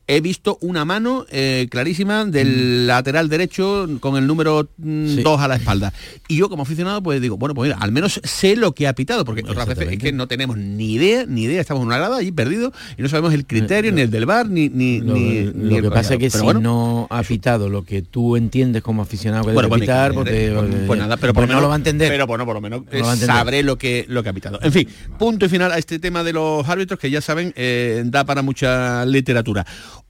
he 0.06 0.20
visto 0.20 0.58
una 0.60 0.84
mano 0.84 1.24
eh, 1.30 1.68
clarísima 1.70 2.24
del 2.24 2.86
lateral 2.86 3.28
derecho 3.28 3.88
con 4.00 4.16
el 4.16 4.26
número 4.26 4.68
2 4.76 5.40
a 5.40 5.48
la 5.48 5.56
espalda. 5.56 5.92
Y 6.28 6.36
yo 6.36 6.48
como 6.48 6.64
aficionado 6.64 7.02
pues 7.02 7.20
digo, 7.20 7.36
bueno, 7.36 7.54
pues 7.54 7.68
mira, 7.70 7.78
al 7.80 7.92
menos 7.92 8.20
sé 8.24 8.56
lo 8.56 8.72
que 8.72 8.88
ha 8.88 8.94
pitado, 8.94 9.24
porque 9.24 9.42
otras 9.48 9.66
veces 9.68 9.88
es 9.92 9.98
que 9.98 10.12
no 10.12 10.26
tenemos 10.28 10.56
ni 10.58 10.94
idea, 10.94 11.24
ni 11.26 11.42
idea, 11.44 11.60
estamos 11.60 11.82
en 11.82 11.86
una 11.86 11.98
grada 11.98 12.16
allí 12.18 12.32
perdidos 12.32 12.72
y 12.98 13.02
no 13.02 13.08
sabemos 13.08 13.32
el 13.32 13.46
criterio, 13.46 13.92
ni 13.92 14.00
el 14.02 14.10
del 14.10 14.26
bar, 14.26 14.48
ni, 14.48 14.68
ni, 14.68 15.00
Lo, 15.00 15.14
ni, 15.14 15.44
lo 15.44 15.52
ni 15.52 15.76
el 15.76 15.82
que 15.82 15.90
pasa 15.90 16.14
es 16.14 16.20
que 16.20 16.26
Pero 16.30 16.38
si 16.40 16.44
bueno, 16.44 16.60
no 16.60 17.06
ha 17.10 17.22
pitado 17.22 17.68
lo 17.68 17.84
que 17.84 18.02
tú 18.02 18.36
entiendes 18.36 18.82
como 18.82 19.02
aficionado 19.02 19.44
que 19.44 19.52
Bueno, 19.52 19.68
debe 19.68 19.78
pues, 19.78 19.80
pitar, 19.82 20.10
ni- 20.10 20.16
pues, 20.16 20.28
te- 20.30 20.86
pues, 20.86 20.98
nada, 21.00 21.16
pero 21.16 21.32
por 21.32 21.42
pues 21.42 21.48
lo 21.48 21.54
no 21.54 21.58
menos- 21.58 21.62
lo 21.62 21.68
va 21.68 21.74
a 21.74 21.78
entender. 21.78 22.08
Pero 22.10 22.26
bueno, 22.26 22.44
por 22.44 22.54
lo 22.54 22.60
menos 22.60 22.82
No 22.92 22.98
lo 22.98 23.12
eh, 23.12 23.16
sabré 23.16 23.62
lo 23.62 23.78
que 23.78 24.04
lo 24.08 24.22
que 24.22 24.28
ha 24.28 24.32
pitado. 24.32 24.58
En 24.62 24.72
fin, 24.72 24.88
punto 25.18 25.46
y 25.46 25.48
final 25.48 25.70
a 25.72 25.78
este 25.78 25.98
tema 25.98 26.22
de 26.24 26.32
los 26.32 26.68
árbitros 26.68 26.98
que 26.98 27.10
ya 27.10 27.20
saben 27.20 27.52
eh, 27.56 28.02
da 28.06 28.24
para 28.24 28.42
mucha 28.42 29.06
literatura. 29.06 29.64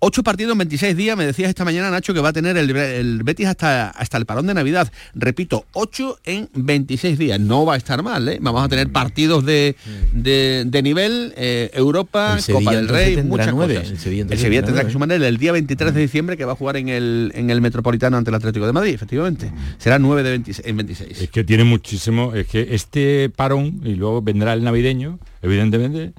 Ocho 0.05 0.25
partidos 0.25 0.51
en 0.51 0.59
26 0.59 0.97
días, 0.97 1.17
me 1.17 1.25
decías 1.25 1.49
esta 1.49 1.65
mañana 1.65 1.89
Nacho 1.89 2.13
que 2.13 2.19
va 2.19 2.31
a 2.31 2.33
tener 2.33 2.57
el, 2.57 2.75
el 2.77 3.23
Betis 3.23 3.47
hasta, 3.47 3.89
hasta 3.91 4.19
el 4.19 4.27
parón 4.27 4.49
de 4.49 4.53
Navidad. 4.53 4.91
Repito, 5.15 5.65
8 5.75 6.19
en 6.25 6.49
26 6.55 7.17
días. 7.17 7.39
No 7.39 7.65
va 7.65 7.75
a 7.75 7.77
estar 7.77 8.03
mal, 8.03 8.29
¿eh? 8.29 8.39
Vamos 8.43 8.65
a 8.65 8.69
tener 8.69 8.91
partidos 8.91 9.45
de, 9.45 9.77
de, 10.13 10.65
de 10.67 10.83
nivel, 10.83 11.33
eh, 11.37 11.71
Europa, 11.73 12.37
El 12.37 12.53
Copa 12.53 12.75
del 12.75 12.89
Rey, 12.89 13.23
muchas 13.23 13.55
nueve. 13.55 13.77
cosas. 13.77 13.93
El 13.93 13.99
Sevilla, 14.01 14.27
El 14.29 14.39
Sevilla 14.41 14.65
tendrá 14.65 14.85
que 14.85 14.91
sumar 14.91 15.13
el 15.13 15.37
día 15.39 15.53
23 15.53 15.95
de 15.95 16.01
diciembre 16.01 16.37
que 16.37 16.47
va 16.47 16.55
a 16.55 16.57
jugar 16.57 16.79
en 16.79 16.89
el, 16.89 17.31
en 17.37 17.51
el 17.51 17.61
Metropolitano 17.61 18.17
ante 18.17 18.31
el 18.31 18.35
Atlético 18.35 18.67
de 18.67 18.73
Madrid, 18.73 18.95
efectivamente. 18.95 19.53
Será 19.79 20.01
9 20.01 20.25
de 20.25 20.31
26, 20.31 20.67
en 20.67 20.77
26. 20.79 21.21
Es 21.21 21.31
que 21.31 21.45
tiene 21.45 21.63
muchísimo, 21.63 22.35
es 22.35 22.49
que 22.49 22.75
este 22.75 23.31
parón 23.31 23.81
y 23.85 23.95
luego 23.95 24.21
vendrá 24.21 24.53
el 24.55 24.65
navideño, 24.65 25.21
evidentemente, 25.43 26.13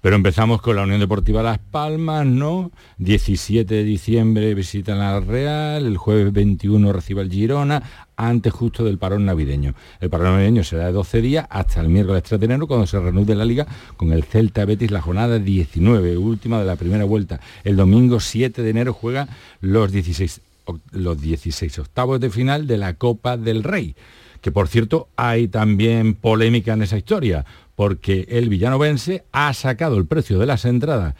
pero 0.00 0.16
empezamos 0.16 0.62
con 0.62 0.76
la 0.76 0.82
Unión 0.82 1.00
Deportiva 1.00 1.42
Las 1.42 1.58
Palmas, 1.58 2.24
¿no? 2.26 2.70
17 2.98 3.74
de 3.74 3.84
diciembre 3.84 4.54
visitan 4.54 5.00
al 5.00 5.26
Real, 5.26 5.84
el 5.86 5.96
jueves 5.96 6.32
21 6.32 6.92
recibe 6.92 7.22
el 7.22 7.30
Girona, 7.30 7.82
antes 8.16 8.52
justo 8.52 8.84
del 8.84 8.98
parón 8.98 9.24
navideño. 9.24 9.74
El 10.00 10.10
parón 10.10 10.32
navideño 10.32 10.64
será 10.64 10.86
de 10.86 10.92
12 10.92 11.20
días 11.22 11.46
hasta 11.50 11.80
el 11.80 11.88
miércoles 11.88 12.22
3 12.22 12.38
de 12.40 12.46
enero 12.46 12.66
cuando 12.66 12.86
se 12.86 12.98
reanude 13.00 13.34
la 13.34 13.44
liga 13.44 13.66
con 13.96 14.12
el 14.12 14.24
Celta 14.24 14.64
Betis 14.64 14.90
la 14.90 15.00
jornada 15.00 15.38
19, 15.38 16.16
última 16.18 16.58
de 16.60 16.66
la 16.66 16.76
primera 16.76 17.04
vuelta. 17.04 17.40
El 17.64 17.76
domingo 17.76 18.20
7 18.20 18.62
de 18.62 18.70
enero 18.70 18.92
juega 18.92 19.28
los 19.60 19.90
16 19.92 20.40
oc- 20.66 20.80
los 20.92 21.20
16 21.20 21.78
octavos 21.78 22.20
de 22.20 22.30
final 22.30 22.66
de 22.66 22.76
la 22.78 22.94
Copa 22.94 23.36
del 23.36 23.62
Rey. 23.64 23.94
Que 24.42 24.50
por 24.52 24.68
cierto 24.68 25.08
hay 25.16 25.48
también 25.48 26.14
polémica 26.14 26.72
en 26.72 26.80
esa 26.82 26.96
historia, 26.96 27.44
porque 27.80 28.26
el 28.28 28.50
villanovense 28.50 29.24
ha 29.32 29.54
sacado 29.54 29.96
el 29.96 30.04
precio 30.04 30.38
de 30.38 30.44
las 30.44 30.66
entradas 30.66 31.14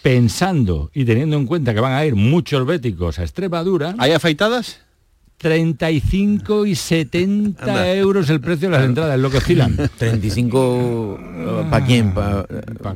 pensando 0.00 0.90
y 0.94 1.04
teniendo 1.04 1.36
en 1.36 1.44
cuenta 1.44 1.74
que 1.74 1.80
van 1.80 1.92
a 1.92 2.06
ir 2.06 2.14
muchos 2.14 2.64
béticos 2.64 3.18
a 3.18 3.24
Extremadura. 3.24 3.94
¿Hay 3.98 4.12
afeitadas? 4.12 4.80
35 5.38 6.66
y 6.66 6.74
70 6.74 7.62
Anda. 7.64 7.94
euros 7.94 8.28
el 8.30 8.40
precio 8.40 8.68
de 8.68 8.76
las 8.76 8.84
entradas, 8.84 9.14
es 9.16 9.20
lo 9.22 9.30
que 9.30 9.38
oscilan. 9.38 9.76
35 9.98 11.18
¿para 11.70 11.86
quién? 11.86 12.12
¿Para 12.12 12.46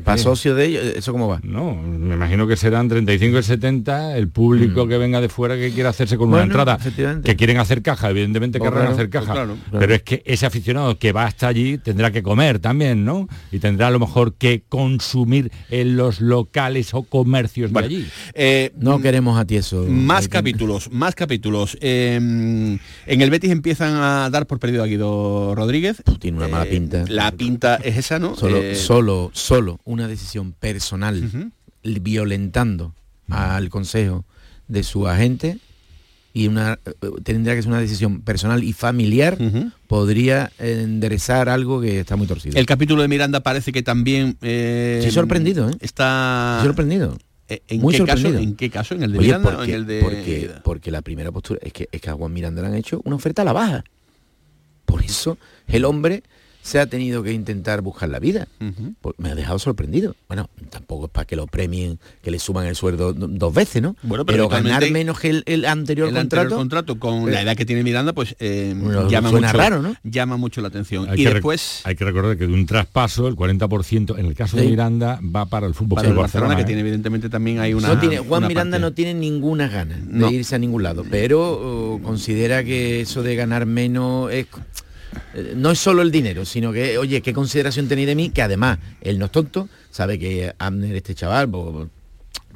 qué? 0.04 0.18
socio 0.18 0.54
de 0.54 0.66
ellos? 0.66 0.84
¿Eso 0.96 1.12
cómo 1.12 1.28
va? 1.28 1.40
No, 1.42 1.74
me 1.74 2.14
imagino 2.14 2.46
que 2.46 2.56
serán 2.56 2.88
35 2.88 3.38
y 3.38 3.42
70 3.42 4.16
el 4.16 4.28
público 4.28 4.86
que 4.86 4.98
venga 4.98 5.20
de 5.20 5.28
fuera 5.28 5.56
que 5.56 5.70
quiera 5.72 5.90
hacerse 5.90 6.16
con 6.16 6.28
una 6.28 6.42
Mm. 6.42 6.50
Entrada. 6.52 6.78
Que 7.24 7.36
quieren 7.36 7.58
hacer 7.58 7.82
caja, 7.82 8.10
evidentemente 8.10 8.58
Pues 8.58 8.68
querrán 8.70 8.82
claro, 8.86 8.94
hacer 8.96 9.10
pues 9.10 9.20
caja. 9.22 9.32
claro, 9.32 9.56
claro. 9.70 9.78
Pero 9.78 9.94
es 9.94 10.02
que 10.02 10.22
ese 10.26 10.44
aficionado 10.44 10.98
que 10.98 11.12
va 11.12 11.24
hasta 11.26 11.46
allí 11.48 11.78
tendrá 11.78 12.10
que 12.10 12.22
comer 12.22 12.58
también, 12.58 13.04
¿no? 13.04 13.28
Y 13.52 13.58
tendrá 13.60 13.86
a 13.86 13.90
lo 13.90 14.00
mejor 14.00 14.34
que 14.34 14.64
consumir 14.68 15.50
en 15.70 15.96
los 15.96 16.20
locales 16.20 16.92
o 16.94 17.04
comercios 17.04 17.70
Bueno, 17.70 17.88
de 17.88 17.94
allí. 17.96 18.06
eh, 18.34 18.72
No 18.78 19.00
queremos 19.00 19.38
a 19.38 19.44
ti 19.44 19.56
eso. 19.56 19.86
Más 19.88 20.28
capítulos, 20.28 20.90
más 20.92 21.14
capítulos. 21.14 21.78
Eh, 21.80 22.18
en 23.06 23.20
el 23.20 23.30
Betis 23.30 23.50
empiezan 23.50 23.94
a 23.94 24.28
dar 24.30 24.46
por 24.46 24.58
perdido 24.58 24.82
a 24.82 24.86
Guido 24.86 25.54
Rodríguez. 25.54 26.02
Tiene 26.18 26.38
una 26.38 26.48
mala 26.48 26.64
Eh, 26.64 26.70
pinta. 26.70 27.04
La 27.08 27.32
pinta 27.32 27.76
es 27.76 27.96
esa, 27.96 28.18
¿no? 28.18 28.36
Solo, 28.36 28.58
Eh, 28.58 28.74
solo, 28.74 29.30
solo 29.34 29.80
una 29.84 30.08
decisión 30.08 30.52
personal 30.52 31.30
l- 31.82 32.00
violentando 32.00 32.94
al 33.28 33.68
consejo 33.70 34.24
de 34.68 34.82
su 34.82 35.08
agente 35.08 35.58
y 36.34 36.46
una 36.48 36.78
tendría 37.24 37.54
que 37.54 37.62
ser 37.62 37.70
una 37.70 37.80
decisión 37.80 38.22
personal 38.22 38.64
y 38.64 38.72
familiar 38.72 39.36
podría 39.86 40.50
enderezar 40.58 41.48
algo 41.48 41.80
que 41.80 42.00
está 42.00 42.16
muy 42.16 42.26
torcido. 42.26 42.58
El 42.58 42.64
capítulo 42.66 43.02
de 43.02 43.08
Miranda 43.08 43.40
parece 43.40 43.70
que 43.72 43.82
también... 43.82 44.36
eh, 44.42 45.06
sorprendido, 45.12 45.68
¿eh? 45.68 45.74
Está... 45.80 46.54
Estoy 46.58 46.68
sorprendido. 46.68 47.18
Eh, 47.52 47.62
¿En 47.68 47.80
Muy 47.82 47.92
qué 47.92 47.98
sorprendido. 47.98 48.30
caso? 48.32 48.42
¿En 48.42 48.56
qué 48.56 48.70
caso? 48.70 48.94
¿En 48.94 49.02
el 49.02 49.12
de 49.12 49.18
Oye, 49.18 49.26
Miranda 49.28 49.50
o 49.50 49.56
porque, 49.56 49.70
en 49.72 49.76
el 49.76 49.86
de...? 49.86 50.00
porque, 50.00 50.50
porque 50.64 50.90
la 50.90 51.02
primera 51.02 51.30
postura 51.30 51.60
es 51.62 51.72
que, 51.72 51.88
es 51.92 52.00
que 52.00 52.08
a 52.08 52.14
Juan 52.14 52.32
Miranda 52.32 52.62
le 52.62 52.68
han 52.68 52.74
hecho 52.74 53.02
una 53.04 53.16
oferta 53.16 53.42
a 53.42 53.44
la 53.44 53.52
baja. 53.52 53.84
Por 54.86 55.02
eso 55.02 55.36
el 55.68 55.84
hombre 55.84 56.22
se 56.62 56.78
ha 56.78 56.86
tenido 56.86 57.22
que 57.22 57.32
intentar 57.32 57.80
buscar 57.82 58.08
la 58.08 58.18
vida. 58.20 58.46
Pues 59.00 59.14
me 59.18 59.30
ha 59.30 59.34
dejado 59.34 59.58
sorprendido. 59.58 60.14
Bueno, 60.28 60.48
tampoco 60.70 61.06
es 61.06 61.10
para 61.10 61.24
que 61.26 61.34
lo 61.36 61.46
premien, 61.46 61.98
que 62.22 62.30
le 62.30 62.38
suban 62.38 62.66
el 62.66 62.76
sueldo 62.76 63.12
do- 63.12 63.26
dos 63.28 63.52
veces, 63.52 63.82
¿no? 63.82 63.96
Bueno, 64.02 64.24
pero 64.24 64.48
ganar 64.48 64.88
menos 64.90 65.18
que 65.20 65.30
el, 65.30 65.42
el 65.46 65.64
anterior 65.64 66.08
el 66.08 66.14
contrato. 66.14 66.42
anterior 66.42 66.58
contrato 66.58 66.98
con 66.98 67.28
Eh, 67.28 67.32
la 67.32 67.42
edad 67.42 67.56
que 67.56 67.66
tiene 67.66 67.82
Miranda, 67.82 68.12
pues 68.12 68.36
eh, 68.38 68.74
Bueno, 68.76 69.08
llama, 69.08 69.30
suena 69.30 69.48
mucho, 69.48 69.58
raro, 69.58 69.82
¿no? 69.82 69.94
llama 70.04 70.36
mucho 70.36 70.60
la 70.60 70.68
atención. 70.68 71.08
Hay 71.10 71.20
y 71.20 71.24
después... 71.24 71.80
hay 71.84 71.96
que 71.96 72.04
recordar 72.04 72.36
que 72.38 72.46
de 72.46 72.52
un 72.52 72.64
traspaso, 72.66 73.26
el 73.28 73.34
40%, 73.36 74.18
en 74.18 74.26
el 74.26 74.34
caso 74.34 74.56
de 74.56 74.62
Sí. 74.62 74.68
Miranda, 74.68 75.18
va 75.24 75.46
para 75.46 75.66
el 75.66 75.74
fútbol 75.74 75.96
Para 75.96 76.08
el 76.08 76.14
Barcelona, 76.14 76.54
que 76.54 76.62
¿eh? 76.62 76.64
tiene 76.64 76.80
evidentemente 76.82 77.28
también 77.28 77.58
hay 77.58 77.74
una... 77.74 77.88
no 77.88 77.98
tiene, 77.98 78.18
Juan 78.18 78.42
una 78.42 78.48
Miranda 78.48 78.76
parte- 78.76 78.82
no 78.82 78.92
tiene 78.92 79.14
ninguna 79.14 79.66
ganas 79.68 79.98
No. 80.06 80.28
de 80.28 80.34
irse 80.34 80.54
a 80.54 80.58
ningún 80.58 80.82
lado, 80.84 81.04
pero 81.10 81.40
oh, 81.42 82.00
considera 82.02 82.62
que 82.62 83.00
eso 83.00 83.22
de 83.24 83.34
ganar 83.34 83.66
menos 83.66 84.30
es 84.32 84.46
no 85.56 85.70
es 85.70 85.78
solo 85.78 86.02
el 86.02 86.10
dinero, 86.10 86.44
sino 86.44 86.72
que, 86.72 86.98
oye, 86.98 87.22
qué 87.22 87.32
consideración 87.32 87.88
tenéis 87.88 88.08
de 88.08 88.14
mí, 88.14 88.30
que 88.30 88.42
además 88.42 88.78
él 89.00 89.18
no 89.18 89.26
es 89.26 89.32
tonto, 89.32 89.68
sabe 89.90 90.18
que 90.18 90.54
Abner, 90.58 90.94
este 90.94 91.14
chaval, 91.14 91.48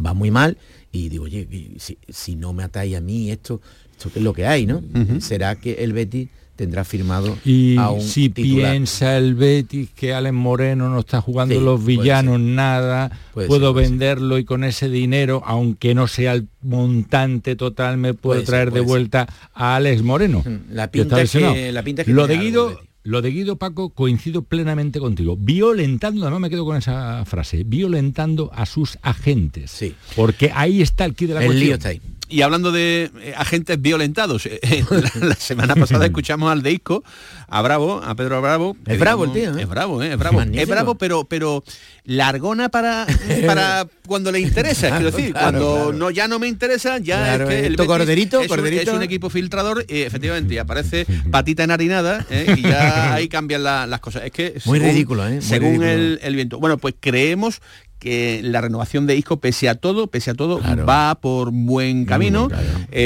va 0.05 0.15
muy 0.15 0.31
mal, 0.31 0.57
y 0.93 1.09
digo, 1.09 1.25
oye, 1.25 1.47
si, 1.79 1.99
si 2.09 2.37
no 2.37 2.53
me 2.53 2.63
atáis 2.63 2.97
a 2.97 3.01
mí 3.01 3.31
esto, 3.31 3.61
esto 3.93 4.11
que 4.13 4.19
es 4.21 4.25
lo 4.25 4.33
que 4.33 4.47
hay, 4.47 4.67
¿no? 4.67 4.83
Será 5.21 5.57
que 5.57 5.75
el 5.85 5.93
Betis 5.93 6.29
tendrá 6.55 6.85
firmado 6.85 7.37
Y 7.45 7.77
a 7.77 7.91
un 7.91 8.01
si 8.01 8.31
titular. 8.31 8.73
piensa 8.73 9.19
el 9.19 9.35
Betis 9.35 9.91
que 9.95 10.15
Alex 10.15 10.33
Moreno 10.35 10.89
no 10.89 11.01
está 11.01 11.21
jugando 11.21 11.55
Sí, 11.55 11.61
los 11.61 11.85
villanos 11.85 12.41
nada, 12.41 13.11
Puede 13.35 13.47
puedo 13.49 13.75
ser, 13.75 13.83
venderlo 13.83 14.39
y 14.39 14.45
con 14.47 14.65
ese 14.65 14.89
dinero, 14.89 15.43
aunque 15.45 15.95
no 15.95 16.07
sea 16.07 16.33
el 16.33 16.49
montante 16.63 17.57
total, 17.57 17.99
me 17.99 18.15
puedo 18.15 18.37
Puede 18.37 18.47
ser, 18.47 18.47
traer 18.47 18.71
de 18.73 18.81
vuelta 18.81 19.27
a 19.53 19.77
Alex 19.77 20.03
Moreno. 20.03 20.43
La 20.71 20.91
que 20.91 21.03
está 21.03 21.17
pinta 21.23 21.53
que- 21.55 21.73
la 21.73 21.83
pinta 21.83 22.03
es 22.03 22.07
que 22.07 22.13
lo 22.15 22.27
de 22.27 22.39
Guido, 22.39 22.81
lo 23.07 23.23
de 23.23 23.31
Guido 23.31 23.57
Paco 23.57 23.91
coincido 23.91 24.43
plenamente 24.43 24.99
contigo, 24.99 25.37
violentando, 25.39 26.23
además 26.23 26.41
me 26.41 26.51
quedo 26.51 26.65
con 26.65 26.77
esa 26.77 27.25
frase, 27.25 27.63
violentando 27.65 28.51
a 28.55 28.67
sus 28.67 28.99
agentes. 29.03 29.71
Sí. 29.71 29.95
Porque 30.17 30.51
ahí 30.55 30.83
está 30.83 31.05
el 31.05 31.15
kit 31.15 31.29
de 31.29 31.35
la 31.35 31.41
El 31.41 31.47
cuestión. 31.47 31.67
lío 31.67 31.75
está 31.77 31.89
ahí. 31.91 32.01
y 32.29 32.43
hablando 32.43 32.73
de 32.73 33.11
eh, 33.21 33.35
agentes 33.37 33.81
violentados, 33.81 34.47
eh, 34.47 34.59
eh, 34.63 34.85
la, 35.21 35.27
la 35.29 35.35
semana 35.37 35.75
pasada 35.77 36.05
escuchamos 36.11 36.51
al 36.51 36.63
de 36.63 36.73
Isco, 36.73 37.05
a 37.49 37.63
Bravo, 37.63 38.03
a 38.03 38.15
Pedro 38.17 38.43
Bravo. 38.43 38.77
Es 38.87 38.99
bravo 38.99 39.25
el 39.25 39.33
tío, 39.33 39.57
¿eh? 39.57 39.63
Es 39.63 39.69
bravo, 39.69 40.03
es 40.03 40.19
bravo. 40.19 40.39
Magnífico. 40.39 40.63
Es 40.65 40.69
bravo, 40.69 40.95
pero, 40.97 41.23
pero 41.25 41.63
largona 42.05 42.69
para, 42.69 43.07
para 43.47 43.87
cuando 44.09 44.33
le 44.33 44.41
interesa. 44.41 44.89
Claro, 44.89 44.97
quiero 45.05 45.17
decir, 45.17 45.33
claro, 45.33 45.45
cuando 45.59 45.75
claro. 45.75 45.93
no 45.93 46.11
ya 46.11 46.27
no 46.29 46.39
me 46.41 46.49
interesa, 46.49 46.99
ya 46.99 47.37
es 47.37 47.43
que 47.49 47.67
el 47.67 47.73
Betis 47.77 47.87
corderito, 47.87 48.41
es, 48.41 48.51
un- 48.51 48.57
corderito. 48.57 48.91
es 48.91 48.97
un 48.97 49.03
equipo 49.03 49.31
filtrador, 49.31 49.85
y 49.89 50.01
efectivamente, 50.03 50.55
y 50.55 50.59
aparece 50.59 51.07
patita 51.31 51.63
enharinada, 51.65 52.27
y 52.57 52.63
ya 52.63 52.96
ahí 52.97 53.29
cambian 53.29 53.63
la- 53.63 53.87
las 53.87 54.01
cosas. 54.01 54.25
Es 54.25 54.33
que 54.33 54.53
Muy 54.65 54.79
según- 54.79 54.81
ridículo, 54.93 55.27
¿eh? 55.27 55.33
Muy 55.33 55.43
Según 55.43 55.69
ridículo. 55.81 55.91
el, 55.91 56.19
el 56.23 56.35
viento. 56.35 56.59
Bueno, 56.59 56.79
pues 56.79 56.95
creemos 57.01 57.61
que 57.99 58.41
la 58.43 58.61
renovación 58.61 59.07
de 59.07 59.17
Isco, 59.17 59.39
pese 59.41 59.69
a 59.69 59.75
todo, 59.75 60.07
pese 60.09 60.31
a 60.31 60.35
todo, 60.35 60.61
va 60.89 61.15
por 61.17 61.51
buen 61.51 62.05
camino. 62.05 62.49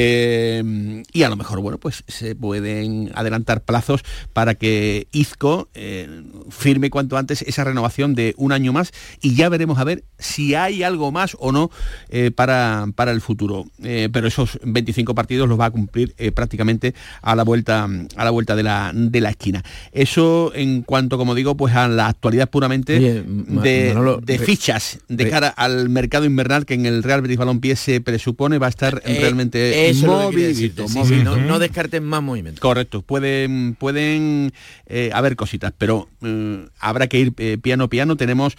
eh, 0.04 1.02
y 1.12 1.22
a 1.22 1.28
lo 1.28 1.36
mejor, 1.36 1.60
bueno, 1.60 1.78
pues 1.78 2.04
se 2.08 2.34
pueden 2.34 3.10
adelantar 3.14 3.62
plazos 3.62 4.02
para 4.32 4.54
que 4.54 5.06
Isco 5.12 5.68
eh, 5.74 6.22
firme 6.50 6.90
cuanto 6.90 7.16
antes 7.16 7.42
esa 7.42 7.64
renovación 7.64 8.14
de 8.14 8.34
un 8.36 8.52
año 8.52 8.72
más 8.72 8.92
y 9.20 9.34
ya 9.34 9.48
veremos 9.48 9.78
a 9.78 9.84
ver 9.84 10.04
si 10.18 10.54
hay 10.54 10.82
algo 10.82 11.12
más 11.12 11.36
o 11.40 11.52
no 11.52 11.70
eh, 12.08 12.30
para, 12.30 12.86
para 12.94 13.12
el 13.12 13.20
futuro. 13.20 13.66
Pero 13.80 14.26
esos 14.26 14.58
25 14.62 15.14
partidos 15.14 15.48
los 15.48 15.58
va 15.58 15.66
a 15.66 15.70
cumplir 15.70 16.14
prácticamente 16.34 16.94
a 17.22 17.34
la 17.34 17.42
vuelta 17.44 17.88
a 18.16 18.24
la 18.24 18.30
vuelta 18.30 18.56
de 18.56 18.62
la, 18.62 18.92
de 18.94 19.20
la 19.20 19.30
esquina. 19.30 19.62
Eso 19.92 20.52
en 20.54 20.82
cuanto, 20.82 21.18
como 21.18 21.34
digo, 21.34 21.56
pues 21.56 21.74
a 21.74 21.88
la 21.88 22.06
actualidad 22.08 22.48
puramente 22.48 22.96
Oye, 22.96 23.22
de, 23.26 23.88
Manolo, 23.94 24.20
de 24.22 24.38
re- 24.38 24.44
fichas 24.80 25.02
de 25.08 25.28
cara 25.30 25.48
al 25.48 25.88
mercado 25.88 26.24
invernal 26.24 26.64
que 26.66 26.74
en 26.74 26.86
el 26.86 27.02
Real 27.02 27.22
Betis 27.22 27.36
Balompié 27.38 27.76
se 27.76 28.00
presupone 28.00 28.58
va 28.58 28.66
a 28.66 28.70
estar 28.70 29.02
Eh, 29.04 29.18
realmente 29.20 29.92
movidito, 30.04 30.88
sí, 30.88 31.00
sí, 31.04 31.14
no, 31.22 31.58
descarten 31.58 32.04
más 32.04 32.22
movimientos. 32.22 32.60
Correcto, 32.60 33.02
pueden, 33.02 33.76
pueden 33.78 34.52
eh, 34.86 35.10
haber 35.12 35.36
cositas, 35.36 35.72
pero 35.76 36.08
eh, 36.22 36.66
habrá 36.78 37.06
que 37.06 37.18
ir 37.18 37.32
piano 37.60 37.88
piano. 37.88 38.16
Tenemos 38.16 38.56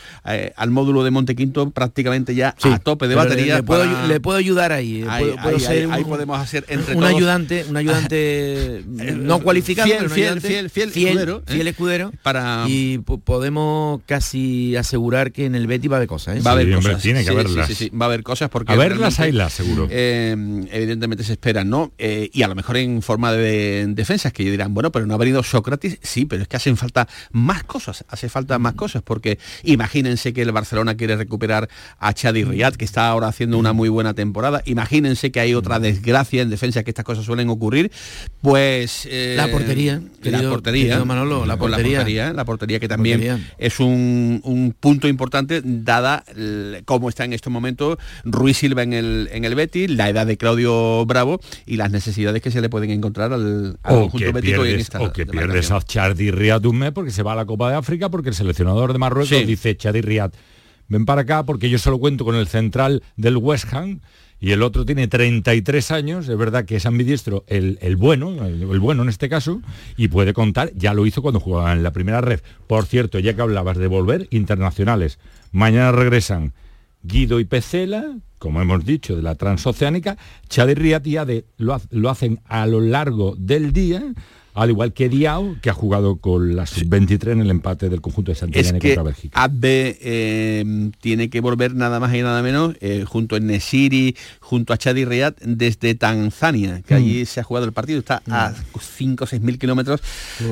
al 0.56 0.72
módulo 0.72 1.04
de 1.04 1.12
Montequinto 1.12 1.70
prácticamente 1.72 2.36
ya 2.36 2.56
a 2.64 2.80
tope 2.80 3.08
de 3.08 3.16
batería. 3.16 3.56
Le, 3.56 3.62
le 3.62 3.64
puedo, 3.64 3.84
para- 3.84 4.08
le 4.08 4.20
puedo 4.20 4.38
ayudar 4.38 4.72
ahí. 4.72 5.04
Ahí- 5.08 5.24
puedo, 5.24 5.36
puedo 5.42 5.56
ahí- 5.58 5.62
ser 5.62 5.72
ahí- 5.78 5.86
un, 5.86 5.94
ahí 5.94 6.04
podemos 6.04 6.40
hacer 6.40 6.66
entre 6.70 6.96
un 6.96 7.02
todos- 7.02 7.16
ayudante, 7.16 7.66
un 7.70 7.78
ayudante 7.78 8.84
no 9.18 9.40
cualificado, 9.40 9.88
fiel, 9.88 9.98
pero 10.00 10.10
fiel, 10.10 10.26
ayudante 10.28 10.48
fiel, 10.48 10.70
fiel 10.70 10.92
fiel, 10.92 11.08
escudero, 11.10 11.44
fiel 11.48 11.68
escudero. 11.68 12.12
Para 12.24 12.66
y 12.68 12.98
po- 13.00 13.20
podemos 13.20 14.02
casi 14.06 14.76
asegurar 14.76 15.32
que 15.32 15.46
en 15.46 15.56
el 15.56 15.68
Betty 15.68 15.88
va 15.88 16.00
de 16.00 16.08
cosas. 16.12 16.38
¿eh? 16.38 16.42
Va 16.42 16.52
a 16.52 16.54
haber 16.54 16.68
Sí, 16.68 16.74
hombre, 16.74 16.92
cosas. 16.92 17.04
tiene 17.04 17.20
que 17.20 17.26
Sí, 17.26 17.32
haberlas. 17.32 17.68
Sí, 17.68 17.76
sí, 17.76 17.84
sí, 17.90 17.98
va 17.98 18.06
a 18.06 18.10
haber 18.10 18.24
cosas 18.24 18.50
porque 18.50 18.74
A 18.74 18.76
verlas, 18.76 19.20
haylas, 19.20 19.54
seguro. 19.54 19.88
eh, 19.90 20.36
evidentemente 20.72 21.24
se 21.24 21.34
esperan, 21.34 21.70
¿no? 21.70 21.92
Eh, 21.98 22.30
y 22.34 22.44
a 22.44 22.48
lo 22.48 22.56
mejor 22.56 22.78
en 22.78 23.02
forma 23.02 23.32
de 23.32 23.86
defensas 23.90 24.34
que 24.34 24.44
dirán, 24.50 24.74
bueno, 24.74 24.92
pero 24.92 25.06
no 25.06 25.14
ha 25.14 25.18
venido 25.18 25.42
Sócrates, 25.44 25.98
sí, 26.02 26.26
pero 26.26 26.42
es 26.44 26.48
que 26.48 26.58
hacen 26.58 26.76
falta 26.78 27.08
más 27.32 27.64
cosas, 27.64 28.04
hace 28.10 28.28
falta 28.30 28.60
más 28.60 28.74
cosas, 28.74 29.02
porque 29.04 29.40
imagínense 29.64 30.34
que 30.34 30.42
el 30.42 30.52
Barcelona 30.52 30.96
quiere 30.96 31.16
recuperar 31.16 31.70
a 32.00 32.14
Chadi 32.14 32.44
Riyad, 32.44 32.74
que 32.76 32.86
está 32.86 33.08
ahora 33.08 33.28
haciendo 33.28 33.58
una 33.58 33.74
muy 33.74 33.90
buena 33.90 34.14
temporada, 34.14 34.62
imagínense 34.66 35.32
que 35.32 35.40
hay 35.40 35.54
otra 35.54 35.80
desgracia 35.80 36.42
en 36.42 36.50
defensa, 36.50 36.84
que 36.84 36.92
estas 36.92 37.06
cosas 37.06 37.26
suelen 37.26 37.50
ocurrir, 37.50 37.92
pues... 38.42 39.08
eh, 39.10 39.36
La 39.38 39.48
portería, 39.50 40.02
la 40.22 40.32
querido- 40.40 40.50
portería, 40.52 40.84
querido 40.88 41.06
Manolo, 41.06 41.46
la 41.46 41.58
portería. 41.58 41.92
la 41.92 41.98
portería, 42.00 42.34
la 42.34 42.46
portería 42.46 42.80
que 42.80 42.88
también 42.88 43.20
Portería. 43.20 43.54
es 43.58 43.80
un, 43.80 44.42
un 44.44 44.76
punto 44.80 45.08
importante 45.08 45.62
dada 46.02 46.24
cómo 46.86 47.10
está 47.10 47.26
en 47.26 47.34
estos 47.34 47.52
momentos 47.52 47.98
Ruiz 48.24 48.58
Silva 48.58 48.84
en 48.84 48.94
el, 48.94 49.30
en 49.32 49.46
el 49.46 49.56
Betis, 49.56 49.90
la 49.90 50.10
edad 50.10 50.26
de 50.26 50.38
Claudio 50.38 51.06
Bravo 51.06 51.40
y 51.66 51.78
las 51.78 51.92
necesidades 51.92 52.42
que 52.42 52.52
se 52.52 52.62
le 52.62 52.70
pueden 52.70 52.90
encontrar 52.92 53.34
al, 53.34 53.78
al 53.84 53.96
O 53.96 54.00
conjunto 54.02 54.34
bético 54.34 54.66
y 54.66 54.72
en 54.74 54.80
esta 54.80 55.02
o 55.02 55.12
que 55.14 55.26
pierdes 55.26 55.72
a 55.72 55.82
Chardi 55.82 56.32
Riad 56.32 56.66
un 56.66 56.78
mes 56.80 56.92
porque 56.92 57.12
se 57.12 57.24
va 57.24 57.34
a 57.34 57.36
la 57.36 57.46
Copa 57.46 57.70
de 57.70 57.76
África 57.78 58.10
porque 58.10 58.30
el 58.30 58.36
seleccionador 58.36 58.94
de 58.94 59.00
Marruecos 59.00 59.30
Sí. 59.30 59.46
dice 59.46 59.76
Chardi 59.78 60.02
Riad, 60.02 60.32
ven 60.88 61.06
para 61.06 61.22
acá 61.22 61.46
porque 61.46 61.70
yo 61.70 61.78
solo 61.80 62.00
cuento 62.00 62.26
con 62.26 62.36
el 62.36 62.48
central 62.48 63.04
del 63.16 63.38
West 63.38 63.74
Ham 63.74 64.02
y 64.44 64.54
el 64.54 64.64
otro 64.64 64.86
tiene 64.88 65.08
33 65.08 65.92
años, 65.92 66.28
es 66.28 66.36
verdad 66.36 66.66
que 66.66 66.76
es 66.78 66.88
ambidiestro 66.88 67.44
el, 67.48 67.78
el 67.82 67.96
bueno, 67.96 68.44
el, 68.44 68.64
el 68.64 68.80
bueno 68.80 69.04
en 69.04 69.10
este 69.10 69.30
caso, 69.30 69.62
y 69.98 70.08
puede 70.08 70.34
contar, 70.34 70.72
ya 70.76 70.96
lo 70.96 71.06
hizo 71.06 71.22
cuando 71.22 71.40
jugaba 71.40 71.72
en 71.74 71.84
la 71.84 71.92
primera 71.94 72.22
red. 72.22 72.40
Por 72.66 72.88
cierto, 72.88 73.20
ya 73.20 73.36
que 73.36 73.42
hablabas 73.44 73.78
de 73.78 73.86
volver, 73.86 74.28
internacionales, 74.32 75.20
mañana 75.52 75.92
regresan 75.92 76.54
Guido 77.04 77.40
y 77.40 77.46
Pecela, 77.46 78.18
como 78.38 78.62
hemos 78.62 78.86
dicho, 78.86 79.16
de 79.16 79.22
la 79.24 79.36
transoceánica, 79.36 80.18
Riad 80.76 81.06
y 81.06 81.18
Ade 81.18 81.46
lo, 81.58 81.74
ha- 81.74 81.82
lo 81.90 82.10
hacen 82.10 82.40
a 82.46 82.66
lo 82.68 82.80
largo 82.80 83.36
del 83.38 83.74
día, 83.74 84.04
al 84.54 84.70
igual 84.70 84.94
que 84.94 85.10
Diao, 85.10 85.56
que 85.62 85.70
ha 85.70 85.74
jugado 85.74 86.18
con 86.18 86.56
la 86.56 86.66
sub-23 86.66 87.32
en 87.32 87.42
el 87.42 87.50
empate 87.50 87.90
del 87.90 88.02
conjunto 88.02 88.30
de 88.32 88.34
es 88.34 88.40
Santillana 88.40 88.80
que 88.80 88.90
contra 88.90 89.04
Bélgica. 89.04 89.42
Abbe 89.44 89.98
eh, 90.02 90.92
tiene 91.02 91.30
que 91.30 91.40
volver 91.40 91.74
nada 91.76 92.00
más 92.00 92.14
y 92.16 92.22
nada 92.22 92.42
menos 92.42 92.76
eh, 92.82 93.06
junto 93.08 93.36
a 93.36 93.40
Nesiri, 93.40 94.16
junto 94.40 94.74
a 94.74 94.78
Chadi 94.78 95.06
Riyad 95.06 95.36
desde 95.42 95.96
Tanzania, 95.96 96.82
que 96.86 96.94
Mm. 96.96 96.98
allí 96.98 97.26
se 97.26 97.40
ha 97.40 97.44
jugado 97.44 97.66
el 97.66 97.74
partido, 97.74 98.00
está 98.00 98.22
a 98.30 98.54
5 98.80 99.24
o 99.24 99.28
6 99.28 99.42
mil 99.42 99.58
kilómetros 99.58 100.02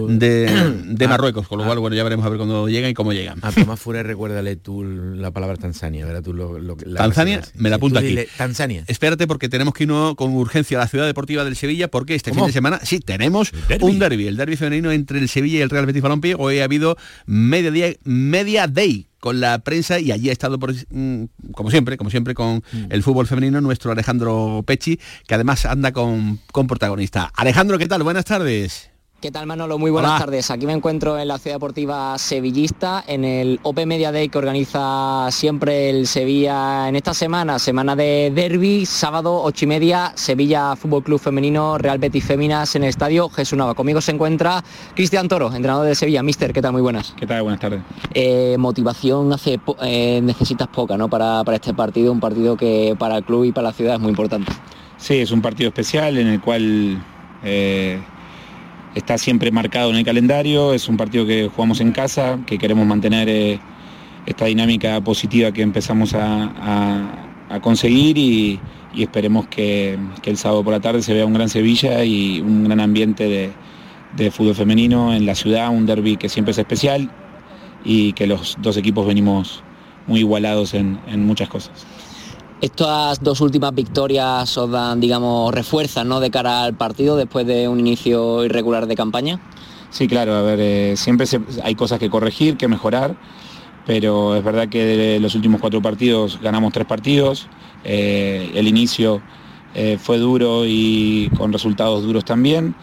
de, 0.07 0.73
de 0.85 1.07
Marruecos, 1.07 1.47
con 1.47 1.57
lo 1.59 1.65
cual 1.65 1.79
bueno 1.79 1.95
ya 1.95 2.03
veremos 2.03 2.25
a 2.25 2.29
ver 2.29 2.37
cuándo 2.37 2.67
llegan 2.69 2.91
y 2.91 2.93
cómo 2.93 3.13
llegan. 3.13 3.39
A 3.41 3.51
Tomás 3.51 3.79
Fure 3.79 4.03
recuérdale 4.03 4.55
tú 4.55 4.83
la 4.83 5.31
palabra 5.31 5.57
Tanzania, 5.57 6.05
verás 6.05 6.23
tú 6.23 6.33
lo, 6.33 6.57
lo- 6.59 6.77
la 6.85 6.99
Tanzania, 7.01 7.41
me 7.55 7.69
la 7.69 7.75
Sí, 7.75 7.79
apunto 7.79 7.99
aquí. 7.99 8.07
dile, 8.09 8.27
Tanzania. 8.37 8.83
Espérate 8.87 9.27
porque 9.27 9.49
tenemos 9.49 9.73
que 9.73 9.83
irnos 9.83 10.15
con 10.15 10.33
urgencia 10.35 10.77
a 10.77 10.81
la 10.81 10.87
ciudad 10.87 11.05
deportiva 11.05 11.43
del 11.43 11.55
Sevilla 11.55 11.89
porque 11.89 12.15
este 12.15 12.31
¿Cómo? 12.31 12.41
fin 12.43 12.47
de 12.47 12.53
semana 12.53 12.79
sí 12.83 12.99
tenemos 12.99 13.51
un 13.81 13.88
derby, 13.97 14.27
el 14.27 14.37
derby 14.37 14.55
femenino 14.57 14.91
entre 14.91 15.17
el 15.19 15.29
Sevilla 15.29 15.59
y 15.59 15.61
el 15.61 15.69
Real 15.69 15.85
Betis 15.85 16.01
Balompié. 16.01 16.35
Hoy 16.37 16.59
ha 16.59 16.65
habido 16.65 16.97
media 17.25 17.71
día, 17.71 17.93
media 18.03 18.67
day 18.67 19.07
con 19.19 19.39
la 19.39 19.59
prensa 19.59 19.99
y 19.99 20.11
allí 20.11 20.29
ha 20.29 20.31
estado 20.31 20.59
por, 20.59 20.73
mm, 20.73 21.23
como 21.53 21.71
siempre, 21.71 21.97
como 21.97 22.09
siempre 22.09 22.33
con 22.33 22.57
Mm. 22.71 22.85
el 22.89 23.03
fútbol 23.03 23.25
femenino 23.27 23.59
nuestro 23.61 23.91
Alejandro 23.91 24.63
Pecci, 24.65 24.99
que 25.27 25.33
además 25.35 25.65
anda 25.65 25.91
con, 25.91 26.39
con 26.51 26.67
protagonista. 26.67 27.31
Alejandro, 27.35 27.77
¿qué 27.77 27.87
tal? 27.87 28.03
Buenas 28.03 28.25
tardes. 28.25 28.91
¿Qué 29.21 29.31
tal 29.31 29.47
Manolo? 29.47 29.77
Muy 29.77 29.91
buenas 29.91 30.11
Hola. 30.11 30.19
tardes. 30.19 30.49
Aquí 30.49 30.65
me 30.65 30.71
encuentro 30.71 31.19
en 31.19 31.27
la 31.27 31.37
Ciudad 31.37 31.55
Deportiva 31.55 32.17
Sevillista, 32.17 33.03
en 33.05 33.25
el 33.25 33.59
Open 33.63 33.89
Media 33.89 34.13
Day 34.13 34.29
que 34.29 34.37
organiza 34.37 35.27
siempre 35.29 35.89
el 35.89 36.07
Sevilla 36.07 36.87
en 36.87 36.95
esta 36.95 37.13
semana, 37.13 37.59
semana 37.59 37.97
de 37.97 38.31
derby, 38.33 38.85
sábado 38.85 39.41
ocho 39.43 39.65
y 39.65 39.67
media, 39.67 40.13
Sevilla 40.15 40.73
Fútbol 40.77 41.03
Club 41.03 41.19
Femenino, 41.19 41.77
Real 41.77 41.97
Betis 41.97 42.23
Féminas 42.23 42.77
en 42.77 42.83
el 42.83 42.89
estadio 42.89 43.27
Jesús 43.27 43.57
Nava. 43.57 43.73
Conmigo 43.73 43.99
se 43.99 44.13
encuentra 44.13 44.63
Cristian 44.95 45.27
Toro, 45.27 45.47
entrenador 45.47 45.85
de 45.85 45.95
Sevilla. 45.95 46.23
Mister, 46.23 46.53
¿qué 46.53 46.61
tal? 46.61 46.71
Muy 46.71 46.81
buenas. 46.81 47.13
¿Qué 47.19 47.27
tal? 47.27 47.41
Buenas 47.43 47.59
tardes. 47.59 47.81
Eh, 48.13 48.55
motivación 48.57 49.33
hace 49.33 49.59
po- 49.59 49.75
eh, 49.81 50.21
necesitas 50.23 50.69
poca, 50.69 50.95
¿no? 50.95 51.09
Para, 51.09 51.43
para 51.43 51.55
este 51.57 51.73
partido, 51.73 52.13
un 52.13 52.21
partido 52.21 52.55
que 52.55 52.95
para 52.97 53.17
el 53.17 53.25
club 53.25 53.43
y 53.43 53.51
para 53.51 53.67
la 53.67 53.73
ciudad 53.73 53.95
es 53.95 53.99
muy 53.99 54.11
importante. 54.11 54.49
Sí, 54.95 55.15
es 55.15 55.31
un 55.31 55.41
partido 55.41 55.67
especial 55.67 56.17
en 56.17 56.27
el 56.27 56.39
cual 56.39 57.03
eh, 57.43 57.99
está 58.95 59.17
siempre 59.17 59.51
marcado 59.51 59.89
en 59.91 59.97
el 59.97 60.05
calendario, 60.05 60.73
es 60.73 60.87
un 60.87 60.97
partido 60.97 61.25
que 61.25 61.49
jugamos 61.53 61.79
en 61.81 61.91
casa, 61.91 62.39
que 62.45 62.57
queremos 62.57 62.85
mantener 62.85 63.29
eh, 63.29 63.59
esta 64.25 64.45
dinámica 64.45 65.01
positiva 65.01 65.51
que 65.51 65.61
empezamos 65.61 66.13
a, 66.13 67.25
conseguir 67.61 68.17
y, 68.17 68.59
esperemos 68.95 69.47
que, 69.47 69.97
el 70.23 70.37
sábado 70.37 70.63
por 70.63 70.73
la 70.73 70.79
tarde 70.79 71.01
se 71.01 71.13
vea 71.13 71.25
un 71.25 71.33
gran 71.33 71.49
Sevilla 71.49 72.03
y 72.03 72.41
un 72.41 72.63
gran 72.65 72.79
ambiente 72.79 73.51
de, 74.15 74.31
fútbol 74.31 74.55
femenino 74.55 75.13
en 75.13 75.25
la 75.25 75.35
ciudad, 75.35 75.69
un 75.69 75.85
derby 75.85 76.17
que 76.17 76.29
siempre 76.29 76.51
es 76.51 76.57
especial 76.57 77.09
y 77.85 78.13
que 78.13 78.27
los 78.27 78.57
dos 78.59 78.75
equipos 78.77 79.07
venimos 79.07 79.63
muy 80.07 80.21
igualados 80.21 80.73
en 80.73 81.25
muchas 81.25 81.47
cosas. 81.47 81.85
Estas 82.61 83.23
dos 83.23 83.39
últimas 83.39 83.73
victorias 83.73 84.57
os 84.57 84.69
dan, 84.69 84.99
digamos, 84.99 85.53
refuerzan 85.53 86.09
¿no? 86.09 86.19
de 86.19 86.29
cara 86.29 86.63
al 86.63 86.73
partido 86.73 87.15
después 87.15 87.47
de 87.47 87.69
un 87.69 87.79
inicio 87.79 88.43
irregular 88.43 88.85
de 88.85 88.95
campaña. 88.97 89.39
Sí, 89.91 90.07
claro, 90.07 90.35
a 90.35 90.41
ver, 90.41 90.59
eh, 90.59 90.97
siempre 90.97 91.25
hay 91.63 91.75
cosas 91.75 91.99
que 91.99 92.09
corregir, 92.09 92.57
que 92.57 92.67
mejorar, 92.67 93.15
pero 93.85 94.35
es 94.35 94.43
verdad 94.43 94.67
que 94.67 95.19
los 95.21 95.35
últimos 95.35 95.61
cuatro 95.61 95.81
partidos 95.81 96.39
ganamos 96.41 96.73
tres 96.73 96.85
partidos, 96.85 97.47
eh, 97.85 98.51
el 98.53 98.67
inicio 98.67 99.21
eh, 99.73 99.97
fue 99.99 100.17
duro 100.17 100.63
y 100.65 101.31
con 101.37 101.53
resultados 101.53 102.03
duros 102.03 102.25
también, 102.25 102.75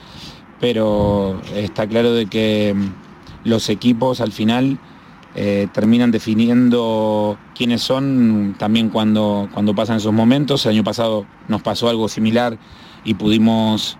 pero 0.58 1.40
está 1.54 1.86
claro 1.86 2.12
de 2.12 2.26
que 2.26 2.74
mm, 2.74 3.48
los 3.48 3.68
equipos 3.68 4.20
al 4.20 4.32
final 4.32 4.78
eh, 5.38 5.68
terminan 5.70 6.10
definiendo 6.10 7.36
quiénes 7.54 7.82
son 7.82 8.54
también 8.58 8.88
cuando, 8.88 9.50
cuando 9.52 9.74
pasan 9.74 9.98
esos 9.98 10.14
momentos. 10.14 10.64
El 10.64 10.72
año 10.72 10.84
pasado 10.84 11.26
nos 11.46 11.60
pasó 11.60 11.90
algo 11.90 12.08
similar 12.08 12.56
y 13.04 13.12
pudimos 13.14 13.98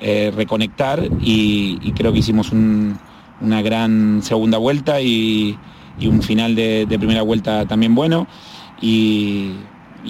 eh, 0.00 0.32
reconectar 0.34 1.02
y, 1.20 1.90
creo 1.96 2.12
que 2.12 2.20
hicimos 2.20 2.52
un- 2.52 2.98
una 3.40 3.62
gran 3.62 4.22
segunda 4.22 4.58
vuelta 4.58 5.00
y, 5.00 5.58
un 6.00 6.22
final 6.22 6.54
de, 6.54 6.86
primera 6.88 7.22
vuelta 7.22 7.66
también 7.66 7.96
bueno. 7.96 8.28
Y, 8.80 9.54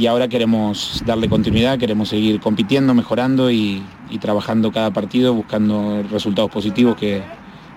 ahora 0.07 0.29
queremos 0.29 1.03
darle 1.07 1.27
continuidad, 1.31 1.79
queremos 1.79 2.11
seguir 2.11 2.39
compitiendo, 2.39 2.93
mejorando 2.93 3.51
y, 3.51 3.83
trabajando 4.21 4.71
cada 4.73 4.91
partido, 4.93 5.33
buscando 5.33 6.03
resultados 6.11 6.51
positivos, 6.51 6.97
que 6.97 7.23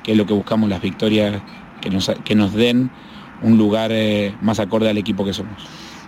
es 0.06 0.18
lo 0.18 0.26
que 0.26 0.34
buscamos, 0.34 0.70
las 0.70 0.82
victorias 0.82 1.41
que 1.82 1.90
nos, 1.90 2.12
que 2.24 2.36
nos 2.36 2.54
den 2.54 2.90
un 3.42 3.58
lugar 3.58 3.92
eh, 3.94 4.36
más 4.42 4.60
acorde 4.60 4.90
al 4.90 4.98
equipo 4.98 5.24
que 5.26 5.34
somos. 5.34 5.64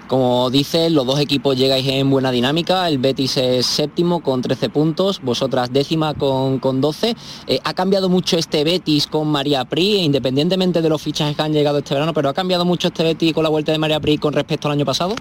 Como 0.07 0.49
dices, 0.49 0.91
los 0.91 1.05
dos 1.05 1.21
equipos 1.21 1.55
llegáis 1.57 1.87
en 1.87 2.09
buena 2.09 2.31
dinámica, 2.31 2.85
el 2.89 2.97
Betis 2.97 3.37
es 3.37 3.65
séptimo 3.65 4.19
con 4.19 4.41
13 4.41 4.67
puntos, 4.69 5.21
vosotras 5.21 5.71
décima 5.71 6.13
con, 6.15 6.59
con 6.59 6.81
12. 6.81 7.15
Eh, 7.47 7.59
¿Ha 7.63 7.73
cambiado 7.73 8.09
mucho 8.09 8.37
este 8.37 8.65
Betis 8.65 9.07
con 9.07 9.29
María 9.29 9.63
Pri, 9.63 9.99
independientemente 10.01 10.81
de 10.81 10.89
los 10.89 11.01
fichajes 11.01 11.37
que 11.37 11.41
han 11.41 11.53
llegado 11.53 11.77
este 11.77 11.93
verano, 11.93 12.13
pero 12.13 12.27
ha 12.27 12.33
cambiado 12.33 12.65
mucho 12.65 12.89
este 12.89 13.03
Betis 13.03 13.31
con 13.31 13.43
la 13.43 13.49
vuelta 13.49 13.71
de 13.71 13.77
María 13.77 14.01
Pri 14.01 14.17
con 14.17 14.33
respecto 14.33 14.67
al 14.67 14.73
año 14.73 14.85
pasado? 14.85 15.15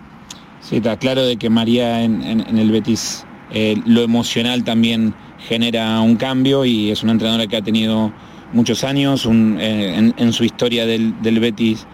Sí, 0.61 0.77
está 0.79 0.99
claro 0.99 1.23
de 1.25 1.37
que 1.37 1.49
María 1.51 2.03
en, 2.03 2.21
en- 2.23 2.41
en 2.49 2.59
el 2.59 2.73
Betis 2.73 3.25
eh, 3.53 3.81
lo 3.87 4.01
emocional 4.03 4.65
también 4.65 5.15
genera 5.49 6.01
un 6.01 6.17
cambio 6.17 6.65
y 6.65 6.91
es 6.91 7.05
una 7.05 7.13
entrenadora 7.13 7.47
que 7.47 7.57
ha 7.57 7.63
tenido 7.63 8.13
muchos 8.53 8.85
años, 8.85 9.27
eh, 9.27 10.13
en, 10.17 10.33
su 10.33 10.45
historia 10.45 10.87
del, 10.87 11.21
del 11.23 11.41
Betis 11.41 11.87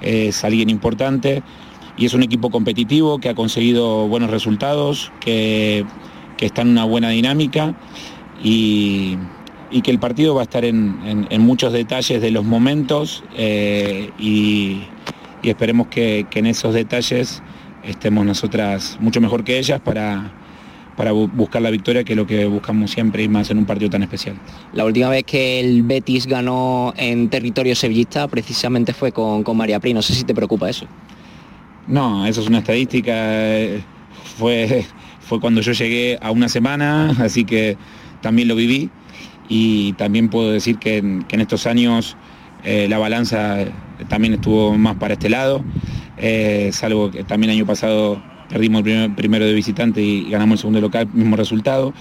eh, 0.00 0.26
es 0.28 0.44
alguien 0.44 0.70
importante 0.70 1.42
y 1.96 2.06
es 2.06 2.14
un 2.14 2.22
equipo 2.22 2.50
competitivo 2.50 3.18
que 3.18 3.28
ha 3.28 3.34
conseguido 3.34 4.08
buenos 4.08 4.30
resultados, 4.30 5.12
que, 5.20 5.84
que 6.36 6.46
está 6.46 6.62
en 6.62 6.68
una 6.68 6.84
buena 6.84 7.10
dinámica 7.10 7.74
y, 8.42 9.16
y 9.70 9.82
que 9.82 9.90
el 9.90 9.98
partido 9.98 10.34
va 10.34 10.42
a 10.42 10.44
estar 10.44 10.64
en, 10.64 10.98
en- 11.04 11.26
en 11.30 11.40
muchos 11.42 11.72
detalles 11.72 12.20
de 12.20 12.30
los 12.30 12.44
momentos 12.44 13.24
eh, 13.36 14.10
y, 14.18 14.82
y 15.42 15.48
esperemos 15.50 15.88
que, 15.88 16.26
que 16.30 16.38
en 16.40 16.46
esos 16.46 16.74
detalles 16.74 17.42
estemos 17.84 18.24
nosotras 18.24 18.96
mucho 19.00 19.20
mejor 19.20 19.44
que 19.44 19.58
ellas 19.58 19.80
para, 19.80 20.32
para 20.96 21.12
bu- 21.12 21.30
buscar 21.32 21.62
la 21.62 21.70
victoria, 21.70 22.04
que 22.04 22.12
es 22.12 22.16
lo 22.16 22.26
que 22.26 22.46
buscamos 22.46 22.90
siempre 22.90 23.22
y 23.22 23.28
más 23.28 23.50
en 23.50 23.58
un 23.58 23.64
partido 23.64 23.90
tan 23.90 24.02
especial. 24.02 24.36
La 24.74 24.84
última 24.84 25.08
vez 25.08 25.24
que 25.24 25.60
el 25.60 25.82
Betis 25.82 26.26
ganó 26.26 26.92
en 26.96 27.28
territorio 27.28 27.74
sevillista 27.74 28.28
precisamente 28.28 28.92
fue 28.92 29.12
con, 29.12 29.42
con 29.42 29.56
María 29.56 29.80
Pri, 29.80 29.94
no 29.94 30.02
sé 30.02 30.14
si 30.14 30.24
te 30.24 30.34
preocupa 30.34 30.68
eso. 30.68 30.86
No, 31.86 32.26
eso 32.26 32.40
es 32.42 32.46
una 32.46 32.58
estadística. 32.58 33.12
Fue, 34.38 34.84
fue 35.20 35.40
cuando 35.40 35.60
yo 35.60 35.72
llegué 35.72 36.18
a 36.20 36.30
una 36.30 36.48
semana, 36.48 37.10
así 37.20 37.44
que 37.44 37.76
también 38.20 38.48
lo 38.48 38.54
viví. 38.54 38.90
Y 39.48 39.92
también 39.94 40.28
puedo 40.28 40.52
decir 40.52 40.78
que 40.78 40.98
en, 40.98 41.24
que 41.24 41.34
en 41.36 41.42
estos 41.42 41.66
años 41.66 42.16
eh, 42.64 42.86
la 42.88 42.98
balanza 42.98 43.58
también 44.08 44.34
estuvo 44.34 44.76
más 44.78 44.96
para 44.96 45.14
este 45.14 45.28
lado. 45.28 45.64
eh, 46.16 46.70
salvo 46.72 47.10
que 47.10 47.24
también 47.24 47.50
el 47.50 47.56
año 47.58 47.66
pasado 47.66 48.22
perdimos 48.52 48.80
el 48.80 48.84
primer- 48.84 49.14
primero 49.14 49.46
de 49.46 49.54
visitante 49.54 50.02
y 50.02 50.28
ganamos 50.30 50.58
el 50.58 50.60
segundo 50.60 50.80
local, 50.80 51.08
mismo 51.12 51.36
resultado. 51.36 51.94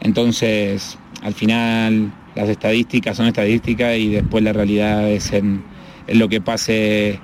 Entonces, 0.00 0.98
al 1.22 1.34
final 1.34 2.10
las 2.34 2.48
estadísticas 2.48 3.16
son 3.16 3.26
estadísticas 3.26 3.96
y 3.98 4.08
después 4.08 4.42
la 4.42 4.52
realidad 4.52 5.08
es 5.10 5.32
en, 5.32 5.62
lo 6.08 6.28
que 6.28 6.40
pase 6.40 7.20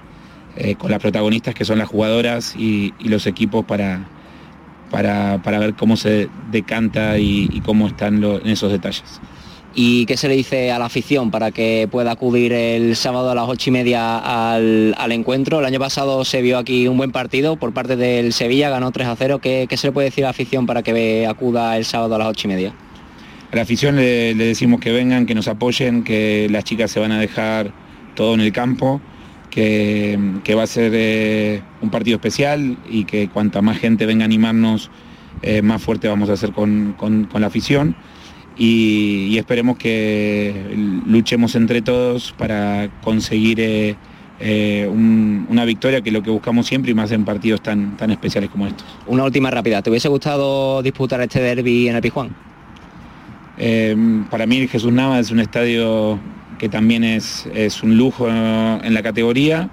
eh, 0.57 0.74
con 0.77 0.91
las 0.91 1.01
protagonistas 1.01 1.55
que 1.55 1.64
son 1.64 1.79
las 1.79 1.89
jugadoras 1.89 2.55
y, 2.57 2.93
los 3.01 3.27
equipos 3.27 3.64
para, 3.64 4.07
para, 4.91 5.43
para 5.43 5.59
ver 5.59 5.74
cómo 5.74 5.97
se 5.97 6.29
decanta 6.51 7.18
y, 7.18 7.62
cómo 7.64 7.87
están 7.89 8.22
en 8.22 8.47
esos 8.47 8.70
detalles. 8.70 9.20
¿Y 9.79 10.07
qué 10.07 10.16
se 10.16 10.27
le 10.29 10.35
dice 10.37 10.72
a 10.72 10.79
la 10.79 10.87
afición 10.87 11.31
para 11.31 11.51
que 11.51 11.87
pueda 11.91 12.11
acudir 12.12 12.55
el 12.55 12.97
sábado 12.97 13.31
a 13.31 13.35
las 13.35 13.47
ocho 13.47 13.68
y 13.68 13.72
media 13.74 14.16
al, 14.55 14.95
al 14.97 15.12
encuentro? 15.12 15.59
El 15.59 15.66
año 15.66 15.79
pasado 15.79 16.24
se 16.24 16.41
vio 16.41 16.57
aquí 16.57 16.89
un 16.89 16.97
buen 16.97 17.12
partido 17.12 17.57
por 17.57 17.74
parte 17.74 17.95
del 17.95 18.33
Sevilla, 18.33 18.70
ganó 18.70 18.91
3 18.91 19.07
a 19.07 19.16
0. 19.16 19.39
¿Qué, 19.39 19.68
se 19.77 19.89
le 19.89 19.93
puede 19.93 20.07
decir 20.07 20.24
a 20.24 20.29
la 20.29 20.31
afición 20.31 20.64
para 20.64 20.83
que 20.83 21.27
acuda 21.27 21.77
el 21.77 21.85
sábado 21.85 22.14
a 22.14 22.18
las 22.18 22.29
ocho 22.29 22.49
y 22.49 22.53
media? 22.53 22.72
A 23.53 23.57
la 23.57 23.62
afición 23.62 23.97
le, 23.97 24.35
decimos 24.35 24.81
que 24.81 24.93
vengan, 24.93 25.27
que 25.27 25.35
nos 25.35 25.47
apoyen, 25.47 26.05
que 26.05 26.49
las 26.51 26.64
chicas 26.64 26.91
se 26.91 26.99
van 26.99 27.12
a 27.12 27.20
dejar 27.20 27.70
todo 28.14 28.33
en 28.33 28.41
el 28.41 28.53
campo, 28.53 29.03
que, 29.51 30.18
va 30.57 30.62
a 30.62 30.66
ser 30.66 30.93
eh, 30.95 31.61
un 31.83 31.91
partido 31.91 32.16
especial 32.16 32.79
y 32.89 33.05
que 33.05 33.29
cuanta 33.29 33.61
más 33.61 33.77
gente 33.77 34.07
venga 34.07 34.24
a 34.24 34.24
animarnos, 34.24 34.91
eh, 35.43 35.61
más 35.61 35.83
fuerte 35.83 36.09
vamos 36.09 36.31
a 36.31 36.49
con, 36.53 36.95
con- 36.97 37.24
con 37.24 37.43
la 37.43 37.49
afición. 37.49 37.95
Y, 38.59 39.28
y 39.30 39.38
esperemos 39.38 39.76
que 39.76 40.74
luchemos 41.07 41.54
entre 41.57 41.82
todos 41.82 42.32
para 42.38 42.88
conseguir 43.02 43.61
eh, 43.61 43.96
eh, 44.40 44.88
un- 44.90 45.46
una 45.50 45.64
victoria, 45.66 46.00
que 46.00 46.09
es 46.09 46.12
lo 46.14 46.22
que 46.22 46.30
buscamos 46.30 46.66
siempre 46.66 46.90
y 46.90 46.94
más 46.94 47.11
en 47.12 47.24
partidos 47.24 47.61
tan, 47.62 47.96
tan 47.98 48.11
especiales 48.11 48.48
como 48.50 48.66
estos. 48.66 48.86
Una 49.07 49.24
última 49.24 49.50
rápida, 49.50 49.82
¿te 49.82 49.90
hubiese 49.90 50.09
gustado 50.09 50.82
disputar 50.82 51.20
este 51.20 51.40
derby 51.40 51.88
en 51.88 51.96
el 51.96 52.02
Pijuán? 52.02 52.30
Eh, 53.59 53.96
para 54.30 54.46
mí 54.46 54.59
el 54.59 54.68
Jesús 54.68 54.92
Nava 54.92 55.18
es 55.18 55.30
un 55.30 55.40
estadio 55.40 56.18
que 56.59 56.68
también 56.68 57.04
es, 57.04 57.46
es 57.54 57.82
un 57.82 57.96
lujo 57.96 58.28
en 58.28 58.94
la 58.94 59.02
categoría. 59.02 59.68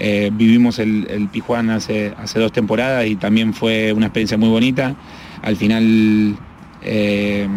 Eh, 0.00 0.30
vivimos 0.32 0.78
el, 0.78 1.06
el 1.10 1.26
Pijuán 1.28 1.70
hace, 1.70 2.12
hace 2.18 2.38
dos 2.38 2.52
temporadas 2.52 3.06
y 3.06 3.16
también 3.16 3.52
fue 3.52 3.92
una 3.92 4.06
experiencia 4.06 4.36
muy 4.38 4.48
bonita. 4.48 4.94
Al 5.42 5.56
final 5.56 6.36
eh, 6.82 7.48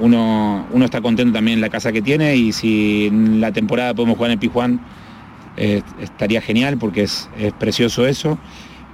uno, 0.00 0.66
uno 0.72 0.84
está 0.84 1.00
contento 1.00 1.32
también 1.34 1.58
en 1.58 1.60
la 1.60 1.68
casa 1.70 1.92
que 1.92 2.02
tiene 2.02 2.36
y 2.36 2.52
si 2.52 3.06
en 3.06 3.40
la 3.40 3.52
temporada 3.52 3.94
podemos 3.94 4.16
jugar 4.16 4.30
en 4.30 4.34
el 4.34 4.38
Pijuán 4.38 4.80
eh, 5.56 5.82
estaría 6.00 6.40
genial 6.40 6.78
porque 6.78 7.02
es, 7.02 7.28
es 7.38 7.52
precioso 7.52 8.06
eso. 8.06 8.38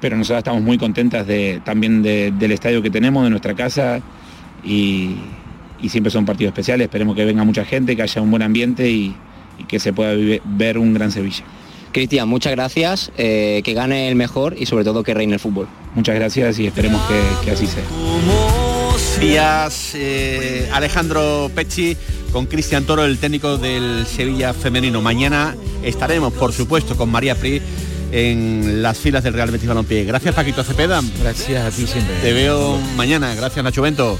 Pero 0.01 0.17
nosotros 0.17 0.39
estamos 0.39 0.63
muy 0.63 0.77
contentas 0.77 1.27
de, 1.27 1.61
también 1.65 2.03
de- 2.03 2.31
del 2.33 2.53
estadio 2.53 2.83
que 2.83 2.91
tenemos, 2.91 3.25
de 3.25 3.31
nuestra 3.31 3.55
casa 3.55 4.01
y, 4.63 5.15
y 5.81 5.89
siempre 5.89 6.11
son 6.11 6.27
partidos 6.27 6.51
especiales. 6.51 6.87
Esperemos 6.87 7.17
que 7.17 7.25
venga 7.25 7.43
mucha 7.45 7.65
gente, 7.65 7.97
que 7.97 8.03
haya 8.03 8.21
un 8.21 8.31
buen 8.31 8.43
ambiente 8.43 8.91
y, 8.91 9.15
y 9.59 9.65
que 9.65 9.79
se 9.79 9.93
pueda 9.95 10.13
vive- 10.15 10.43
ver 10.45 10.77
un 10.79 10.93
gran 10.93 11.11
Sevilla. 11.11 11.45
Cristian, 11.93 12.29
muchas 12.29 12.53
gracias, 12.53 13.13
eh, 13.17 13.63
que 13.65 13.73
gane 13.73 14.09
el 14.09 14.17
mejor 14.17 14.57
y 14.59 14.67
sobre 14.67 14.85
todo 14.85 15.03
que 15.05 15.15
reine 15.15 15.35
el 15.35 15.41
fútbol. 15.41 15.69
Muchas 15.95 16.17
gracias 16.17 16.59
y 16.59 16.67
esperemos 16.67 17.01
que, 17.07 17.45
que 17.45 17.51
así 17.53 17.67
sea. 17.69 17.85
Días 19.21 19.93
eh, 19.95 20.69
Alejandro 20.73 21.51
Pecci 21.55 21.97
con 22.33 22.47
Cristian 22.47 22.85
Toro, 22.85 23.05
el 23.05 23.19
técnico 23.19 23.57
del 23.57 24.07
Sevilla 24.07 24.53
femenino. 24.53 25.01
Mañana 25.01 25.55
estaremos, 25.83 26.33
por 26.33 26.53
supuesto, 26.53 26.97
con 26.97 27.11
María 27.11 27.35
Pri 27.35 27.63
en 28.13 28.83
las 28.83 28.99
filas 28.99 29.25
del 29.25 29.35
Real 29.35 29.51
Betis 29.51 29.69
Balompié. 29.69 30.05
Gracias 30.05 30.35
Paquito 30.35 30.65
Cepeda. 30.65 31.01
Gracias 31.21 31.65
a 31.65 31.77
ti 31.77 31.87
siempre. 31.87 32.15
Te 32.23 32.33
veo 32.33 32.79
mañana. 32.97 33.35
Gracias 33.35 33.65
Nacho 33.65 33.83
Bento. 33.83 34.19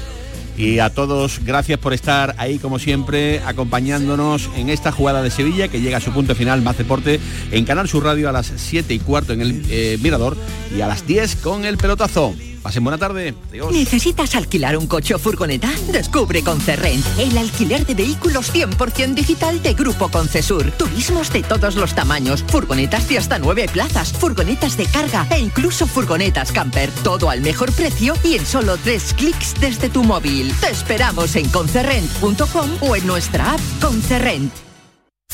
Y 0.57 0.79
a 0.79 0.89
todos, 0.89 1.41
gracias 1.43 1.77
por 1.79 1.93
estar 1.93 2.33
ahí 2.37 2.59
como 2.59 2.79
siempre, 2.79 3.41
acompañándonos 3.45 4.49
en 4.55 4.69
esta 4.69 4.91
jugada 4.91 5.21
de 5.21 5.29
Sevilla 5.29 5.67
que 5.67 5.81
llega 5.81 5.97
a 5.97 6.01
su 6.01 6.11
punto 6.13 6.33
final, 6.33 6.61
más 6.61 6.77
deporte, 6.77 7.19
en 7.51 7.65
Canal 7.65 7.89
Sur 7.89 8.05
Radio 8.05 8.29
a 8.29 8.31
las 8.31 8.53
7 8.55 8.93
y 8.93 8.99
cuarto 8.99 9.33
en 9.33 9.41
el 9.41 9.65
eh, 9.69 9.99
Mirador 10.01 10.37
y 10.75 10.79
a 10.79 10.87
las 10.87 11.05
10 11.05 11.35
con 11.37 11.65
el 11.65 11.77
pelotazo. 11.77 12.33
Pasen 12.65 12.83
buena 12.83 12.97
tarde. 12.97 13.35
Adiós. 13.51 13.71
¿Necesitas 13.71 14.33
alquilar 14.33 14.75
un 14.75 14.87
coche 14.87 15.13
o 15.13 15.19
furgoneta? 15.19 15.69
Descubre 15.91 16.41
Concerrent, 16.41 17.05
el 17.19 17.37
alquiler 17.37 17.85
de 17.85 17.93
vehículos 17.93 18.51
100% 18.51 19.13
digital 19.13 19.61
de 19.61 19.75
Grupo 19.75 20.09
Concesur. 20.09 20.71
Turismos 20.71 21.31
de 21.31 21.43
todos 21.43 21.75
los 21.75 21.93
tamaños, 21.93 22.43
furgonetas 22.47 23.07
de 23.07 23.19
hasta 23.19 23.37
9 23.37 23.67
plazas, 23.71 24.11
furgonetas 24.13 24.77
de 24.77 24.87
carga 24.87 25.27
e 25.29 25.37
incluso 25.37 25.85
furgonetas 25.85 26.51
camper. 26.51 26.89
Todo 27.03 27.29
al 27.29 27.41
mejor 27.41 27.71
precio 27.71 28.15
y 28.23 28.33
en 28.33 28.47
solo 28.47 28.77
3 28.77 29.13
clics 29.13 29.53
desde 29.61 29.89
tu 29.89 30.03
móvil. 30.03 30.51
Te 30.59 30.71
esperamos 30.71 31.35
en 31.35 31.47
concerrent.com 31.49 32.77
o 32.81 32.95
en 32.95 33.05
nuestra 33.05 33.53
app 33.53 33.59
Concerrent. 33.79 34.64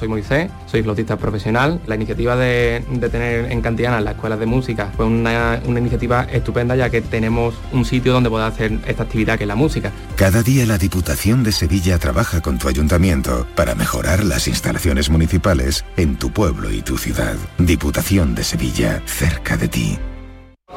Soy 0.00 0.08
Moisés, 0.08 0.50
soy 0.64 0.82
flautista 0.82 1.18
profesional. 1.18 1.78
La 1.86 1.94
iniciativa 1.94 2.34
de, 2.34 2.82
de 2.90 3.08
tener 3.10 3.52
en 3.52 3.60
Cantiana 3.60 4.00
las 4.00 4.14
escuelas 4.14 4.40
de 4.40 4.46
música 4.46 4.90
fue 4.96 5.04
una, 5.04 5.60
una 5.66 5.78
iniciativa 5.78 6.22
estupenda 6.22 6.74
ya 6.74 6.88
que 6.88 7.02
tenemos 7.02 7.54
un 7.70 7.84
sitio 7.84 8.14
donde 8.14 8.30
poder 8.30 8.46
hacer 8.46 8.78
esta 8.86 9.02
actividad 9.02 9.36
que 9.36 9.44
es 9.44 9.48
la 9.48 9.56
música. 9.56 9.92
Cada 10.16 10.42
día 10.42 10.64
la 10.64 10.78
Diputación 10.78 11.44
de 11.44 11.52
Sevilla 11.52 11.98
trabaja 11.98 12.40
con 12.40 12.58
tu 12.58 12.68
ayuntamiento 12.68 13.46
para 13.54 13.74
mejorar 13.74 14.24
las 14.24 14.48
instalaciones 14.48 15.10
municipales 15.10 15.84
en 15.98 16.16
tu 16.16 16.32
pueblo 16.32 16.70
y 16.70 16.80
tu 16.80 16.96
ciudad. 16.96 17.36
Diputación 17.58 18.34
de 18.34 18.44
Sevilla, 18.44 19.02
cerca 19.04 19.58
de 19.58 19.68
ti. 19.68 19.98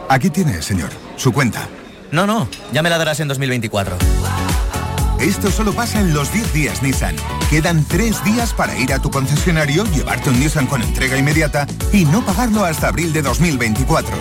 Aquí 0.09 0.31
tiene, 0.31 0.61
señor, 0.61 0.89
su 1.15 1.31
cuenta. 1.31 1.69
No, 2.11 2.27
no, 2.27 2.49
ya 2.73 2.83
me 2.83 2.89
la 2.89 2.97
darás 2.97 3.21
en 3.21 3.29
2024. 3.29 3.95
Esto 5.23 5.49
solo 5.49 5.71
pasa 5.71 6.01
en 6.01 6.13
los 6.13 6.33
10 6.33 6.51
días 6.51 6.83
Nissan. 6.83 7.15
Quedan 7.49 7.85
3 7.85 8.25
días 8.25 8.53
para 8.53 8.77
ir 8.77 8.91
a 8.91 8.99
tu 8.99 9.09
concesionario, 9.09 9.85
llevarte 9.85 10.29
un 10.29 10.37
Nissan 10.37 10.67
con 10.67 10.81
entrega 10.81 11.17
inmediata 11.17 11.65
y 11.93 12.03
no 12.03 12.25
pagarlo 12.25 12.65
hasta 12.65 12.89
abril 12.89 13.13
de 13.13 13.21
2024. 13.21 14.13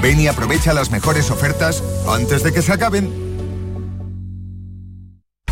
Ven 0.00 0.18
y 0.18 0.28
aprovecha 0.28 0.72
las 0.72 0.90
mejores 0.90 1.30
ofertas 1.30 1.84
antes 2.08 2.42
de 2.42 2.54
que 2.54 2.62
se 2.62 2.72
acaben. 2.72 3.12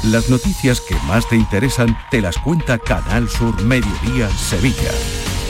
Las 0.05 0.31
noticias 0.31 0.81
que 0.81 0.97
más 1.07 1.29
te 1.29 1.37
interesan 1.37 1.95
te 2.11 2.23
las 2.23 2.39
cuenta 2.39 2.79
Canal 2.79 3.29
Sur 3.29 3.63
Mediodía 3.63 4.31
Sevilla. 4.31 4.91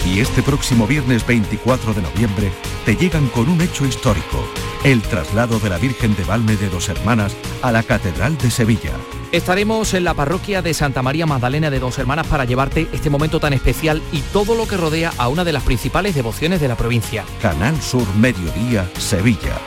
Y 0.05 0.19
este 0.19 0.43
próximo 0.43 0.89
viernes 0.89 1.25
24 1.25 1.95
de 1.95 2.03
noviembre 2.03 2.53
te 2.85 2.97
llegan 2.97 3.29
con 3.29 3.49
un 3.49 3.61
hecho 3.61 3.87
histórico, 3.87 4.45
el 4.85 5.01
traslado 5.01 5.59
de 5.59 5.71
la 5.71 5.79
Virgen 5.79 6.15
de 6.15 6.25
Valme 6.25 6.57
de 6.57 6.69
Dos 6.69 6.91
Hermanas 6.91 7.35
a 7.63 7.73
la 7.73 7.83
Catedral 7.83 8.37
de 8.37 8.51
Sevilla. 8.51 8.93
Estaremos 9.33 9.95
en 9.95 10.05
la 10.05 10.13
parroquia 10.13 10.61
de 10.61 10.75
Santa 10.75 11.03
María 11.03 11.25
Magdalena 11.27 11.71
de 11.71 11.81
Dos 11.81 11.99
Hermanas 11.99 12.27
para 12.27 12.45
llevarte 12.45 12.87
este 12.93 13.09
momento 13.09 13.41
tan 13.41 13.55
especial 13.55 14.03
y 14.13 14.21
todo 14.21 14.55
lo 14.55 14.69
que 14.69 14.77
rodea 14.77 15.13
a 15.17 15.29
una 15.29 15.43
de 15.43 15.53
las 15.53 15.63
principales 15.63 16.15
devociones 16.15 16.61
de 16.61 16.69
la 16.69 16.77
provincia. 16.77 17.25
Canal 17.41 17.81
Sur 17.81 18.07
Mediodía 18.17 18.89
Sevilla. 18.99 19.59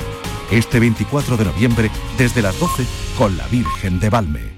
Este 0.52 0.80
24 0.80 1.36
de 1.36 1.46
noviembre 1.46 1.92
desde 2.18 2.44
las 2.44 2.58
12 2.60 2.86
con 3.18 3.36
la 3.38 3.48
Virgen 3.48 4.00
de 4.00 4.10
Valme. 4.10 4.57